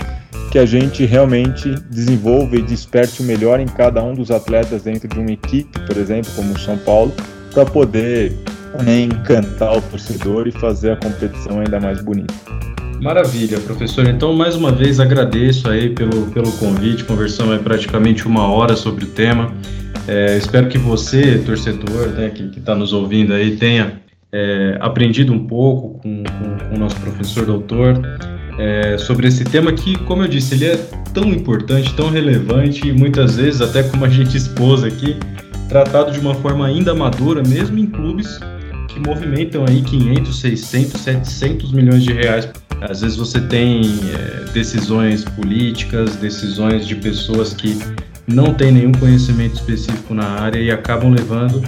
que 0.52 0.60
a 0.60 0.68
gente 0.68 1.04
realmente 1.04 1.74
desenvolva 1.90 2.56
e 2.56 2.62
desperte 2.62 3.24
o 3.24 3.26
melhor 3.26 3.60
em 3.60 3.66
cada 3.66 4.04
um 4.04 4.14
dos 4.14 4.30
atletas 4.30 4.84
dentro 4.84 5.08
de 5.08 5.20
uma 5.20 5.32
equipe, 5.32 5.80
por 5.80 5.98
exemplo, 5.98 6.30
como 6.36 6.54
o 6.54 6.60
São 6.60 6.78
Paulo, 6.78 7.12
para 7.52 7.66
poder 7.66 8.38
né, 8.84 9.02
encantar 9.02 9.76
o 9.76 9.82
torcedor 9.82 10.48
e 10.48 10.52
fazer 10.52 10.92
a 10.92 10.96
competição 10.96 11.60
ainda 11.60 11.80
mais 11.80 12.00
bonita. 12.04 12.34
Maravilha, 13.02 13.60
professor. 13.60 14.08
Então, 14.08 14.34
mais 14.34 14.56
uma 14.56 14.72
vez, 14.72 15.00
agradeço 15.00 15.70
aí 15.70 15.90
pelo, 15.90 16.28
pelo 16.32 16.52
convite. 16.54 17.04
Conversamos 17.04 17.62
praticamente 17.62 18.28
uma 18.28 18.48
hora 18.48 18.76
sobre 18.76 19.06
o 19.06 19.08
tema. 19.08 19.54
É, 20.08 20.38
espero 20.38 20.68
que 20.68 20.78
você, 20.78 21.38
torcedor, 21.46 22.10
né, 22.10 22.30
que 22.30 22.60
está 22.60 22.76
nos 22.76 22.92
ouvindo 22.94 23.34
aí, 23.34 23.56
tenha 23.56 24.02
é, 24.32 24.78
aprendido 24.82 25.32
um 25.32 25.48
pouco 25.48 26.00
com, 26.00 26.24
com, 26.24 26.68
com, 26.68 26.76
o 26.76 26.80
nosso 26.80 26.96
professor 26.98 27.46
doutor 27.46 28.02
é, 28.58 28.98
sobre 28.98 29.28
esse 29.28 29.44
tema 29.44 29.72
que, 29.72 29.98
como 30.00 30.24
eu 30.24 30.28
disse, 30.28 30.56
ele 30.56 30.66
é 30.66 30.78
tão 31.14 31.30
importante, 31.30 31.94
tão 31.94 32.10
relevante 32.10 32.88
e 32.88 32.92
muitas 32.92 33.38
vezes, 33.38 33.62
até 33.62 33.84
como 33.84 34.04
a 34.04 34.10
gente 34.10 34.36
expôs 34.36 34.84
aqui, 34.84 35.18
tratado 35.70 36.12
de 36.12 36.20
uma 36.20 36.34
forma 36.36 36.66
ainda 36.66 36.94
madura, 36.94 37.42
mesmo 37.48 37.78
em 37.78 37.86
clubes 37.86 38.40
que 38.88 39.00
movimentam 39.00 39.66
aí 39.68 39.82
500, 39.82 40.40
600, 40.40 41.02
700 41.02 41.72
milhões 41.72 42.04
de 42.04 42.14
reais 42.14 42.48
às 42.90 43.02
vezes 43.02 43.18
você 43.18 43.40
tem 43.40 43.82
é, 44.14 44.46
decisões 44.52 45.24
políticas, 45.24 46.16
decisões 46.18 46.86
de 46.86 46.96
pessoas 46.96 47.54
que 47.54 47.78
não 48.28 48.54
têm 48.54 48.72
nenhum 48.72 48.92
conhecimento 48.92 49.56
específico 49.56 50.14
na 50.14 50.26
área 50.26 50.60
e 50.60 50.70
acabam 50.72 51.12
levando 51.12 51.62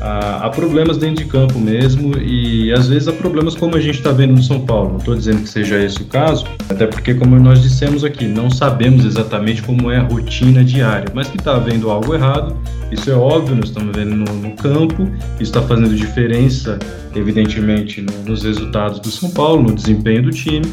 a, 0.00 0.48
problemas 0.48 0.96
dentro 0.96 1.24
de 1.24 1.30
campo 1.30 1.58
mesmo 1.58 2.16
e 2.18 2.72
às 2.72 2.88
vezes 2.88 3.08
a 3.08 3.12
problemas 3.12 3.54
como 3.54 3.76
a 3.76 3.80
gente 3.80 3.98
está 3.98 4.10
vendo 4.10 4.34
no 4.34 4.42
São 4.42 4.60
Paulo. 4.60 4.90
Não 4.90 4.96
estou 4.96 5.14
dizendo 5.14 5.42
que 5.42 5.48
seja 5.48 5.78
esse 5.78 6.00
o 6.00 6.06
caso, 6.06 6.46
até 6.68 6.86
porque, 6.86 7.14
como 7.14 7.38
nós 7.38 7.62
dissemos 7.62 8.04
aqui, 8.04 8.24
não 8.24 8.50
sabemos 8.50 9.04
exatamente 9.04 9.62
como 9.62 9.90
é 9.90 9.98
a 9.98 10.02
rotina 10.02 10.64
diária, 10.64 11.10
mas 11.14 11.28
que 11.28 11.36
está 11.36 11.56
havendo 11.56 11.90
algo 11.90 12.14
errado, 12.14 12.56
isso 12.90 13.10
é 13.10 13.14
óbvio, 13.14 13.54
nós 13.54 13.66
estamos 13.66 13.94
vendo 13.94 14.16
no, 14.16 14.24
no 14.24 14.56
campo, 14.56 15.08
isso 15.34 15.42
está 15.42 15.62
fazendo 15.62 15.94
diferença, 15.94 16.78
evidentemente, 17.14 18.00
no, 18.00 18.12
nos 18.24 18.42
resultados 18.42 18.98
do 19.00 19.10
São 19.10 19.30
Paulo, 19.30 19.62
no 19.62 19.74
desempenho 19.74 20.22
do 20.22 20.30
time. 20.30 20.72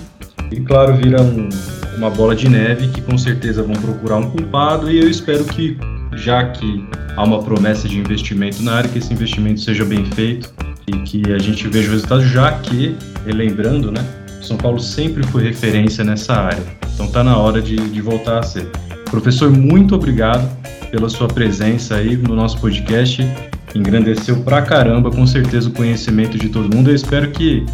E 0.52 0.62
claro, 0.62 0.96
vira 0.96 1.22
um, 1.22 1.50
uma 1.98 2.10
bola 2.10 2.34
de 2.34 2.48
neve 2.48 2.88
que 2.88 3.02
com 3.02 3.18
certeza 3.18 3.62
vão 3.62 3.76
procurar 3.76 4.18
um 4.18 4.32
culpado 4.32 4.90
e 4.90 4.98
eu 4.98 5.10
espero 5.10 5.44
que 5.44 5.78
já 6.14 6.46
que 6.52 6.88
há 7.18 7.24
uma 7.24 7.42
promessa 7.42 7.90
de 7.90 7.98
investimento 7.98 8.62
na 8.62 8.76
área, 8.76 8.90
que 8.90 9.00
esse 9.00 9.12
investimento 9.12 9.60
seja 9.60 9.84
bem 9.84 10.06
feito 10.06 10.54
e 10.88 10.92
que 11.00 11.34
a 11.34 11.40
gente 11.40 11.68
veja 11.68 11.90
o 11.90 11.92
resultado, 11.92 12.22
já 12.22 12.52
que, 12.60 12.96
relembrando, 13.26 13.92
né, 13.92 14.06
São 14.42 14.56
Paulo 14.56 14.80
sempre 14.80 15.24
foi 15.24 15.44
referência 15.44 16.04
nessa 16.04 16.34
área. 16.34 16.64
Então 16.94 17.08
está 17.08 17.24
na 17.24 17.36
hora 17.36 17.62
de, 17.62 17.76
de 17.76 18.02
voltar 18.02 18.40
a 18.40 18.44
ser. 18.44 18.70
Professor, 19.10 19.50
muito 19.50 19.96
obrigado 19.96 20.48
pela 20.92 21.10
sua 21.10 21.28
presença 21.28 21.96
aí 21.96 22.16
no 22.16 22.36
nosso 22.36 22.60
podcast. 22.60 23.28
Engrandeceu 23.76 24.38
pra 24.44 24.62
caramba, 24.62 25.12
com 25.12 25.26
certeza, 25.28 25.70
o 25.70 25.74
conhecimento 25.74 26.38
de 26.38 26.50
todo 26.50 26.74
mundo. 26.74 26.90
Eu 26.90 26.96
espero 26.96 27.30
que 27.32 27.66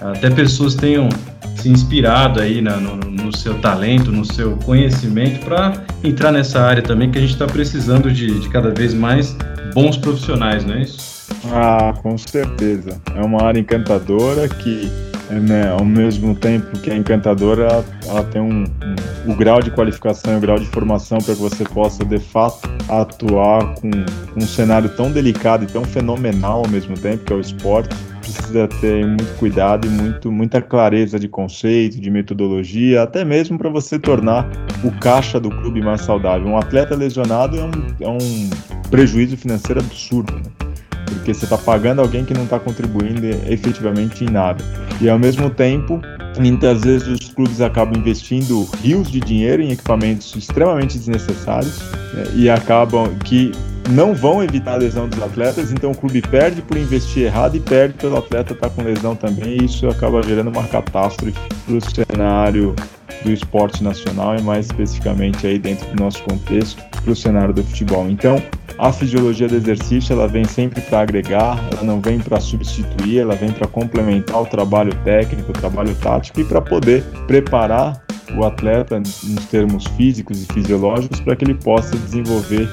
até 0.00 0.30
pessoas 0.30 0.74
tenham 0.74 1.08
se 1.56 1.68
inspirado 1.68 2.40
aí 2.40 2.60
na, 2.60 2.76
no, 2.76 2.96
no, 2.96 3.36
seu 3.36 3.54
talento, 3.58 4.10
no 4.10 4.24
seu 4.24 4.56
conhecimento, 4.58 5.44
para 5.44 5.74
entrar 6.02 6.32
nessa 6.32 6.60
área 6.60 6.82
também 6.82 7.10
que 7.10 7.18
a 7.18 7.20
gente 7.20 7.32
está 7.32 7.46
precisando 7.46 8.10
de, 8.10 8.40
de 8.40 8.48
cada 8.48 8.70
vez 8.70 8.94
mais 8.94 9.36
bons 9.74 9.96
profissionais, 9.96 10.64
não 10.64 10.74
é 10.74 10.82
isso? 10.82 11.10
Ah, 11.52 11.94
com 12.02 12.16
certeza. 12.18 13.00
É 13.14 13.22
uma 13.22 13.42
área 13.42 13.60
encantadora 13.60 14.48
que, 14.48 14.90
né, 15.30 15.70
ao 15.70 15.84
mesmo 15.84 16.34
tempo 16.34 16.78
que 16.78 16.90
é 16.90 16.96
encantadora, 16.96 17.64
ela, 17.64 17.84
ela 18.06 18.24
tem 18.24 18.40
um, 18.40 18.64
um, 18.64 19.32
o 19.32 19.34
grau 19.34 19.62
de 19.62 19.70
qualificação 19.70 20.34
e 20.34 20.36
o 20.36 20.40
grau 20.40 20.58
de 20.58 20.66
formação 20.66 21.18
para 21.18 21.34
que 21.34 21.40
você 21.40 21.64
possa, 21.64 22.04
de 22.04 22.18
fato, 22.18 22.68
atuar 22.88 23.74
com, 23.76 23.90
com 23.90 24.40
um 24.40 24.46
cenário 24.46 24.88
tão 24.90 25.10
delicado 25.10 25.64
e 25.64 25.66
tão 25.66 25.84
fenomenal 25.84 26.62
ao 26.64 26.68
mesmo 26.68 26.94
tempo, 26.96 27.24
que 27.24 27.32
é 27.32 27.36
o 27.36 27.40
esporte 27.40 27.94
precisa 28.32 28.68
ter 28.68 29.06
muito 29.06 29.36
cuidado 29.38 29.86
e 29.86 29.90
muito, 29.90 30.30
muita 30.32 30.60
clareza 30.62 31.18
de 31.18 31.28
conceito, 31.28 32.00
de 32.00 32.10
metodologia, 32.10 33.02
até 33.02 33.24
mesmo 33.24 33.58
para 33.58 33.68
você 33.68 33.98
tornar 33.98 34.48
o 34.82 34.90
caixa 34.92 35.38
do 35.38 35.50
clube 35.50 35.80
mais 35.80 36.02
saudável. 36.02 36.46
Um 36.46 36.56
atleta 36.56 36.94
lesionado 36.94 37.58
é 37.58 37.64
um, 37.64 37.70
é 38.00 38.08
um 38.08 38.50
prejuízo 38.90 39.36
financeiro 39.36 39.80
absurdo, 39.80 40.34
né? 40.34 40.42
porque 41.10 41.34
você 41.34 41.44
está 41.44 41.58
pagando 41.58 42.00
alguém 42.00 42.24
que 42.24 42.32
não 42.32 42.44
está 42.44 42.58
contribuindo 42.58 43.26
efetivamente 43.48 44.24
em 44.24 44.30
nada. 44.30 44.64
E 45.00 45.08
ao 45.08 45.18
mesmo 45.18 45.50
tempo, 45.50 46.00
muitas 46.38 46.82
vezes 46.82 47.08
os 47.08 47.28
clubes 47.32 47.60
acabam 47.60 47.98
investindo 47.98 48.68
rios 48.82 49.10
de 49.10 49.20
dinheiro 49.20 49.62
em 49.62 49.72
equipamentos 49.72 50.34
extremamente 50.36 50.98
desnecessários 50.98 51.80
né? 52.14 52.24
e 52.34 52.50
acabam 52.50 53.08
que 53.24 53.52
não 53.90 54.14
vão 54.14 54.42
evitar 54.42 54.74
a 54.74 54.76
lesão 54.76 55.08
dos 55.08 55.20
atletas, 55.22 55.72
então 55.72 55.90
o 55.90 55.96
clube 55.96 56.22
perde 56.22 56.62
por 56.62 56.76
investir 56.76 57.24
errado 57.24 57.56
e 57.56 57.60
perde 57.60 57.94
pelo 57.94 58.16
atleta 58.16 58.52
estar 58.52 58.68
tá 58.68 58.74
com 58.74 58.82
lesão 58.82 59.16
também, 59.16 59.58
e 59.60 59.64
isso 59.64 59.88
acaba 59.88 60.22
gerando 60.22 60.48
uma 60.48 60.64
catástrofe 60.64 61.38
para 61.66 61.74
o 61.74 61.80
cenário 61.80 62.74
do 63.24 63.32
esporte 63.32 63.82
nacional 63.82 64.36
e 64.36 64.42
mais 64.42 64.66
especificamente 64.66 65.46
aí 65.46 65.58
dentro 65.58 65.86
do 65.94 66.02
nosso 66.02 66.22
contexto 66.22 66.82
para 67.02 67.12
o 67.12 67.16
cenário 67.16 67.52
do 67.52 67.62
futebol. 67.62 68.08
Então, 68.08 68.42
a 68.78 68.92
fisiologia 68.92 69.46
do 69.46 69.56
exercício 69.56 70.12
ela 70.12 70.26
vem 70.26 70.44
sempre 70.44 70.80
para 70.80 71.00
agregar, 71.00 71.62
ela 71.72 71.82
não 71.82 72.00
vem 72.00 72.18
para 72.18 72.40
substituir, 72.40 73.18
ela 73.18 73.34
vem 73.34 73.50
para 73.52 73.66
complementar 73.66 74.40
o 74.40 74.46
trabalho 74.46 74.94
técnico, 75.04 75.50
o 75.50 75.52
trabalho 75.52 75.94
tático 75.96 76.40
e 76.40 76.44
para 76.44 76.62
poder 76.62 77.02
preparar 77.26 78.02
o 78.38 78.44
atleta 78.44 78.98
nos 78.98 79.44
termos 79.50 79.84
físicos 79.96 80.42
e 80.42 80.52
fisiológicos 80.52 81.20
para 81.20 81.36
que 81.36 81.44
ele 81.44 81.54
possa 81.54 81.96
desenvolver 81.96 82.68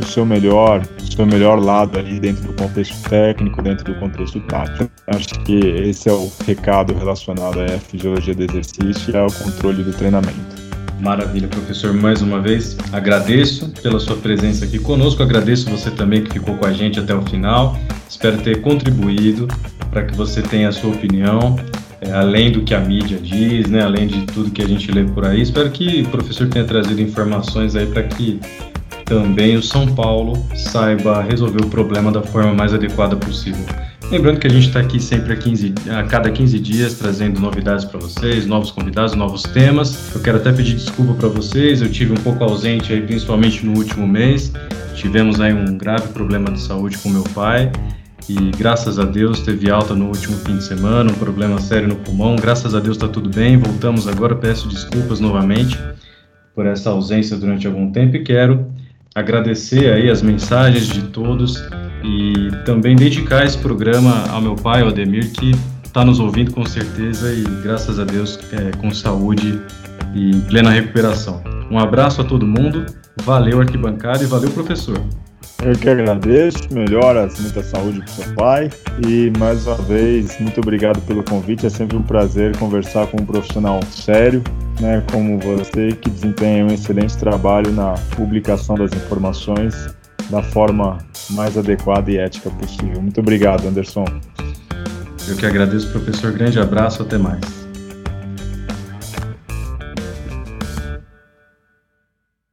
o 0.00 0.04
seu 0.04 0.24
melhor, 0.24 0.82
o 1.00 1.12
seu 1.12 1.26
melhor 1.26 1.58
lado 1.58 1.98
ali 1.98 2.18
dentro 2.18 2.44
do 2.44 2.52
contexto 2.54 3.08
técnico, 3.08 3.62
dentro 3.62 3.84
do 3.84 3.98
contexto 3.98 4.40
tático. 4.40 4.90
Acho 5.06 5.28
que 5.44 5.58
esse 5.58 6.08
é 6.08 6.12
o 6.12 6.30
recado 6.46 6.94
relacionado 6.94 7.60
à 7.60 7.78
fisiologia 7.78 8.34
do 8.34 8.42
exercício 8.42 9.14
e 9.14 9.16
ao 9.16 9.30
controle 9.30 9.82
do 9.82 9.92
treinamento. 9.92 10.62
Maravilha, 11.02 11.48
professor. 11.48 11.92
Mais 11.92 12.22
uma 12.22 12.40
vez, 12.40 12.76
agradeço 12.92 13.68
pela 13.82 13.98
sua 13.98 14.16
presença 14.16 14.64
aqui 14.64 14.78
conosco. 14.78 15.20
Agradeço 15.20 15.68
você 15.68 15.90
também 15.90 16.22
que 16.22 16.34
ficou 16.34 16.56
com 16.56 16.64
a 16.64 16.72
gente 16.72 17.00
até 17.00 17.12
o 17.12 17.22
final. 17.22 17.76
Espero 18.08 18.38
ter 18.38 18.60
contribuído 18.60 19.48
para 19.90 20.04
que 20.04 20.16
você 20.16 20.40
tenha 20.40 20.68
a 20.68 20.72
sua 20.72 20.90
opinião, 20.90 21.56
é, 22.00 22.12
além 22.12 22.52
do 22.52 22.62
que 22.62 22.72
a 22.72 22.78
mídia 22.78 23.18
diz, 23.18 23.68
né, 23.68 23.82
além 23.82 24.06
de 24.06 24.22
tudo 24.26 24.50
que 24.52 24.62
a 24.62 24.66
gente 24.66 24.92
lê 24.92 25.02
por 25.02 25.26
aí. 25.26 25.42
Espero 25.42 25.70
que 25.70 26.02
o 26.02 26.08
professor 26.08 26.48
tenha 26.48 26.64
trazido 26.64 27.02
informações 27.02 27.74
aí 27.74 27.86
para 27.86 28.04
que 28.04 28.40
também 29.12 29.58
o 29.58 29.62
São 29.62 29.86
Paulo 29.94 30.42
saiba 30.56 31.20
resolver 31.20 31.62
o 31.62 31.68
problema 31.68 32.10
da 32.10 32.22
forma 32.22 32.54
mais 32.54 32.72
adequada 32.72 33.14
possível. 33.14 33.62
Lembrando 34.10 34.40
que 34.40 34.46
a 34.46 34.50
gente 34.50 34.68
está 34.68 34.80
aqui 34.80 34.98
sempre 34.98 35.34
a, 35.34 35.36
15, 35.36 35.74
a, 35.90 36.02
cada 36.04 36.30
15 36.30 36.58
dias 36.58 36.94
trazendo 36.94 37.38
novidades 37.38 37.84
para 37.84 38.00
vocês, 38.00 38.46
novos 38.46 38.70
convidados, 38.70 39.14
novos 39.14 39.42
temas. 39.42 40.14
Eu 40.14 40.22
quero 40.22 40.38
até 40.38 40.50
pedir 40.50 40.76
desculpa 40.76 41.12
para 41.12 41.28
vocês, 41.28 41.82
eu 41.82 41.90
tive 41.90 42.12
um 42.12 42.22
pouco 42.22 42.42
ausente 42.42 42.90
aí, 42.90 43.02
principalmente 43.02 43.66
no 43.66 43.76
último 43.76 44.08
mês. 44.08 44.50
Tivemos 44.94 45.42
aí 45.42 45.52
um 45.52 45.76
grave 45.76 46.08
problema 46.08 46.50
de 46.50 46.60
saúde 46.60 46.96
com 46.96 47.10
meu 47.10 47.24
pai 47.34 47.70
e 48.30 48.50
graças 48.56 48.98
a 48.98 49.04
Deus 49.04 49.40
teve 49.40 49.70
alta 49.70 49.94
no 49.94 50.06
último 50.06 50.38
fim 50.38 50.56
de 50.56 50.64
semana, 50.64 51.10
um 51.10 51.16
problema 51.16 51.60
sério 51.60 51.86
no 51.86 51.96
pulmão. 51.96 52.36
Graças 52.36 52.74
a 52.74 52.80
Deus 52.80 52.96
está 52.96 53.08
tudo 53.08 53.28
bem. 53.28 53.58
Voltamos 53.58 54.08
agora, 54.08 54.34
peço 54.34 54.68
desculpas 54.68 55.20
novamente 55.20 55.78
por 56.54 56.64
essa 56.64 56.88
ausência 56.88 57.36
durante 57.36 57.66
algum 57.66 57.92
tempo 57.92 58.16
e 58.16 58.22
quero 58.22 58.72
agradecer 59.14 59.92
aí 59.92 60.10
as 60.10 60.22
mensagens 60.22 60.86
de 60.86 61.02
todos 61.02 61.62
e 62.02 62.50
também 62.64 62.96
dedicar 62.96 63.44
esse 63.44 63.58
programa 63.58 64.24
ao 64.30 64.40
meu 64.40 64.54
pai, 64.54 64.82
o 64.82 64.88
Ademir, 64.88 65.30
que 65.32 65.52
está 65.84 66.04
nos 66.04 66.18
ouvindo 66.18 66.52
com 66.52 66.64
certeza 66.64 67.32
e 67.32 67.44
graças 67.62 67.98
a 67.98 68.04
Deus 68.04 68.38
é, 68.52 68.76
com 68.78 68.90
saúde 68.90 69.60
e 70.14 70.36
plena 70.48 70.70
recuperação. 70.70 71.42
Um 71.70 71.78
abraço 71.78 72.20
a 72.20 72.24
todo 72.24 72.46
mundo, 72.46 72.86
valeu 73.22 73.60
arquibancada 73.60 74.24
e 74.24 74.26
valeu 74.26 74.50
professor. 74.50 74.98
Eu 75.64 75.78
que 75.78 75.88
agradeço, 75.88 76.58
melhoras, 76.72 77.38
muita 77.38 77.62
saúde 77.62 78.00
para 78.00 78.08
seu 78.08 78.34
pai 78.34 78.68
e 79.06 79.32
mais 79.38 79.64
uma 79.64 79.76
vez 79.76 80.36
muito 80.40 80.60
obrigado 80.60 81.00
pelo 81.02 81.22
convite. 81.22 81.64
É 81.66 81.70
sempre 81.70 81.96
um 81.96 82.02
prazer 82.02 82.56
conversar 82.56 83.06
com 83.06 83.22
um 83.22 83.24
profissional 83.24 83.80
sério, 83.88 84.42
né, 84.80 85.04
como 85.12 85.38
você 85.38 85.92
que 85.92 86.10
desempenha 86.10 86.64
um 86.64 86.72
excelente 86.72 87.16
trabalho 87.16 87.70
na 87.70 87.94
publicação 88.16 88.74
das 88.74 88.92
informações 88.92 89.94
da 90.30 90.42
forma 90.42 90.98
mais 91.30 91.56
adequada 91.56 92.10
e 92.10 92.16
ética 92.16 92.50
possível. 92.50 93.00
Muito 93.00 93.20
obrigado, 93.20 93.66
Anderson. 93.68 94.04
Eu 95.28 95.36
que 95.36 95.46
agradeço, 95.46 95.88
professor. 95.92 96.32
Grande 96.32 96.58
abraço, 96.58 97.02
até 97.02 97.16
mais. 97.16 97.61